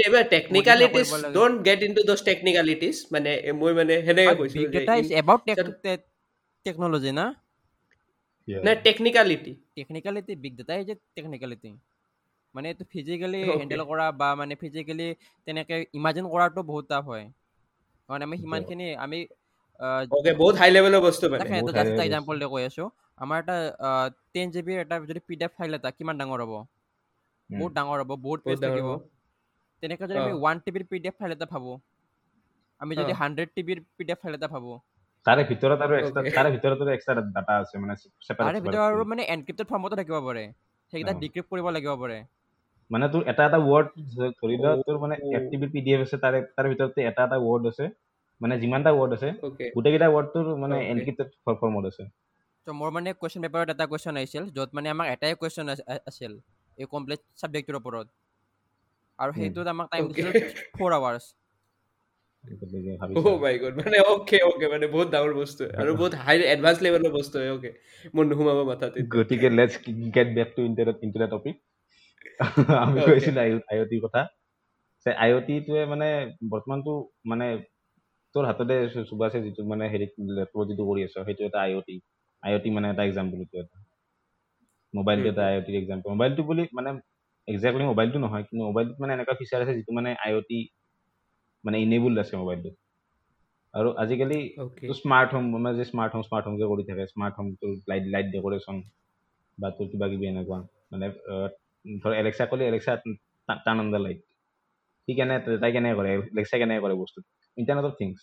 এইবাৰ 0.00 0.24
technicalities. 0.34 1.08
Don't 1.36 1.56
get 1.66 1.80
into 1.86 2.02
those 2.10 2.20
technicalities 2.30 2.96
মানে 3.14 3.30
মই 3.60 3.72
মানে 3.78 3.94
সেনেকে 4.06 4.34
কৈছো 4.40 4.56
big 4.58 4.68
data 4.76 4.94
is 5.02 5.08
about 5.20 5.40
technology 6.66 7.12
না. 7.20 7.26
নাই 8.48 8.76
টেকনিকেলিটি 8.86 9.52
টেকনিকেলিটি 9.76 10.32
বিগ 10.44 10.54
ডাটাই 10.58 10.80
যে 10.88 10.94
টেকনিকেলিটি 11.16 11.70
মানে 12.54 12.66
এইটো 12.70 12.84
ফিজিকেলি. 12.92 13.42
হেণ্ডেল 13.52 13.82
কৰা 13.88 14.06
বা 14.14 14.28
মানে 14.40 14.54
ফিজিকেলি 14.60 15.08
তেনেকে 15.46 15.76
ইমাজিন 15.98 16.24
কৰাটো 16.32 16.60
বহুত 16.66 16.84
টাফ 16.88 17.04
হয় 17.06 17.24
কাৰণ 18.08 18.20
আমি 18.26 18.36
সিমানখিনি 18.40 18.86
আমি 19.00 19.18
অকে 20.10 20.32
বহুত 20.40 20.54
হাই 20.60 20.70
লেভেলৰ 20.74 21.00
বস্তু 21.06 21.20
মানে 21.38 21.52
এটা 21.60 21.72
জাষ্ট 21.72 21.92
level 21.92 22.06
এক্সাম্পল 22.06 22.34
দি 22.40 22.46
কৈ 22.48 22.62
আছো 22.68 22.84
আমাৰ 23.18 23.38
এটা 23.42 23.56
টেন 24.32 24.46
জি 24.52 24.60
বিৰ 24.66 24.78
এটা 24.82 24.96
যদি 25.04 25.20
পি 25.26 25.34
ডি 25.36 25.44
এফ 25.46 25.52
ফাইল 25.58 25.70
এটা 25.78 25.90
কিমান 25.96 26.14
ডাঙৰ 26.20 26.40
হ'ব 26.44 26.54
বহুত 27.50 27.70
ডাঙৰ 27.74 27.98
হ'ব 28.02 28.10
বহুত 28.18 28.40
পেজ 28.46 28.58
থাকিব 28.62 28.86
হ'ব। 28.86 29.00
তেনেকৈ 29.82 30.04
যদি 30.04 30.18
আমি 30.18 30.32
অ। 30.32 30.36
ওৱান 30.36 30.56
টিবিৰ 30.64 30.84
পি 30.88 30.96
ডি 30.98 31.08
এফ 31.08 31.16
ফাইল 31.18 31.32
এটা 31.36 31.46
ভাবোঁ 31.50 31.76
আমি 32.80 32.92
যদি 32.96 33.12
অ। 33.12 33.16
হাণ্ড্ৰেড 33.20 33.48
টিবিৰ 33.54 33.78
পি 33.92 34.02
ডি 34.04 34.12
এফ 34.12 34.20
ফাইল 34.22 34.34
এটা 34.38 34.48
ভাবোঁ 34.48 34.78
তাৰে 35.26 35.44
ভিতৰত 35.48 35.86
আৰু 35.86 35.96
এক্সট্ৰা. 35.96 36.22
তাৰে 36.30 36.52
ভিতৰত 36.54 36.78
আৰু 36.80 36.92
এক্সট্ৰা 36.92 37.14
ডাটা 37.32 37.52
আছে 37.58 37.74
মানে 37.80 37.94
separate- 38.22 38.38
তাৰে 38.40 38.58
ভিতৰত 38.60 38.84
আৰু। 38.88 39.04
মানে 39.10 39.22
এনক্ৰিপ্টেড 39.26 39.66
ফৰ্মতো 39.68 39.94
থাকিব 39.96 40.16
পাৰে 40.26 40.44
সেইকেইটা 40.92 41.12
অ। 41.12 41.22
ডিক্ৰিপ্ট 41.22 41.48
কৰিব 41.50 41.66
লাগিব 41.70 41.92
পাৰে 41.98 42.18
মানে 42.90 43.04
তোৰ 43.12 43.22
এটা 43.32 43.42
এটা 43.48 43.58
ৱৰ্ড 43.68 43.86
ধৰি 44.40 44.56
লোৱা 44.62 44.72
তোৰ 44.86 44.96
মানে 45.04 45.14
Oh. 45.20 45.32
এফটিবি 45.38 45.66
পি 45.72 45.78
ডি 45.84 45.90
এফ 45.96 46.00
আছে 46.06 46.16
তাৰে 46.24 46.38
তাৰ 46.56 46.66
ভিতৰতে 46.72 47.00
এটা 47.10 47.22
এটা 47.28 47.36
ৱৰ্ড 47.46 47.62
আছে 47.70 47.84
মানে 48.40 48.54
যিমানটা 48.62 48.90
ৱৰ্ড 48.98 49.10
আছে. 49.16 49.28
গোটেইকেইটা 49.76 50.08
ৱৰ্ড 50.14 50.26
তোৰ 50.34 50.44
মানে. 50.62 50.74
এনক্ৰিপ্টেড 50.92 51.28
ফৰ্মত 51.60 51.84
আছে 51.90 52.04
তো 52.66 52.70
মোৰ 52.80 52.90
মানে 52.96 53.08
কুৱেশ্যন 53.20 53.40
পেপাৰত 53.44 53.68
এটা 53.74 53.84
কুৱেশ্যন 53.90 54.14
আহিছিল 54.20 54.44
য'ত 54.56 54.70
মানে 54.76 54.88
আমাক 54.94 55.06
এটাই 55.14 55.32
কুৱেশ্যন 55.40 55.66
আছিল 56.10 56.32
এই 56.78 56.86
কমপ্লিট 56.92 57.20
ছাবজেক্টটোৰ 57.40 57.76
ওপৰত 57.80 58.06
আৰু। 59.18 59.30
সেইটোত 59.38 59.66
আমাক 59.74 59.86
টাইম. 59.92 60.02
দিছিল 60.10 60.28
ফ'ৰ 60.76 60.92
আৱাৰ্ছ 60.98 61.26
Oh 62.44 62.52
ভাবিছা 63.00 63.30
my 63.42 63.54
god. 63.62 63.72
মানে 63.80 63.98
okay, 64.14 64.40
okay. 64.50 64.68
মানে 64.72 64.86
বহুত 64.94 65.08
ডাঙৰ 65.14 65.32
বস্তু 65.40 65.60
হয়। 65.64 65.74
আৰু 65.82 65.90
বহুত 66.00 66.12
হাই 66.24 66.36
এডভান্স 66.54 66.78
লেভেলৰ 66.84 67.12
বস্তু 67.18 67.34
হয় 67.40 67.50
অ'কে 67.54 67.70
মোৰ 68.14 68.24
নোসোমাব 68.30 68.58
মাথাত 68.70 68.90
এতিয়া। 68.92 69.12
গতিকে 69.14 69.48
let's 69.58 69.74
get 70.16 70.28
back 70.36 70.48
to 70.56 70.60
internet 70.70 70.96
internet 71.06 71.30
topic 71.34 71.54
আমি. 72.82 72.98
কৈছিলো 73.06 73.40
আই 73.70 73.76
অ' 73.80 73.88
টিৰ 73.90 74.00
কথা 74.06 74.20
যে 75.06 75.10
আই 75.24 75.30
অ' 75.36 75.44
টিটোৱে 75.46 75.82
মানে 75.92 76.06
বৰ্তমানতো 76.52 76.92
মানে 77.30 77.46
তোৰ 78.34 78.44
হাততে 78.46 78.74
চু- 78.92 79.06
চুবাইছে 79.10 79.38
যিটো 79.44 79.60
মানে 79.64 79.84
হেৰি 79.92 80.06
লেপটপত 80.36 80.64
যিটো 80.70 80.84
কৰি 80.88 81.00
আছ 81.06 81.14
সেইটো 81.28 81.42
এটা 81.44 81.58
আই 81.60 81.72
O 81.78 81.84
T 81.88 81.94
I 82.42 82.52
O 82.56 82.62
T 82.62 82.68
মানে 82.70 82.86
এটা 82.90 83.02
এক্সাম্পল 83.04 83.38
এইটো 83.40 83.56
এটা 83.58 83.76
মোবাইলটো 84.94 85.28
এটা 85.28 85.42
Mhm. 85.42 85.50
আই 85.50 85.54
অ' 85.58 85.64
টিৰ 85.66 85.76
এক্সাম্পল 85.82 86.08
মোবাইলটো 86.14 86.42
বুলি 86.42 86.62
মানে 86.72 86.90
একজেক্টলি 87.48 87.84
মোবাইলটো 87.84 88.18
নহয় 88.18 88.44
কিন্তু 88.48 88.62
মোবাইলটোত 88.64 88.96
মানে 89.00 89.12
এনেকুৱা 89.12 89.34
ফিচাৰ 89.40 89.60
আছে 89.62 89.74
যিটো 89.78 89.90
মানে 89.92 90.10
আই 90.24 90.30
অ' 90.34 90.44
টি 90.48 90.58
মানে 91.64 91.76
ইনেবল 91.80 92.14
আছে 92.18 92.34
মোবাইলটো 92.36 92.70
আৰু 93.74 93.88
আজিকালি. 94.02 94.38
স্মাৰ্ট 94.98 95.30
হোম 95.34 95.44
মানে 95.54 95.70
যে 95.78 95.84
স্মাৰ্ট 95.84 96.12
হোম 96.14 96.22
স্মাৰ্ট 96.22 96.44
হোম 96.46 96.54
যে 96.60 96.66
কৰি 96.70 96.82
থাকে 96.88 97.04
স্মাৰ্ট 97.06 97.34
হোমটোৰ 97.38 97.72
লাইট 97.90 98.04
লাইট 98.14 98.26
ডেকৰেশ্যন 98.32 98.76
বা 99.58 99.68
তোৰ 99.76 99.86
কিবা 99.90 100.06
কিবি 100.08 100.26
এনেকুৱা 100.26 100.58
মানে 100.92 101.06
ধৰ 101.84 102.12
এলেক্সা 102.16 102.44
ক'লে 102.50 102.64
এলেক্সা 102.68 102.92
টান 103.64 103.76
অন 103.80 103.88
দ্য 103.90 104.00
লাইট 104.00 104.20
সি 105.08 105.12
কেনে 105.18 105.34
তাই 105.62 105.70
কেনেকে 105.74 105.96
কৰে 105.98 106.10
এলেক্সা 106.14 106.56
কেনেকে 106.60 106.80
কৰে 106.84 106.94
বস্তু 107.00 107.18
ইণ্টাৰনেট 107.56 107.84
অফ 107.84 107.94
থিংছ 107.98 108.18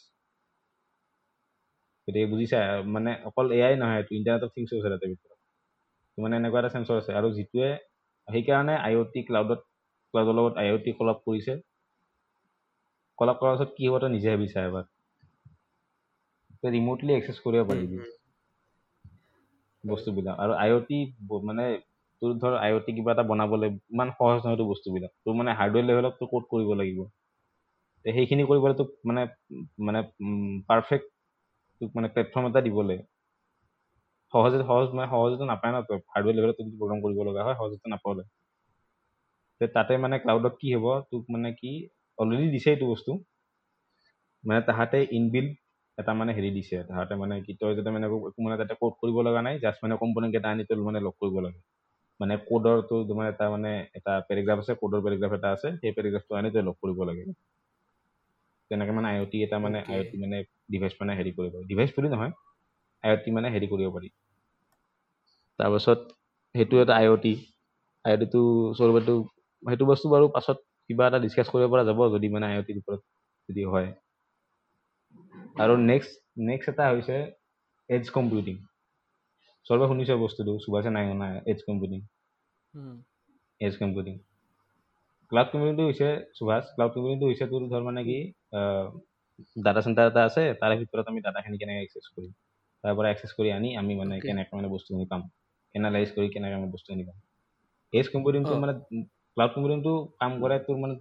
গতিকে 2.07 2.27
বুজিছা 2.31 2.59
মানে 2.93 3.11
অকল 3.29 3.45
এয়াই 3.57 3.75
নহয় 3.81 3.97
এইটো 3.97 4.11
ইণ্টাৰনেট 4.19 4.43
অফ 4.43 4.51
থিংছো 4.55 4.73
আছে 4.77 4.89
তাতে 4.93 5.05
ভিতৰত 5.11 5.39
মানে 6.17 6.33
এনেকুৱা 6.37 6.59
এটা 6.61 6.69
চেঞ্চৰ 6.69 6.95
আছে 6.97 7.11
আৰু 7.19 7.27
যিটোৱে 7.37 7.69
সেইকাৰণে 8.27 8.75
আই 8.81 8.93
অ' 8.95 9.09
টি 9.13 9.21
ক্লাউডত 9.27 9.61
ক্লাউডৰ 10.13 10.35
লগত 10.37 10.53
আই 10.57 10.67
অ' 10.73 10.81
টি 10.85 10.91
কলাপ 10.97 11.19
কৰিছে 11.25 11.53
কলাপ 13.19 13.37
কৰাৰ 13.39 13.53
পাছত 13.53 13.69
কি 13.77 13.83
হ'ব 13.87 13.95
তই 14.01 14.11
নিজে 14.11 14.29
ভাবিছা 14.33 14.59
এবাৰ 14.67 14.85
তই 16.59 16.69
ৰিম'টলি 16.75 17.11
এক্সেছ 17.15 17.37
কৰিব 17.43 17.63
পাৰিবি. 17.69 17.97
বস্তুবিলাক 19.83 20.35
আৰু 20.39 20.53
আই 20.57 20.69
অ' 20.71 20.83
টি 20.87 20.97
মানে 21.49 21.65
তোৰ 22.21 22.31
ধৰ 22.37 22.53
টি 22.85 22.91
কিবা 22.93 23.11
এটা 23.13 23.23
বনাবলৈ 23.27 23.69
ইমান 23.89 24.09
সহজ 24.13 24.37
নহয় 24.43 24.57
তোৰ 24.57 24.67
বস্তুবিলাক। 24.67 25.11
তোৰ 25.21 25.33
মানে 25.35 25.51
হাৰ্ডৱেৰ 25.59 25.85
লেভেলত 25.85 26.13
তোৰ 26.19 26.27
ক'ড 26.31 26.43
কৰিব 26.49 26.69
লাগিব? 26.77 26.99
তে 28.05 28.09
সেইখিনি 28.15 28.43
কৰিবলৈ 28.45 28.75
তোক 28.77 28.89
মানে 29.05 29.21
মানে 29.85 29.99
পাৰফেক্ট 30.69 31.07
তোক 31.81 31.89
মানে 31.95 32.07
প্লেটফৰ্ম 32.13 32.45
এটা 32.49 32.61
দিবলৈ 32.65 32.97
সহজে 34.33 34.57
সহজ 34.63 34.87
মানে 34.91 35.07
সহজতে 35.11 35.45
নাপায় 35.45 35.73
ন 35.73 35.77
তই 35.87 35.99
হাৰ্ডৱেৰ 36.07 36.35
লেভেলত 36.37 36.55
যদি 36.61 36.71
প্ৰগ্ৰাম 36.77 36.99
কৰিব 37.03 37.19
লগা 37.29 37.41
হয় 37.47 37.55
সহজতে 37.59 37.87
নাপালে 37.93 38.23
তে 39.61 39.65
তাতে 39.75 39.93
মানে 39.97 40.15
ক্লাউডত 40.23 40.53
কি 40.61 40.67
হ'ব 40.75 40.85
তোক 41.09 41.23
মানে 41.29 41.49
কি 41.57 41.71
অলৰেডি 42.17 42.47
দিছে 42.55 42.69
এইটো 42.71 42.85
বস্তু। 42.87 43.11
মানে 44.43 44.59
তাহাঁতে 44.67 44.97
ইনবিল্ড 45.11 45.51
এটা 45.97 46.11
মানে 46.13 46.31
হেৰি 46.37 46.51
দিছে। 46.53 46.77
তাহাঁতে 46.89 47.13
মানে 47.15 47.35
কি 47.45 47.51
তই 47.59 47.73
যাতে 47.77 47.89
মানে 47.95 48.05
একো 48.07 48.17
মানে 48.45 48.55
তাতে 48.61 48.73
ক'ড 48.81 48.93
কৰিব 49.01 49.17
লগা 49.27 49.41
নাই 49.47 49.55
জাষ্ট 49.63 49.79
মানে 49.83 49.95
কম্পনেণ্ট 50.03 50.31
কেইটা 50.33 50.49
আনি 50.53 50.63
তই 50.69 50.75
মানে 50.89 50.99
লগ 51.07 51.13
কৰিব 51.21 51.35
লাগে। 51.45 51.59
মানে 52.21 52.33
কোডৰ 52.43 52.77
তো 52.85 52.99
তোমাৰ 53.07 53.29
এটা 53.29 53.45
মানে 53.51 53.71
এটা 53.93 54.15
পেৰেগ্ৰাফ 54.25 54.61
আছে 54.61 54.73
কোডৰ 54.79 55.03
পেৰেগ্ৰাফ 55.05 55.37
এটা 55.37 55.49
আছে 55.51 55.67
সেই 55.75 55.95
পেৰেগ্ৰাফটো 55.95 56.33
আনি 56.37 56.49
তই 56.53 56.63
লগ 56.67 56.75
কৰিব 56.79 56.99
লাগে। 57.07 57.23
তেনেকে 58.71 58.91
মানে 58.91 59.07
আই 59.09 59.17
অ' 59.19 59.29
টি 59.31 59.37
এটা 59.45 59.57
মানে. 59.59 59.79
আই 59.85 59.97
অ' 59.97 60.07
টি 60.09 60.15
মানে 60.19 60.37
ডিভাইচ 60.71 60.93
মানে 60.97 61.11
হেৰি 61.17 61.31
কৰিব 61.35 61.53
ডিভাইচ 61.67 61.89
বুলি 61.95 62.07
নহয় 62.09 62.31
আই 63.03 63.09
অ' 63.13 63.21
টি 63.23 63.29
মানে 63.33 63.47
হেৰি 63.53 63.67
কৰিব 63.71 63.89
পাৰি। 63.93 64.09
তাৰপাছত 65.59 65.99
সেইটো 66.55 66.75
এটা 66.79 66.93
আই 66.95 67.07
অ' 67.07 67.19
টি 67.19 67.31
আই 68.05 68.11
অ' 68.13 68.19
টিটো 68.21 68.41
চলবাটো 68.77 69.15
সেইটো 69.63 69.83
বস্তু 69.87 70.07
বাৰু 70.09 70.25
পাছত 70.33 70.57
কিবা 70.89 71.03
এটা 71.07 71.19
ডিছকাছ 71.23 71.47
কৰিব 71.49 71.71
পৰা 71.71 71.83
যাব 71.85 71.99
যদি 72.11 72.27
মানে 72.31 72.45
আই 72.47 72.55
অ' 72.57 72.67
টিৰ 72.67 72.77
ওপৰত 72.79 73.01
যদি 73.49 73.63
হয়। 73.69 73.89
আৰু 75.61 75.73
নেক্সট 75.83 76.11
নেক্সট 76.45 76.73
এটা 76.73 76.85
হৈছে 76.89 77.17
এডজ 77.89 78.07
কম্পিউটিং 78.13 78.55
চবে 79.65 79.85
শুনিছে 79.89 80.13
বস্তুটো 80.23 80.51
চুবাইছে 80.63 80.89
নাই 80.95 81.03
শুনা 81.09 81.27
edge 81.43 81.61
computing 81.67 81.99
edge 83.61 83.73
computing 83.81 84.15
cloud 85.31 85.49
কম্পিউটিংটো 85.51 85.83
হৈছে 85.89 86.07
সুভাষ 86.37 86.63
ক্লাউড 86.75 86.91
কম্পিউটিংটো 86.93 87.25
হৈছে 87.29 87.45
তোৰ 87.51 87.61
ধৰ 87.71 87.81
মানে 87.89 88.01
কি 88.07 88.17
ডাটা 89.65 89.81
চেণ্টাৰ 89.85 90.07
এটা 90.11 90.21
আছে 90.27 90.43
তাৰে 90.61 90.75
ভিতৰত 90.81 91.05
আমি 91.11 91.19
ডাটাখিনি 91.25 91.57
কেনেকৈ 91.61 91.81
এক্সেছ 91.85 92.05
কৰিম। 92.15 92.31
তাৰ 92.83 92.93
পৰা 92.97 93.07
এক্সেছ 93.09 93.31
কৰি 93.33 93.49
আনি 93.51 93.69
আমি 93.75 93.93
মানে. 93.95 94.15
কেনেকৈ 94.21 94.53
মানে 94.57 94.69
বস্তুখিনি 94.71 95.05
পাম 95.11 95.21
এনালাইজ 95.75 96.09
কৰি 96.15 96.27
কেনেকৈ 96.33 96.55
আমি 96.59 96.67
বস্তুখিনি 96.73 97.03
পাম। 97.07 97.17
এজ 97.93 98.05
কম্পিউটিংটো। 98.13 98.53
মানে 98.63 98.73
ক্লাউড 99.37 99.51
কম্পিউটিংটো 99.55 99.93
কাম 100.19 100.31
কৰে 100.41 100.55
তোৰ 100.65 100.77
মানে 100.83 100.93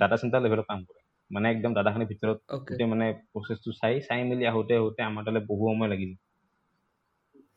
ডাটা 0.00 0.16
চেণ্টাৰ 0.20 0.40
লেভেলত 0.44 0.66
কাম 0.70 0.80
কৰে। 0.88 1.00
মানে 1.30 1.46
একদম 1.54 1.70
ডাটাখিনিৰ 1.78 2.08
ভিতৰত. 2.12 2.38
গোটেই 2.68 2.88
মানে 2.92 3.06
প্ৰচেছটো 3.32 3.70
চাই 3.80 3.94
চাই 4.06 4.20
মেলি 4.30 4.44
আহোঁতে 4.52 4.74
আহোঁতে 4.80 5.00
আমাৰ 5.04 5.22
তালৈ 5.26 5.42
বহু 5.50 5.64
সময় 5.70 5.90
লাগি 5.92 6.06
যায়। 6.10 6.20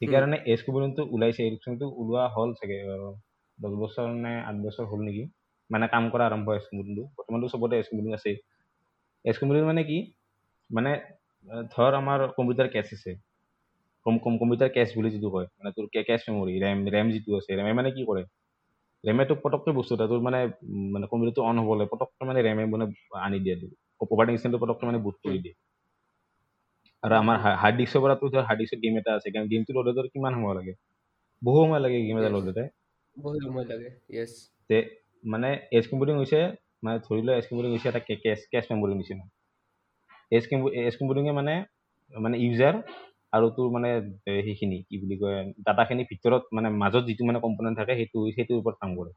সেইকাৰণে 0.02 0.38
এজ 0.46 0.60
কম্পিউটিংটো 0.66 1.04
ওলাইছে 1.12 1.42
এডুকেশ্যনটো 1.46 1.86
ওলোৱা 2.00 2.24
হ'ল 2.36 2.50
চাগে 2.56 2.78
দহ 3.60 3.72
বছৰ 3.80 4.08
নে 4.18 4.34
আঠ 4.46 4.56
বছৰ 4.64 4.86
হ'ল 4.90 5.02
নেকি? 5.08 5.24
মানে 5.70 5.86
কাম 5.88 6.04
কৰা 6.14 6.24
আৰম্ভ 6.30 6.48
এজ 6.56 6.64
কম্পিউটিংটো 6.68 7.04
বৰ্তমানটো 7.18 7.48
চবতে 7.54 7.76
এজ 7.80 7.88
কম্পিউটিং 7.90 8.14
আছেই। 8.16 8.36
এজ 9.26 9.36
কম্পিউটিং 9.40 9.66
মানে 9.68 9.82
কি? 9.86 9.98
মানে 10.70 10.92
ধৰ 11.68 11.92
আমাৰ 11.98 12.20
কম্পিউটাৰ 12.36 12.68
কেছ 12.72 12.88
আছে। 12.96 13.12
কম 14.06 14.16
কম 14.24 14.34
কম্পিউটাৰ 14.42 14.70
কেছ 14.74 14.90
বুলি 14.96 15.10
যিটো 15.12 15.30
কয় 15.32 15.48
মানে 15.58 15.70
তোৰ 15.76 15.86
কেছ 15.94 16.22
মেমৰি 16.30 16.54
ৰেম 16.64 16.78
ৰেম 16.90 17.08
যিটো 17.14 17.32
আছে 17.40 17.52
ৰেমে 17.60 17.74
মানে 17.76 17.90
কি 17.92 18.02
কৰে? 18.06 18.24
ৰেমে 19.04 19.24
তোক 19.26 19.40
পটককৈ 19.44 19.74
বস্তু 19.74 19.92
এটা 19.96 20.06
তোৰ 20.08 20.20
মানে 20.22 20.40
মানে 20.94 21.06
কম্পিউটাৰটো 21.12 21.42
অন 21.46 21.58
হ'বলৈ 21.62 21.86
পটককৈ 21.92 22.24
মানে 22.28 22.40
ৰেমে 22.48 22.64
মানে 22.74 22.86
আনি 23.22 23.38
দিয়ে 23.46 23.56
তোৰ 23.62 23.72
অপাৰেটিং 24.08 24.34
চিষ্টেমটো 24.36 24.60
পটককৈ 24.64 24.86
মানে 24.86 25.00
বুট 25.06 25.16
কৰি। 25.24 25.38
দিয়ে। 25.44 25.56
আৰু 27.04 27.14
আমাৰ 27.16 27.38
হাৰ্ড 27.62 27.76
ডিস্কৰ 27.80 28.02
পৰা 28.04 28.16
তোৰ 28.22 28.30
ধৰ 28.34 28.44
হাৰ্ড 28.48 28.60
ডিস্কত 28.62 28.80
গেম 28.84 28.96
এটা 29.00 29.12
আছে 29.18 29.28
গেমটো 29.36 29.72
লোড 29.78 29.86
হওঁতে 29.90 30.10
কিমান 30.14 30.34
সময় 30.38 30.56
লাগে? 30.60 30.74
বহু 31.42 31.58
সময় 31.64 31.82
লাগে 31.86 31.98
গেম 32.08 32.18
এটা. 32.22 32.30
লোড 32.30 32.46
হওঁতে 32.48 32.64
বহুত 33.16 33.40
সময় 33.46 33.66
লাগে 33.66 33.90
য়েছ 34.16 34.32
তে 34.70 34.78
মানে 35.24 35.50
এজ 35.78 35.86
কম্পিউটিং 35.90 36.16
হৈছে 36.22 36.40
মানে 36.84 36.98
ধৰি 37.06 37.22
লোৱা 37.22 37.34
এজ 37.40 37.46
কম্পিউটিং 37.50 37.72
হৈছে 37.74 37.88
এটা 37.90 38.02
কেছ 38.08 38.40
কেছ 38.52 38.66
মেমৰি 38.72 38.94
নিচিনা 38.94 39.24
এজ 40.32 40.44
কম্পু 40.50 40.68
এজ 40.82 40.94
কম্পিউটিঙে 41.00 41.34
মানে 41.40 41.54
মানে 42.14 42.36
ইউজাৰ 42.38 42.76
আৰু 43.34 43.48
তোৰ 43.56 43.68
মানে 43.72 43.90
সেইখিনি 44.46 44.78
কি 44.88 44.96
বুলি 45.02 45.16
কয় 45.22 45.38
ডাটাখিনিৰ 45.66 46.06
ভিতৰত 46.12 46.44
মানে 46.52 46.68
মাজত 46.82 47.04
যিটো 47.10 47.24
মানে 47.30 47.40
কম্পনেণ্ট 47.40 47.76
থাকে 47.80 47.94
সেইটো 48.00 48.18
সেইটোৰ 48.36 48.58
ওপৰত 48.62 48.76
কাম 48.82 48.92
কৰে। 48.98 49.12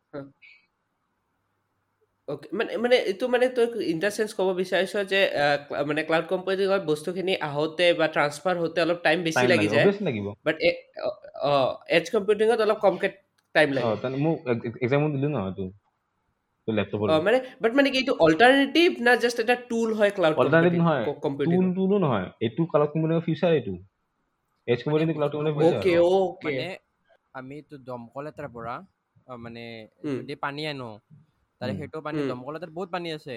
অ'কে 2.33 2.47
মানে 2.59 2.71
মানে 2.85 2.97
এইটো 3.11 3.25
মানে 3.35 3.47
তই 3.57 3.67
ইন 3.93 3.99
দ্য 4.05 4.11
চেন্স 4.17 4.31
ক'ব 4.39 4.49
বিচাৰিছ 4.61 4.93
যে 5.13 5.21
মানে 5.89 6.01
ক্লাউড 6.09 6.27
কম্পিউটিঙত 6.33 6.83
বস্তুখিনি 6.93 7.33
আহোঁতে 7.49 7.87
বা 8.01 8.07
ট্ৰান্সফাৰ 8.15 8.55
হওঁতে 8.61 8.79
অলপ 8.85 8.99
টাইম 9.07 9.19
বেছি 9.27 9.45
লাগি 9.53 9.69
যায়। 9.75 9.87
বাট 10.47 10.57
অঁ 11.51 11.69
এডজ 11.97 12.07
কম্পিউটিঙত 12.15 12.59
অলপ 12.67 12.79
কমকৈ 12.85 13.09
টাইম 13.55 13.69
লাগে। 13.77 13.91
তেনে 14.03 14.17
মোক 15.03 15.11
দিলো 15.15 15.29
নহয় 15.35 15.53
তোৰ 15.59 15.69
তোৰ 16.69 16.75
লেপটপৰ 16.79 17.07
অঁ 17.13 17.21
মানে 17.27 17.39
বাট 17.63 17.73
মানে 17.79 17.89
কি 17.93 17.99
এইটো 18.03 18.15
অল্টাৰনেটিভ 18.27 18.89
না 19.07 19.13
জাষ্ট 19.23 19.39
এটা 19.45 19.57
টুল 19.71 19.89
হয় 19.99 20.13
ক্লাউড 20.17 20.37
অল্টাৰনেটিভ 20.43 20.81
নহয়। 20.83 21.03
কম্পিউটিং 21.25 21.57
টুল 21.57 21.67
টুলো 21.79 21.97
নহয়। 22.05 22.27
এইটো 22.45 22.63
ক্লাউড 22.73 22.91
কম্পিউটিঙৰ 22.93 23.23
ফিউচাৰ 23.27 23.53
এইটো। 23.59 23.75
এজ 24.69 24.79
কম্পিউটিং 24.85 25.15
ক্লাউড 25.19 25.33
কম্পিউটিঙৰ 25.35 25.57
ফিউচাৰ 25.59 25.81
অ'কে 25.81 25.95
অ'কে 26.15 26.49
মানে 26.49 26.69
আমি 27.39 27.57
তো 27.71 27.77
দমকল 27.89 28.25
এটাৰ 28.31 28.49
পৰা 28.57 28.75
মানে। 29.45 29.65
যদি 30.15 30.35
পানী 30.45 30.63
আনো 30.73 30.91
তাৰে। 31.63 31.73
সেইটো 31.79 31.99
পানী 32.03 32.19
উম। 32.19 32.31
দমকল 32.31 32.55
এটাত 32.57 32.73
বহুত 32.73 32.89
পানী 32.91 33.09
আছে 33.15 33.37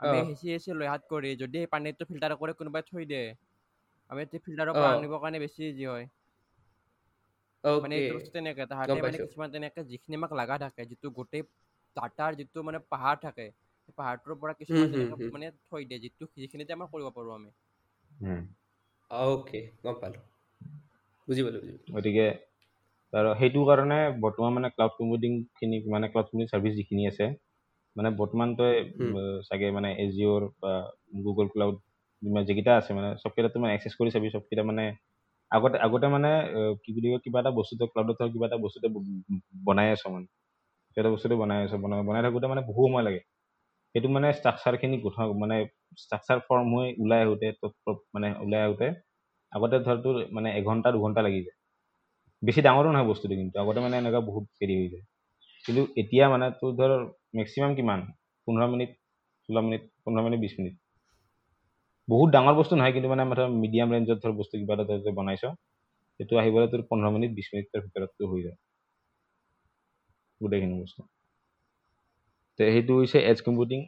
আমি। 0.00 0.18
হেঁচি 0.28 0.46
হেঁচি 0.48 0.70
লৈ 0.74 0.86
হাত 0.86 1.02
কৰি 1.06 1.30
যদি 1.38 1.56
সেই 1.56 1.68
পানীটো 1.70 2.02
ফিল্টাৰ 2.06 2.32
কৰি 2.38 2.52
কোনোবাই 2.56 2.82
থৈ 2.84 3.04
দিয়ে 3.06 3.24
আমি 4.10 4.22
ফিল্টাৰৰ 4.38 4.74
পৰা। 4.76 4.90
আনিবৰ 4.92 5.18
কাৰণে 5.20 5.38
বেছি 5.40 5.60
ইজি 5.66 5.84
হয় 5.86 6.06
মানে 7.64 7.92
এইটো 7.96 8.12
বস্তু 8.12 8.30
তেনেকে 8.32 8.64
তাহাঁতে 8.68 8.96
মানে 9.02 9.16
কিছুমান 9.20 9.48
তেনেকে 9.52 9.80
যিখিনি 9.90 10.14
আমাক 10.16 10.32
লগা 10.34 10.56
থাকে 10.60 10.82
যিটো 10.90 11.08
গোটেই 11.16 11.42
ডাটাৰ 11.96 12.32
যিটো 12.38 12.58
মানে 12.64 12.78
পাহাৰ 12.88 13.16
থাকে 13.20 13.46
সেই 13.82 13.94
পাহাৰটোৰ 13.96 14.38
পৰা 14.38 14.54
কিছুমান। 14.58 14.88
মানে 15.32 15.46
থৈ 15.62 15.82
দিয়ে 15.86 16.00
যিটো 16.02 16.30
যিখিনিতে 16.36 16.72
আমাৰ 16.74 16.90
কৰিব 16.90 17.08
পাৰোঁ 17.12 17.36
আমি। 17.36 17.50
অ'কে 19.10 19.60
গম 19.82 19.96
পালোঁ 20.00 20.22
বুজি 21.28 21.40
পালোঁ 21.42 21.60
বুজি 21.60 21.72
পালোঁ 21.74 21.94
গতিকে 21.94 22.26
সেইটো 23.12 23.58
কাৰণে 23.66 23.96
বৰ্তমান 24.20 24.50
মানে 24.52 24.68
ক্লাউড 24.70 24.92
কম্পিউটিংখিনি 24.98 25.76
মানে 25.90 26.06
ক্লাউড 26.08 26.26
কম্পিউটিং 26.26 26.48
ছাৰ্ভিচ 26.52 26.72
যিখিনি 26.74 27.02
আছে 27.06 27.24
মানে 27.96 28.08
বৰ্তমান 28.16 28.48
তই 28.56 28.72
চাগে 29.48 29.68
মানে 29.70 29.88
এজিঅ'ৰ 30.04 30.42
বা 30.62 30.72
গুগল 31.24 31.46
ক্লাউড 31.48 31.76
যিমান 32.22 32.42
যিকেইটা 32.44 32.72
আছে 32.76 32.90
মানে 32.94 33.08
চবকেইটা 33.16 33.58
মানে 33.58 33.72
এক্সেছ 33.74 33.94
কৰি 34.00 34.10
চাবি 34.10 34.28
চবকেইটা 34.30 34.62
মানে 34.62 34.84
আগতে 35.50 35.76
আগতে 35.78 36.06
মানে 36.06 36.30
কি 36.82 36.90
বুলি 36.92 37.06
কয় 37.12 37.20
কিবা 37.24 37.38
এটা 37.40 37.50
বস্তু 37.50 37.74
তই 37.80 37.88
ক্লাউডত 37.92 38.20
কিবা 38.32 38.46
এটা 38.46 38.58
বস্তু 38.64 38.78
তই 38.84 38.90
ব- 38.94 39.04
বনাই 39.64 39.88
আছ 39.92 40.02
মানে। 40.06 40.26
সেইটো 40.96 41.08
বস্তুটো 41.14 41.34
বনাই 41.36 41.58
আছো 41.64 41.76
বনাই 41.84 42.00
বনাই 42.08 42.22
থাকোঁতে 42.22 42.46
মানে 42.46 42.62
বহু 42.66 42.80
সময় 42.86 43.02
লাগে। 43.02 43.20
সেইটো 43.94 44.08
মানে 44.08 44.28
ষ্ট্ৰাকচাৰখিনি 44.32 44.96
গোঠা 45.00 45.22
মানে 45.42 45.56
ষ্ট্ৰাকচাৰ 45.98 46.38
ফৰ্ম 46.48 46.68
হৈ 46.74 46.88
ওলাই 47.02 47.20
আহোঁতে 47.22 47.46
মানে 48.14 48.28
ওলাই 48.44 48.60
আহোঁতে 48.66 48.86
আগতে 49.52 49.76
ধৰ 49.86 49.96
তোৰ 50.04 50.16
মানে 50.32 50.48
এঘণ্টা 50.56 50.88
দুঘণ্টা 50.92 51.20
লাগি 51.26 51.40
যায়। 51.46 51.56
বেছি 52.42 52.60
ডাঙৰো 52.60 52.88
নহয় 52.92 53.08
বস্তুটো 53.08 53.34
কিন্তু 53.34 53.56
আগতে 53.60 53.80
মানে 53.80 53.94
এনেকুৱা 53.98 54.20
বহুত 54.20 54.44
দেৰি 54.60 54.74
হৈ 54.80 54.88
যায়। 54.88 55.04
কিন্তু 55.64 55.82
এতিয়া 55.96 56.24
মানে 56.28 56.46
তোৰ 56.60 56.70
ধৰ 56.78 56.90
মেক্সিমাম 57.34 57.70
কিমান? 57.74 58.00
পোন্ধৰ 58.48 58.68
মিনিট 58.72 58.90
ষোল্ল 59.48 59.58
মিনিট 59.66 59.82
পোন্ধৰ 60.04 60.22
মিনিট 60.26 60.40
বিছ 60.40 60.54
মিনিট। 60.58 60.74
বহুত 62.08 62.28
ডাঙৰ 62.30 62.54
বস্তু 62.54 62.74
নহয় 62.76 62.92
কিন্তু 62.92 63.08
মানে 63.08 63.22
মিডিয়াম 63.62 63.88
ৰেঞ্জত 63.92 64.18
ধৰ 64.24 64.32
বস্তু 64.32 64.54
কিবা 64.60 64.74
এটা 64.74 64.84
তই 64.88 65.12
বনাইছ 65.12 65.42
সেইটো 66.20 66.34
আহিবলৈ 66.42 66.68
তোৰ 66.72 66.82
পোন্ধৰ 66.90 67.10
মিনিট 67.16 67.30
বিছ 67.38 67.48
মিনিটৰ 67.54 67.80
ভিতৰত 67.84 68.10
তোৰ 68.18 68.28
হৈ 68.32 68.40
যায়। 68.42 68.58
গোটেইখিনি 70.40 70.74
বস্তু। 70.82 71.02
তে 72.58 72.62
সেইটো 72.72 72.92
হৈছে 72.98 73.18
edge 73.22 73.38
computing 73.40 73.80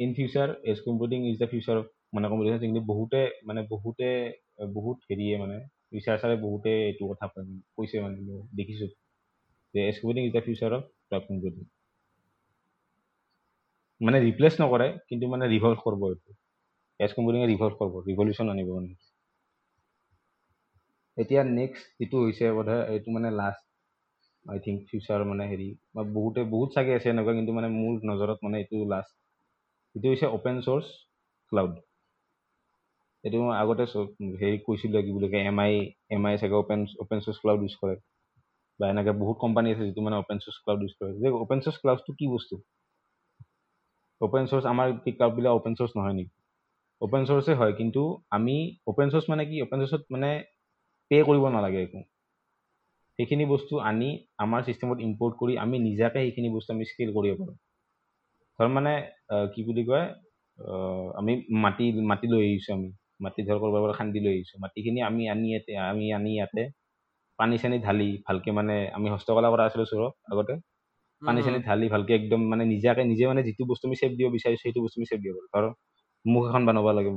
in 0.00 0.10
future 0.14 0.48
edge 0.62 0.78
computing 0.80 1.18
is 1.30 1.36
the 1.38 1.48
future 1.52 1.76
of 1.78 1.86
মানে 2.14 2.26
কম্পিউটিং 2.28 2.58
কিন্তু 2.60 2.82
বহুতে 2.86 3.20
মানে 3.44 3.60
বহুতে 3.68 4.08
বহুত 4.74 4.96
হেৰিয়ে 5.10 5.36
মানে 5.38 5.56
ৰিচাৰ্চাৰে 5.96 6.36
বহুতে 6.40 6.70
এইটো 6.82 7.04
কথা 7.10 7.26
কৈছে 7.74 7.96
মানে 8.02 8.40
দেখিছোঁ। 8.56 8.90
যে 9.74 9.80
computing 9.92 10.22
is 10.24 10.32
the 10.32 10.42
future 10.46 10.70
of 10.72 10.82
cloud 11.06 11.24
computing 11.28 11.64
মানে 14.00 14.18
ৰিপ্লেচ 14.20 14.54
নকৰে 14.58 14.86
কিন্তু 15.08 15.24
মানে 15.32 15.44
ৰিভল্ভ 15.52 15.78
কৰিব 15.84 16.02
এইটো। 16.08 16.36
এজ 17.00 17.10
কম্পিউটিঙে 17.12 17.46
ৰিভল্ভ 17.46 17.74
কৰিব 17.80 17.94
ৰিভলিউশ্যন 18.06 18.52
আনিব 18.52 18.68
মানে। 18.72 18.90
এতিয়া 21.16 21.42
নেক্সট 21.50 21.86
যিটো 21.98 22.16
হৈছে 22.22 22.44
বোধহয় 22.52 22.82
এইটো 22.92 23.08
মানে 23.10 23.28
লাষ্ট 23.32 23.64
আই 24.46 24.58
থিংক 24.58 24.78
ফিউচাৰ 24.88 25.20
মানে 25.24 25.44
হেৰি। 25.48 25.68
বা 25.94 26.02
বহুতে 26.12 26.40
বহুত 26.50 26.68
চাগে 26.74 26.92
আছে 26.94 27.08
এনেকুৱা 27.10 27.34
কিন্তু 27.34 27.52
মানে 27.52 27.68
মোৰ 27.74 27.94
নজৰত 28.10 28.38
মানে 28.42 28.56
এইটো 28.58 28.76
লাষ্ট 28.88 29.12
এইটো 29.94 30.06
হৈছে 30.08 30.26
অ'পেন 30.32 30.56
চ'ৰ্চ 30.60 30.86
ক্লাউড 31.52 31.72
এইটো 33.24 33.38
আগতে 33.54 33.84
হেৰি 34.36 34.58
কৈছিলোঁ 34.64 35.00
কি 35.04 35.10
বুলি 35.12 35.28
কয় 35.30 35.42
এম 35.44 35.58
আই 35.62 35.72
এম 36.10 36.22
আই 36.28 36.34
চাগে 36.38 36.56
open 36.58 36.80
open 37.02 37.18
source 37.20 37.36
cloud 37.42 37.60
use 37.62 37.74
কৰে। 37.80 37.96
বা 38.80 38.84
এনেকৈ 38.88 39.12
বহুত 39.18 39.36
কোম্পানী 39.40 39.68
আছে 39.72 39.84
যিটো 39.84 40.00
মানে 40.02 40.16
অ'পেন 40.16 40.38
চ'ৰ্চ 40.38 40.56
ক্লাউড 40.62 40.80
ইউজ 40.82 40.94
কৰে। 40.98 41.12
যে 41.20 41.28
অ'পেন 41.38 41.58
চ'ৰ্চ 41.60 41.76
ক্লাউডটো 41.82 42.12
কি 42.18 42.26
বস্তু? 42.30 42.54
অ'পেন 44.20 44.44
চ'ৰ্চ 44.46 44.64
আমাৰ 44.66 44.86
ক্লাউডবিলাক 45.08 45.52
অ'পেন 45.54 45.74
চ'ৰ্চ 45.78 45.92
নহয় 45.96 46.14
নেকি? 46.14 46.32
অ'পেন 47.00 47.22
চ'ৰ্চে 47.24 47.52
হয় 47.54 47.72
কিন্তু 47.74 48.02
আমি 48.30 48.56
অ'পেন 48.86 49.08
চ'ৰ্চ 49.10 49.24
মানে 49.28 49.42
কি 49.48 49.56
অ'পেন 49.62 49.78
চ'ৰ্চত 49.82 50.02
মানে 50.10 50.30
পে' 51.10 51.22
কৰিব 51.22 51.44
নালাগে 51.50 51.80
একো। 51.82 52.00
সেইখিনি 53.18 53.44
বস্তু 53.48 53.74
আনি 53.84 54.08
আমাৰ 54.38 54.60
ছিষ্টেমত 54.66 54.98
ইম্পৰ্ট 55.00 55.38
কৰি 55.38 55.56
আমি 55.58 55.76
নিজাকৈ 55.82 56.22
সেইখিনি 56.24 56.48
বস্তু 56.52 56.70
আমি 56.74 56.84
স্কেল 56.88 57.10
কৰিব 57.14 57.34
পাৰোঁ। 57.38 57.56
ধৰ 58.58 58.68
মানে 58.72 58.92
কি 59.52 59.64
বুলি 59.64 59.84
কয় 59.86 60.06
আমি 61.16 61.32
মাটি 61.62 61.86
মাটি 62.10 62.26
লৈ 62.26 62.42
আহিছোঁ 62.46 62.72
আমি। 62.74 62.88
মাটি 63.20 63.40
ধৰ 63.44 63.58
ক'ৰবাৰ 63.60 63.82
পৰা 63.84 63.94
খান্দি 63.96 64.20
লৈ 64.22 64.32
আহিছোঁ। 64.34 64.58
মাটিখিনি 64.62 65.00
আমি 65.04 65.22
আনি 65.32 65.46
ইয়াতে 65.50 65.72
আমি 65.84 66.06
আনি 66.14 66.30
ইয়াতে 66.34 66.62
পানী 67.38 67.56
চানী 67.58 67.76
ঢালি 67.82 68.08
ভালকৈ 68.26 68.50
মানে 68.54 68.74
আমি 68.92 69.08
হস্তকলা 69.12 69.48
কৰা 69.52 69.62
আছিলোঁ 69.66 69.86
চোৰত 69.88 70.12
আগতে। 70.32 70.54
পানী 71.22 71.40
চানী 71.42 71.58
ঢালি 71.62 71.86
ভালকৈ 71.90 72.12
একদম 72.16 72.40
মানে 72.48 72.64
নিজাকৈ 72.72 73.04
নিজে 73.04 73.24
মানে 73.26 73.40
যিটো 73.46 73.62
বস্তু 73.70 73.84
আমি 73.88 73.96
চেভ 74.00 74.10
দিব 74.18 74.26
বিচাৰিছোঁ 74.34 74.62
সেইটো 74.62 74.78
বস্তু 74.84 74.96
আমি 75.00 75.06
চেভ 75.10 75.20
দিব 75.22 75.34
পাৰোঁ। 75.46 75.50
ধৰ 75.54 75.64
মুখ 76.24 76.42
এখন 76.48 76.62
বনাব 76.68 76.86
লাগে 76.96 77.10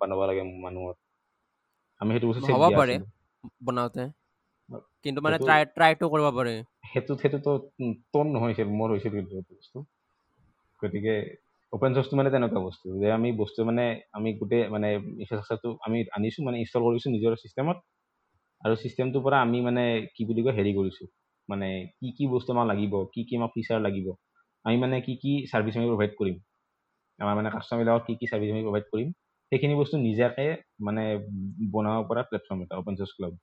বনাব 0.00 0.20
লাগে 0.28 0.42
মানুহৰ। 0.62 0.94
আমি 2.00 2.10
সেইটো 2.12 2.26
বস্তু 2.28 2.44
হ'ব 2.46 2.62
পাৰে 2.76 2.96
বনাওঁতে। 3.62 4.04
কিন্তু 5.04 5.20
মানে 5.24 5.38
ট্ৰাই 5.42 5.68
ট্ৰাইটো 5.72 6.12
কৰিব 6.12 6.30
পাৰে। 6.36 6.54
সেইটোত 6.88 7.16
সেইটোতো 7.20 7.52
টন 8.12 8.26
নহৈছিল 8.32 8.68
মোৰ 8.74 8.88
হৈছিল 8.92 9.12
কিন্তু 9.16 9.32
সেইটো 9.34 9.52
বস্তু। 9.54 9.78
গতিকে 10.82 11.14
অ'পেন 11.76 11.92
চ'ৰ্চটো 11.96 12.14
মানে 12.16 12.30
তেনেকুৱা 12.30 12.60
বস্তু 12.60 12.86
যে 13.00 13.08
আমি 13.12 13.28
বস্তু 13.32 13.58
মানে 13.64 13.84
আমি 14.12 14.30
গোটেই 14.40 14.62
মানে 14.70 14.88
ইনফ্ৰাষ্ট্ৰাকচাৰটো 15.22 15.68
আমি 15.86 15.98
আনিছোঁ 16.16 16.42
মানে 16.44 16.56
ইনষ্টল 16.62 16.82
কৰিছোঁ 16.86 17.10
নিজৰ 17.16 17.32
ছিষ্টেমত 17.42 17.76
আৰু 18.62 18.74
ছিষ্টেমটোৰ 18.82 19.22
পৰা 19.26 19.36
আমি 19.40 19.58
মানে 19.60 19.84
কি 20.14 20.22
বুলি 20.28 20.40
কয় 20.44 20.54
হেৰি 20.58 20.72
কৰিছোঁ 20.74 21.06
মানে 21.48 21.68
কি 21.98 22.08
কি 22.16 22.24
বস্তু 22.26 22.50
আমাক 22.52 22.66
লাগিব 22.66 22.94
কি 23.12 23.20
কি 23.28 23.34
আমাক 23.36 23.50
ফিচাৰ 23.56 23.78
লাগিব 23.80 24.06
আমি 24.64 24.76
মানে 24.76 24.96
কি 25.06 25.14
কি 25.22 25.32
ছাৰ্ভিচ 25.50 25.74
আমি 25.76 25.88
প্ৰভাইড 25.92 26.12
কৰিম 26.20 26.36
আমাৰ 27.18 27.34
মানে 27.38 27.48
কাষ্টমাৰবিলাকক 27.50 28.02
কি 28.06 28.14
কি 28.20 28.26
ছাৰ্ভিচ 28.26 28.50
আমি 28.54 28.62
প্ৰভাইড 28.62 28.86
কৰিম 28.92 29.08
সেইখিনি 29.52 29.74
বস্তু 29.74 29.96
নিজাকৈ 29.98 30.48
মানে 30.80 31.02
বনাব 31.72 32.00
পৰা 32.08 32.22
প্লেটফৰ্ম 32.28 32.58
এটা 32.62 32.74
অ'পেন 32.76 32.94
চ'ৰ্চ 32.96 33.12
ক্লাউড 33.16 33.36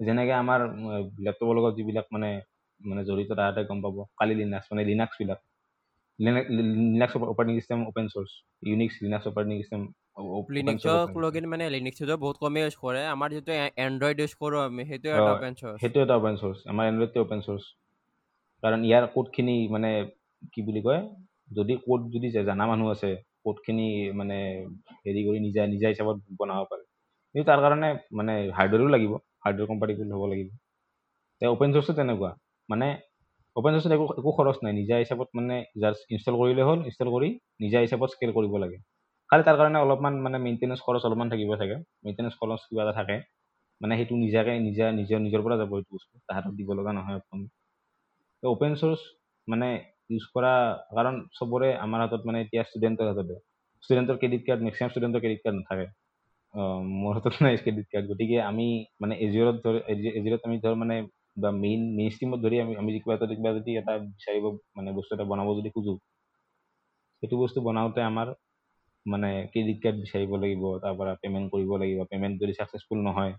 যেনেকৈ 0.00 0.34
আমাৰ 0.42 0.60
লেপটপৰ 1.24 1.54
লগত 1.58 1.72
যিবিলাক 1.76 2.06
মানে 2.12 2.30
মানে 2.80 3.02
জড়িত 3.04 3.30
তাহাঁতে 3.38 3.62
গম 3.64 3.78
পাব 3.82 3.96
কালি 4.18 4.34
লিনাক্স 4.34 4.66
মানে 4.72 4.82
লিনাক্সবিলাক 4.84 5.40
Linux 6.20 7.14
operating 7.24 7.54
system 7.58 7.78
open 7.86 8.06
source 8.12 8.30
Unix 8.62 8.94
Linux 9.04 9.26
operating 9.26 9.54
system 9.60 9.80
লিনাক্সক 10.50 11.08
login 11.24 11.44
মানে 11.46 11.64
লিনাক্সটো 11.70 12.14
বহুত 12.16 12.36
কমেই 12.42 12.62
ইউজ 12.64 12.74
কৰে 12.76 13.02
আমাৰ 13.14 13.28
যিটো 13.30 13.52
এণ্ড্ৰইড 13.84 14.16
ইউজ 14.20 14.32
কৰোঁ 14.40 14.60
আমি 14.62 14.82
সেইটো 14.90 15.08
এটা 15.10 15.30
অ'পেন 15.32 15.52
চ'ৰ্চ 15.60 15.76
সেইটো 15.80 15.98
এটা 16.04 16.14
অ'পেন 16.16 16.34
চ'ৰ্চ 16.40 16.56
আমাৰ 16.70 16.84
এণ্ড্ৰইডটো 16.90 17.18
অ'পেন 17.20 17.40
চ'ৰ্চ 17.46 17.62
কাৰণ 18.62 18.80
ইয়াৰ 18.84 19.04
কোডখিনি 19.14 19.56
মানে 19.68 19.90
কি 20.52 20.60
বুলি 20.62 20.80
কয় 20.82 21.00
যদি 21.50 21.74
কোড 21.84 22.00
যদি 22.14 22.28
জানা 22.48 22.64
মানুহ 22.66 22.86
আছে 22.90 23.10
কোডখিনি 23.44 23.86
মানে 24.14 24.36
হেৰি 25.04 25.20
কৰি 25.26 25.38
নিজা 25.40 25.62
নিজা 25.66 25.86
হিচাপত 25.88 26.16
বনাব 26.38 26.60
পাৰে। 26.70 26.84
কিন্তু 27.34 27.44
তাৰ 27.50 27.60
কাৰণে 27.64 27.88
মানে 28.12 28.34
হাৰ্ডৱেৰো 28.56 28.86
লাগিব 28.94 29.12
হাৰ্ডৱেৰ 29.44 29.66
কম্পাৰ্টেবল 29.70 30.08
হ'ব 30.14 30.24
লাগিব। 30.32 30.48
অ'পেন 31.42 31.68
চ'ৰ্চটো 31.74 31.92
তেনেকুৱা। 31.98 32.30
মানে 32.68 32.88
অ'পেন 33.56 33.72
চ'ৰ্চত 33.74 33.92
একো 33.96 34.06
একো 34.20 34.30
খৰচ 34.36 34.58
নাই 34.64 34.72
নিজা 34.80 34.94
হিচাপত 35.02 35.28
মানে 35.38 35.56
জাষ্ট 35.82 36.00
ইনষ্টল 36.14 36.34
কৰিলে 36.40 36.62
হ'ল 36.68 36.80
ইনষ্টল 36.88 37.08
কৰি 37.14 37.28
নিজা 37.62 37.78
হিচাপত 37.84 38.08
স্কেল 38.14 38.30
কৰিব 38.36 38.54
লাগে। 38.62 38.78
খালি 39.30 39.42
তাৰ 39.46 39.56
কাৰণে 39.60 39.78
অলপমান 39.84 40.14
মানে 40.24 40.38
মেইনটেনেঞ্চ 40.44 40.80
খৰচ 40.86 41.02
অলপমান 41.08 41.28
থাকিব 41.32 41.50
চাগে 41.60 41.76
মেইনটেনেঞ্চ 42.04 42.34
খৰচ 42.40 42.60
কিবা 42.68 42.82
এটা 42.84 42.94
থাকে। 42.98 43.16
মানে 43.80 43.92
সেইটো 43.98 44.14
নিজাকৈ 44.24 44.56
নিজা 44.66 44.86
নিজৰ 44.98 45.18
নিজৰ 45.26 45.40
পৰা 45.44 45.56
যাব 45.60 45.70
সেইটো 45.76 45.90
বস্তু 45.96 46.14
তাহাঁতক 46.28 46.52
দিব 46.58 46.68
লগা 46.78 46.92
নহয় 46.96 47.16
অকণ 47.20 47.40
অ'পেন 48.42 48.72
চ'ৰ্চ 48.80 49.00
মানে 49.48 49.68
ইউজ 50.10 50.24
কৰা 50.34 50.52
কাৰণ 50.96 51.14
চবৰে 51.38 51.68
আমাৰ 51.84 51.98
হাতত 52.04 52.22
মানে 52.28 52.38
এতিয়া 52.44 52.62
ষ্টুডেণ্টৰ 52.68 53.06
হাততে। 53.10 53.36
ষ্টুডেণ্টৰ 53.82 54.16
ক্ৰেডিট 54.20 54.42
কাৰ্ড 54.46 54.60
মেক্সিমাম 54.66 54.90
ষ্টুডেণ্টৰ 54.92 55.20
ক্ৰেডিট 55.22 55.40
কাৰ্ড 55.44 55.56
নাথাকে। 55.58 55.86
মোৰ 57.00 57.12
হাতত 57.16 57.34
নাই 57.44 57.54
ক্ৰেডিট 57.64 57.86
কাৰ্ড 57.92 58.04
গতিকে 58.10 58.38
আমি 58.50 58.66
মানে 59.02 59.14
এজিঅ'ত 59.24 59.56
ধৰ 59.64 59.74
এজিঅ'ত 60.18 60.40
আমি 60.48 60.56
ধৰ 60.64 60.74
মানে 60.82 60.96
বা 61.40 61.50
মেইন 61.56 61.80
মেইন 61.96 62.10
ষ্ট্ৰীমত 62.14 62.38
ধৰি 62.44 62.56
আমি 62.60 62.72
আমি 62.76 62.90
কিবা 62.96 63.14
এটা 63.16 63.26
কিবা 63.32 63.50
যদি 63.56 63.70
এটা 63.76 63.92
বিচাৰিব 64.06 64.44
মানে 64.76 64.90
বস্তু 64.96 65.10
এটা 65.16 65.26
বনাব 65.30 65.48
যদি 65.58 65.70
খোজোঁ 65.74 65.96
সেইটো 67.22 67.36
বস্তু 67.36 67.58
বনাওঁতে 67.66 68.00
আমাৰ 68.04 68.28
মানে 69.06 69.28
ক্ৰেডিট 69.52 69.78
কাৰ্ড 69.82 69.96
বিচাৰিব 70.00 70.30
লাগিব 70.36 70.62
তাৰপৰা 70.82 71.12
পে'মেণ্ট 71.20 71.46
কৰিব 71.52 71.70
লাগিব 71.76 72.00
পে'মেণ্ট 72.10 72.34
যদি 72.42 72.52
ছাকচেছফুল 72.58 72.98
নহয় 73.02 73.32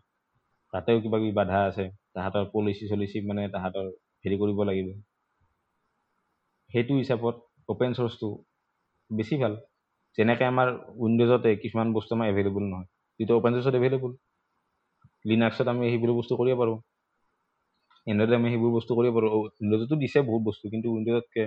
তাতেও 0.74 0.98
কিবা 1.04 1.18
কিবি 1.18 1.34
বাধা 1.36 1.60
আছে 1.66 1.86
তাহাঁতৰ 2.16 2.44
পলিচি 2.54 2.84
চলিচি 2.90 3.18
মানে 3.28 3.42
তাহাঁতৰ 3.50 3.86
হেৰি 4.24 4.38
কৰিব 4.40 4.60
লাগিব। 4.68 4.88
সেইটো 6.70 6.94
হিচাপত 6.96 7.36
অ'পেন 7.70 7.92
চ'ৰ্চটো 7.94 8.30
বেছি 9.10 9.36
ভাল। 9.38 9.54
যেনেকৈ 10.18 10.46
আমাৰ 10.46 10.68
উইণ্ড'জতে 11.00 11.52
কিছুমান 11.62 11.88
বস্তু 11.94 12.12
আমাৰ 12.16 12.28
এভেইলেবল 12.30 12.64
নহয় 12.68 12.88
যিটো 13.20 13.34
অ'পেন 13.38 13.52
চ'ৰ্চত 13.56 13.76
এভেইলেবল 13.76 14.12
লিনাক্সত 15.26 15.68
আমি 15.68 15.84
সেইবোৰ 15.90 16.12
বস্তু 16.20 16.34
কৰিব 16.40 16.58
পাৰোঁ। 16.62 16.78
এণ্ড্ৰইডত 18.08 18.34
আমি 18.36 18.50
সেইবোৰ 18.50 18.72
বস্তু 18.74 18.92
কৰিব 18.96 19.14
পাৰোঁ। 19.16 19.32
উইণ্ড'জতো 19.38 19.96
দিছে 20.00 20.20
বহুত 20.26 20.42
বস্তু 20.46 20.66
কিন্তু 20.70 20.88
উইণ্ড'জতকৈ 20.92 21.46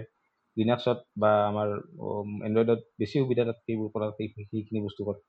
লিনাক্সত 0.57 0.99
বা 1.19 1.31
আমাৰ 1.45 1.73
এণ্ড্ৰইডত 1.73 2.81
বেছি 2.97 3.17
সুবিধা 3.17 3.47
তাত 3.47 3.59
সেইবোৰ 3.63 3.93
কৰা 3.93 4.11
সেইখিনি 4.17 4.85
বস্তু 4.85 5.07
কৰা। 5.07 5.23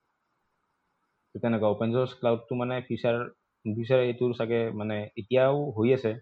তেনেকুৱা 1.36 1.69
অ'পেন 1.69 1.91
চ'ৰ্চ 1.91 2.15
ক্লাউডটো 2.17 2.57
মানে 2.57 2.78
ফিচাৰ 2.86 3.19
ফিচাৰ 3.65 4.03
এইটোৰ 4.05 4.34
চাগে 4.38 4.61
মানে 4.78 4.99
এতিয়াও 5.17 5.61
হৈ 5.76 5.93
আছে। 5.95 6.15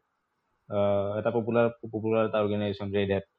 এটা 1.19 1.31
পপুলাৰ 1.35 1.69
পপুলাৰ 1.87 2.27
এটা 2.27 2.41
অৰ্গেনাইজেশ্যন 2.41 2.93
ৰেড 2.93 3.13
হেট 3.13 3.31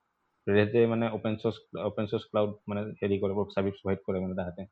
ৰেডে 0.46 0.82
মানে 0.88 1.08
open 1.12 1.38
source 1.38 1.80
open 1.84 2.10
source 2.10 2.28
cloud 2.28 2.54
মানে 2.68 2.86
হেৰি 2.98 3.20
কৰে 3.20 3.46
ছাৰ্ভিচ 3.48 3.80
প্ৰভাইড 3.80 4.04
কৰে 4.04 4.22
মানে 4.22 4.40
তাহাঁতে। 4.40 4.70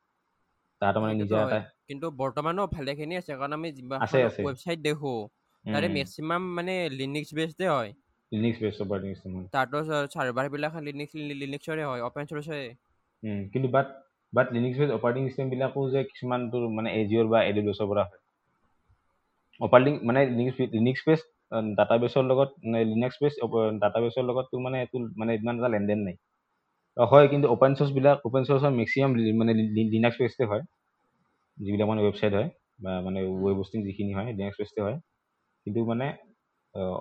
তাহাঁতৰ 0.82 1.00
মানে 1.02 1.14
নিজা 1.18 1.38
এটা 1.44 1.58
কিন্তু 1.88 2.06
বৰ্তমানো 2.18 2.62
ভালেখিনি 2.70 3.14
আছে। 3.16 3.32
কাৰণ 3.34 3.52
আমি 3.56 3.68
আছে 4.00 4.18
ৱেবছাইট 4.40 4.78
দেখোঁ 4.82 5.16
তাৰে 5.64 5.88
মেক্সিমাম 5.92 6.42
মানে 6.54 6.74
লিনিক্স 6.94 7.30
বেছডে 7.34 7.66
হয়। 7.68 7.90
লিনিক্স 8.32 8.58
বেছ 8.62 8.76
অপাৰেটিং 8.80 9.10
চিষ্টেম 9.12 9.32
হয় 9.34 9.48
তাতো 9.52 9.78
চাৰ্ভাৰবিলাক 10.10 10.72
লিনিক্স 10.82 11.12
লিনিক্সৰে 11.40 11.84
হয় 11.84 12.00
অ'পেন 12.04 12.24
চ'ৰ্চে 12.28 12.60
কিন্তু 13.52 13.68
বাট 13.70 13.86
বাট 14.32 14.46
লিনিক্স 14.52 14.78
বেছ 14.80 14.90
অপাৰেটিং 14.94 15.22
চিষ্টেমবিলাকো 15.28 15.80
যে 15.90 16.00
কিছুমান 16.08 16.40
তোৰ 16.50 16.68
মানে 16.74 16.88
এজিঅ'ৰ 16.96 17.26
বা 17.30 17.38
এডিডছৰ 17.46 17.90
পৰা 17.90 18.04
হয়। 18.04 18.20
অপাৰেটিং 19.60 19.94
মানে 20.02 20.20
লিনিক্স 20.30 20.56
লিনিক্স 20.72 21.02
বেছ 21.06 21.20
ডাটাবেছৰ 21.76 22.24
লগত 22.26 22.50
লিনাক্স 22.90 23.16
বেছ 23.22 23.34
ডাটাবেছৰ 23.80 24.28
লগত 24.28 24.44
তোৰ 24.50 24.64
মানে 24.64 24.76
এইটো 24.80 24.96
মানে 25.16 25.38
ইমান 25.38 25.54
এটা 25.58 25.70
লেনদেন 25.70 26.00
নাই। 26.04 26.16
হয় 26.96 27.26
কিন্তু 27.28 27.46
অ'পেন 27.50 27.72
চ'ৰ্চবিলাক 27.74 28.16
অ'পেন 28.24 28.42
চ'ৰ্চৰ 28.48 28.72
মেক্সিমাম 28.76 29.10
মানে 29.38 29.52
লিনাক্স 29.90 30.18
বেছতে 30.20 30.44
হয়। 30.50 30.62
যিবিলাক 31.58 31.88
মানে 31.88 32.02
ৱেবছাইট 32.02 32.32
হয় 32.34 32.48
বা 32.82 32.92
মানে 33.04 33.18
ৱেব 33.42 33.56
হোষ্টিং 33.58 33.78
যিখিনি 33.86 34.12
হয় 34.14 34.28
লিনাক্স 34.32 34.58
বেছতে 34.60 34.80
হয়। 34.86 34.96
কিন্তু 35.66 35.80
মানে 35.88 36.06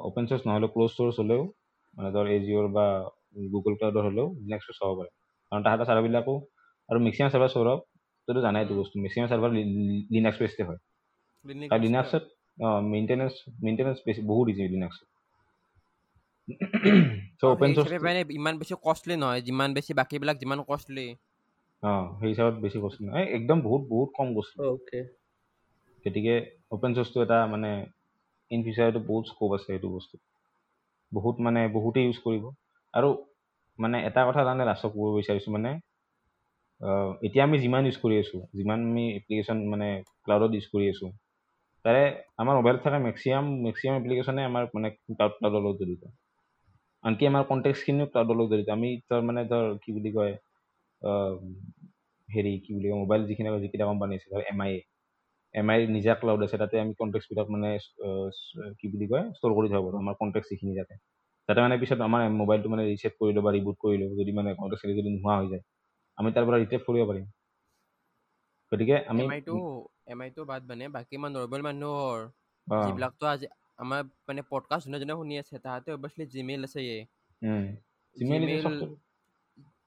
অ'পেন 0.04 0.26
চ'ৰ্চ 0.28 0.42
নহ'লেও 0.46 0.70
ক্ল'জ 0.74 0.92
চ'ৰ্চ 0.96 1.16
হ'লেও 1.20 1.42
মানে 1.94 2.10
ধৰ 2.14 2.26
এজিঅ'ৰ 2.32 2.68
বা 2.74 2.86
গুগল 3.52 3.74
ক্লাউডৰ 3.78 4.04
হ'লেও 4.08 4.28
লিনাক্সটো 4.40 4.74
চাব 4.78 4.90
পাৰে। 4.98 5.12
কাৰণ 5.52 5.62
তাহাঁতৰ 5.64 5.88
চাৰ্ভাৰবিলাকো 5.88 6.34
আৰু 6.90 7.00
মেক্সিমাম 7.02 7.30
চাৰ্ভাৰ 7.32 7.52
সৌৰভ 7.52 7.80
তইতো 8.28 8.42
জানাই 8.42 8.62
এইটো 8.64 8.76
বস্তু 8.78 8.96
মেক্সিমাম 9.04 9.28
চাৰ্ভাৰ 9.30 9.52
লিনাক্স 9.58 10.38
বেষ্টে 10.42 10.64
হয়। 10.66 10.80
আৰু। 11.72 11.82
লিনাক্সত 11.84 12.24
মেইনটেনেঞ্চ 12.90 13.36
মেইনটেনেঞ্চ 13.62 13.98
বেছি 14.06 14.22
বহুত 14.28 14.48
ইজি 14.52 14.64
লিনাক্সত 14.70 15.08
চ' 17.40 17.46
আৰু 17.46 17.54
অ'পেন 17.54 17.70
সেই 17.70 17.76
চ'ৰ্চ 17.76 17.92
হিচাপে 17.92 18.00
মানে 18.02 18.22
ইমান 18.36 18.56
বেছি 18.60 18.74
কষ্টলি 18.84 19.16
নহয় 19.20 19.42
যিমান 19.46 19.70
বেছি 19.76 19.92
বাকীবিলাক 20.00 20.38
যিমান 20.40 20.60
কষ্টলি 20.68 21.08
অঁ 21.84 22.04
সেই 22.18 22.30
হিচাপত 22.32 22.56
বেছি 22.64 22.78
কষ্ট 22.84 23.00
নহয়। 23.06 23.28
একদম 23.38 23.58
বহুত 23.62 23.82
বহুত 23.90 24.10
কম 24.14 24.28
কষ্ট 24.38 24.54
অ'কে 24.68 25.00
গতিকে 26.06 26.36
অ'পেন 26.74 26.92
চ'ৰ্চটো 26.96 27.20
এটা 27.26 27.38
মানে 27.48 27.70
ইন 28.52 28.60
ফিউচাৰটো 28.66 29.00
বহুত 29.06 29.24
স্ক'প 29.28 29.52
আছে 29.56 29.66
সেইটো 29.68 29.88
বস্তু। 29.94 30.16
বহুত 31.12 31.36
মানে 31.42 31.62
বহুতেই 31.74 32.06
ইউজ 32.06 32.20
কৰিব। 32.24 32.44
আৰু 32.94 33.10
মানে 33.80 33.98
এটা 34.08 34.22
কথা 34.28 34.42
তাৰমানে 34.42 34.66
লাষ্টত 34.66 34.92
ক'ব 34.94 35.06
বিচাৰিছোঁ 35.16 35.52
মানে 35.54 35.72
এতিয়া 37.22 37.44
আমি 37.44 37.58
যিমান 37.60 37.84
ইউজ 37.86 37.98
কৰি 38.00 38.16
আছোঁ 38.20 38.42
যিমান 38.54 38.80
আমি 38.88 39.04
এপ্লিকেশ্যন 39.16 39.58
মানে 39.70 39.88
ক্লাউডত 40.24 40.52
ইউজ 40.54 40.68
কৰি 40.70 40.86
আছোঁ 40.90 41.10
তাৰে 41.86 42.02
আমাৰ 42.38 42.58
মোবাইলত 42.58 42.82
থকা 42.84 42.98
মেক্সিমাম 43.04 43.46
মেক্সিমাম 43.64 43.96
এপ্লিকেশ্যনে 44.00 44.42
আমাৰ 44.46 44.64
মানে 44.74 44.88
ক্লাউড 44.96 45.34
ক্লাউডৰ 45.38 45.62
লগত 45.62 45.76
জড়িত। 45.82 46.04
আনকি 47.04 47.24
আমাৰ 47.28 47.44
কণ্টেক্টখিনিও 47.48 48.08
ক্লাউডৰ 48.10 48.38
লগত 48.38 48.50
জড়িত। 48.52 48.70
আমি 48.70 48.90
ধৰ 49.06 49.22
মানে 49.28 49.42
ধৰ 49.48 49.66
কি 49.84 49.90
বুলি 49.94 50.12
কয় 50.16 50.34
হেৰি 52.30 52.54
কি 52.60 52.76
বুলি 52.76 52.88
কয় 52.88 53.00
মোবাইল 53.00 53.22
যিখিনি 53.28 53.50
যিকেইটা 53.58 53.86
কোম্পানী 53.86 54.20
আছে 54.20 54.28
ধৰ 54.30 54.42
এম 54.48 54.60
আই 54.64 54.80
এম 55.56 55.68
আইৰ 55.70 55.82
নিজা 55.90 56.14
ক্লাউড 56.18 56.42
আছে 56.44 56.58
তাতে 56.58 56.76
আমি 56.80 56.94
কণ্টেক্টবিলাক 56.98 57.48
মানে 57.50 57.70
কি 58.80 58.86
বুলি 58.92 59.06
কয় 59.10 59.26
ষ্ট'ৰ 59.34 59.52
কৰি 59.58 59.68
থ'ব 59.70 59.84
পাৰোঁ 59.86 60.00
আমাৰ 60.00 60.16
কণ্টেক্ট 60.18 60.48
যিখিনি 60.52 60.74
যাতে 60.78 60.94
যাতে 61.50 61.60
মানে 61.62 61.76
পিছত 61.82 62.00
আমাৰ 62.02 62.22
মোবাইলটো 62.36 62.68
মানে 62.70 62.84
ৰিছেট 62.88 63.14
কৰিলোঁ 63.18 63.44
বা 63.46 63.52
ৰিবুট 63.56 63.78
কৰিলোঁ 63.80 64.10
যদি 64.18 64.32
মানে 64.38 64.50
কণ্টেক্ট 64.58 64.84
যদি 64.94 65.10
নোহোৱা 65.10 65.36
হৈ 65.38 65.48
যায় 65.50 65.64
আমি 66.18 66.30
তাৰ 66.34 66.44
পৰা 66.48 66.58
ৰিটেভ 66.60 66.82
কৰিব 66.88 67.04
পাৰিম। 67.08 67.26
গতিকে 68.72 68.96
আমি 69.08 69.22
এম 69.22 69.30
আইটো 69.34 69.56
এম 70.08 70.20
আইটো 70.24 70.42
বাদ 70.46 70.62
মানে 70.70 70.86
বাকী 70.96 71.14
ইমান 71.16 71.32
নৰ্মেল 71.36 71.62
মানুহৰ 71.68 72.18
যিবিলাকতো 72.68 73.24
আজি 73.30 73.46
আমাৰ 73.80 74.02
মানে 74.28 74.42
পডকাষ্ট 74.50 74.84
যোনে 74.86 74.98
যোনে 75.02 75.14
শুনি 75.20 75.36
আছে 75.42 75.56
তাহাঁতে 75.66 75.90
অৱশ্যলি 75.98 76.26
জিমেইল 76.34 76.62
আছে 76.68 76.80
এতিয়া 76.82 78.30
জিমেইল 78.30 78.68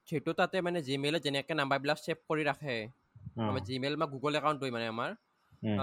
সেইটো 0.09 0.31
তাতে 0.41 0.57
মানে 0.61 0.79
জিমেইলত 0.87 1.21
যেনেকৈ 1.23 1.55
নাম্বাৰবিলাক 1.55 1.99
ছেভ 2.03 2.19
কৰি 2.29 2.43
ৰাখে 2.47 2.77
আমাৰ 3.45 3.63
জিমেইল 3.69 3.95
বা 4.01 4.07
গুগল 4.13 4.33
একাউণ্টটোৱে 4.37 4.75
মানে 4.77 4.87
আমাৰ। 4.89 5.11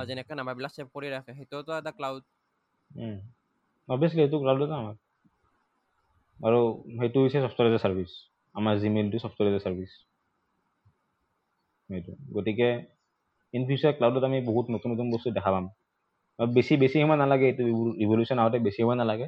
যেনেকৈ 0.09 0.33
নাম্বাৰবিলাক 0.39 0.71
ছেভ 0.75 0.87
কৰি 0.95 1.07
ৰাখে 1.15 1.31
সেইটোতো 1.37 1.71
এটা 1.77 1.91
ক্লাউড। 1.97 2.23
অভিয়াছলি 3.89 4.21
এইটো 4.25 4.37
ক্লাউডতে 4.43 4.75
আমাৰ 4.75 4.95
আৰু 6.39 6.59
সেইটো 6.97 7.17
হৈছে 7.23 7.37
ছফ্টৱেৰ 7.45 7.67
এজ 7.69 7.75
এ 7.77 7.79
ছাৰ্ভিচ 7.83 8.11
আমাৰ 8.55 8.73
জিমেইলটো 8.81 9.17
ছফ্টৱেৰ 9.23 9.47
এজ 9.49 9.55
এ 9.57 9.61
ছাৰ্ভিচ 9.65 9.91
সেইটো 11.89 12.11
গতিকে 12.35 12.69
ইন 13.53 13.63
ফিউচাৰ 13.67 13.93
ক্লাউডত 13.97 14.23
আমি 14.29 14.37
বহুত 14.49 14.65
নতুন 14.75 14.89
নতুন 14.93 15.07
বস্তু 15.13 15.29
দেখা 15.37 15.51
পাম 15.55 15.65
আৰু 16.39 16.49
বেছি 16.57 16.73
বেছি 16.83 16.97
সময় 17.03 17.19
নালাগে 17.23 17.45
এইটো 17.49 17.63
ৰিভলিউশ্যন 18.01 18.37
আহোঁতে 18.41 18.57
বেছি 18.67 18.79
সময় 18.83 18.97
নালাগে। 19.01 19.27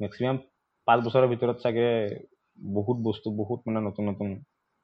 মেক্সিমাম 0.00 0.36
পাঁচ 0.88 0.98
বছৰৰ 1.06 1.26
ভিতৰত 1.32 1.56
চাগে 1.64 1.88
বহুত 2.58 2.96
বস্তু 3.08 3.28
বহুত 3.40 3.58
মানে 3.66 3.80
নতুন 3.88 4.04
নতুন 4.10 4.28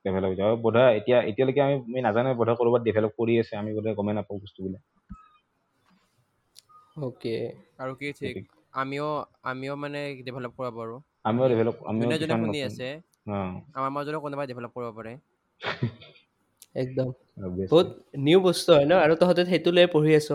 ডেভেলপ 0.07 0.29
হৈ 0.29 0.37
যাব 0.39 0.49
আৰু 0.49 0.59
বোধহয় 0.63 0.93
এতিয়া 0.99 1.19
এতিয়ালৈকে 1.23 1.61
আমি 1.63 1.75
আমি 1.85 2.01
নাজানো 2.07 2.35
বোধহয় 2.39 2.59
ক'ৰবাত 2.61 2.83
ডেভেলপ 2.85 3.13
কৰি 3.19 3.33
আছে 3.41 3.53
আমি 3.57 3.71
বোধহয় 3.77 3.97
গমেই 3.99 4.15
নাপাওঁ 4.17 4.41
বস্তুবিলাক। 4.43 4.83
অ'কে 7.01 7.33
আৰু 7.79 7.93
কি 7.97 8.09
ঠিক 8.19 8.37
আমিও 8.75 9.09
আমিও 9.51 9.75
মানে 9.83 10.01
ডেভেলপ 10.23 10.53
কৰিব 10.57 10.79
পাৰোঁ 10.79 10.99
আমিও 11.25 11.47
ডেভেলপ 11.49 11.77
আমিও 11.91 12.09
যোনে 12.23 12.35
শুনি 12.43 12.59
আছে 12.65 12.89
অঁ। 13.31 13.53
আমাৰ 13.77 13.91
মাজতো 13.93 14.19
কোনোবাই 14.23 14.47
ডেভেলপ 14.51 14.71
কৰিব 14.77 14.91
পাৰে। 14.99 15.13
একদম. 16.75 17.09
বহুত 17.71 17.89
নিউ 18.19 18.39
বস্তু 18.41 18.71
হয় 18.73 18.87
ন? 18.87 18.93
আৰু 19.05 19.15
তহঁতে 19.21 19.43
সেইটো 19.47 19.71
লৈ 19.73 19.87
পঢ়ি 19.93 20.13
আছ। 20.17 20.29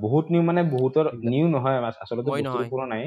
বহুত 0.00 0.24
নিউ 0.32 0.42
মানে 0.42 0.62
বহুতৰ 0.70 1.06
নিউ 1.26 1.46
নহয় 1.52 1.76
আচ- 1.82 2.00
আচলতে 2.02 2.30
বস্তুটো। 2.32 2.64
পুৰণাই। 2.70 3.04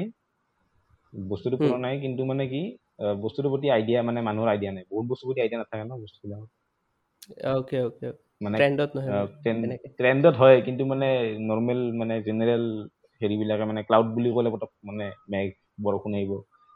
বস্তুটো। 1.12 1.56
পুৰণাই 1.58 1.94
কিন্তু 2.00 2.22
মানে 2.24 2.44
কি 2.48 2.60
বস্তুটোৰ 2.98 3.50
প্ৰতি 3.50 3.68
আইডিয়া 3.70 3.98
মানে 4.02 4.20
মানুহৰ 4.20 4.48
আইডিয়া 4.48 4.72
নাই। 4.72 4.84
বহুত 4.90 5.06
বস্তুৰ 5.06 5.26
প্ৰতি 5.28 5.40
আইডিয়া 5.40 5.60
নাথাকে 5.60 5.84
ন 5.84 5.92
বস্তুবিলাকৰ 6.00 6.48
অ'কে 7.54 7.78
অ'কে 7.82 8.08
মানে 8.40 8.56
ট্ৰেণ্ডত 8.58 8.90
নহয় 8.96 10.32
হয় 10.38 10.58
কিন্তু 10.62 10.82
মানে 10.84 11.08
নৰ্মেল 11.40 11.80
মানে 11.92 12.14
জেনেৰেল 12.22 12.64
হেৰিবিলাকে 13.20 13.64
মানে 13.64 13.80
ক্লাউড 13.82 14.08
বুলি 14.14 14.28
ক'লে 14.34 14.50
পটক 14.50 14.70
মানে 14.84 15.06
মেঘ 15.28 15.48
বৰষুণ 15.82 16.12
আহিব 16.14 16.32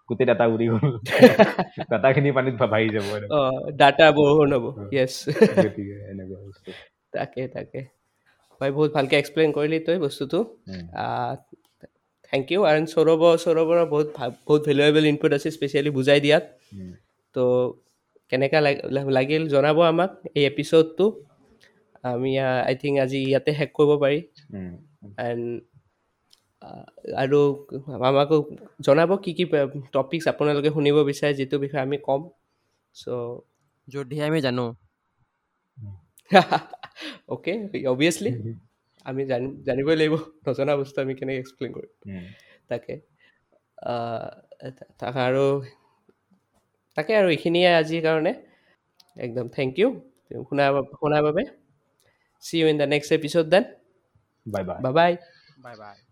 গোটেই 0.08 0.26
ডাটা 0.26 0.44
উৰি 0.46 0.66
গ'ল। 0.68 0.92
ডাটাখিনি 1.90 2.30
পানীত 2.32 2.54
ভাহি 2.70 2.88
যাব 2.88 3.06
ডাটা 3.76 4.06
বৰষুণ 4.12 4.50
হ'ব 4.52 4.64
য়েছ 4.92 5.14
গতিকে 5.56 5.96
এনেকুৱা 6.10 6.38
বস্তু। 6.46 6.70
তাকে 7.12 7.42
তাকে। 7.48 7.80
ভাই 8.60 8.70
বহুত 8.70 8.90
ভালকৈ 8.94 9.16
এক্সপ্লেইন 9.18 9.50
কৰিলি 9.52 9.78
তই 9.80 9.98
বস্তুটো। 9.98 10.38
থেংক 12.32 12.46
ইউ 12.52 12.60
আৰু 12.62 12.80
সৌৰভ 12.86 13.22
সৌৰভৰ 13.44 13.78
বহুত 13.86 14.08
ভা- 14.16 14.34
বহুত 14.46 14.62
ভেলুৱেবল 14.68 15.04
ইনপুট 15.06 15.32
আছে 15.34 15.48
স্পেচিয়েলি 15.50 15.90
বুজাই 15.90 16.18
দিয়াত 16.20 16.44
তো 17.34 17.42
কেনেকুৱা 18.32 18.60
লাগ- 18.60 19.12
লাগিল 19.12 19.42
জনাব 19.48 19.78
আমাক 19.84 20.10
এই 20.34 20.44
এপিছ'ডটো 20.44 21.06
আমি 22.04 22.30
আই 22.68 22.74
থিংক 22.82 22.94
আজি 22.98 23.18
ইয়াতে 23.24 23.50
শেষ 23.58 23.70
কৰিব 23.76 23.90
পাৰি 24.02 24.18
এণ্ড 25.24 25.46
আৰু 27.22 27.40
আমাকো 28.08 28.36
জনাব 28.80 29.10
কি 29.24 29.30
কি 29.32 29.44
টপিকছ 29.92 30.24
আপোনালোকে 30.28 30.70
শুনিব 30.76 30.96
বিচাৰে 31.10 31.32
যিটো 31.34 31.56
বিষয়ে 31.58 31.82
আমি 31.82 31.96
ক'ম 32.06 32.22
চ' 32.94 33.06
যদিহে 33.88 34.24
আমি 34.24 34.38
জানো 34.40 34.64
অ'কে 37.28 37.52
অভিয়াছলি 37.88 38.30
আমি 39.08 39.22
জানি 39.30 39.48
জানিবই 39.66 39.96
লাগিব 40.00 40.14
নজনা 40.46 40.72
বস্তু 40.80 40.98
আমি 41.04 41.14
কেনেকৈ 41.18 41.38
এক্সপ্লেইন 41.42 41.70
কৰিম 41.76 41.90
তাকে 42.70 42.94
আৰু 45.24 45.44
তাকে 46.96 47.12
আৰু 47.20 47.28
এইখিনিয়ে 47.34 47.68
আজিৰ 47.80 48.02
কাৰণে 48.06 48.32
একদম 49.18 49.46
থেংক 49.56 49.72
ইউ 49.80 49.88
শুনাৰ 50.42 50.70
শুনাৰ 50.92 51.22
বাবে 51.28 51.42
see 52.42 52.54
you 52.60 52.66
in 52.68 52.76
the 52.82 52.88
next 52.94 53.10
episode 53.12 53.46
then 53.54 53.64
bye 54.46 54.62
bye 54.68 54.78
bye 54.84 54.92
bye 54.92 55.12
bye 55.64 55.74
bye 55.76 56.07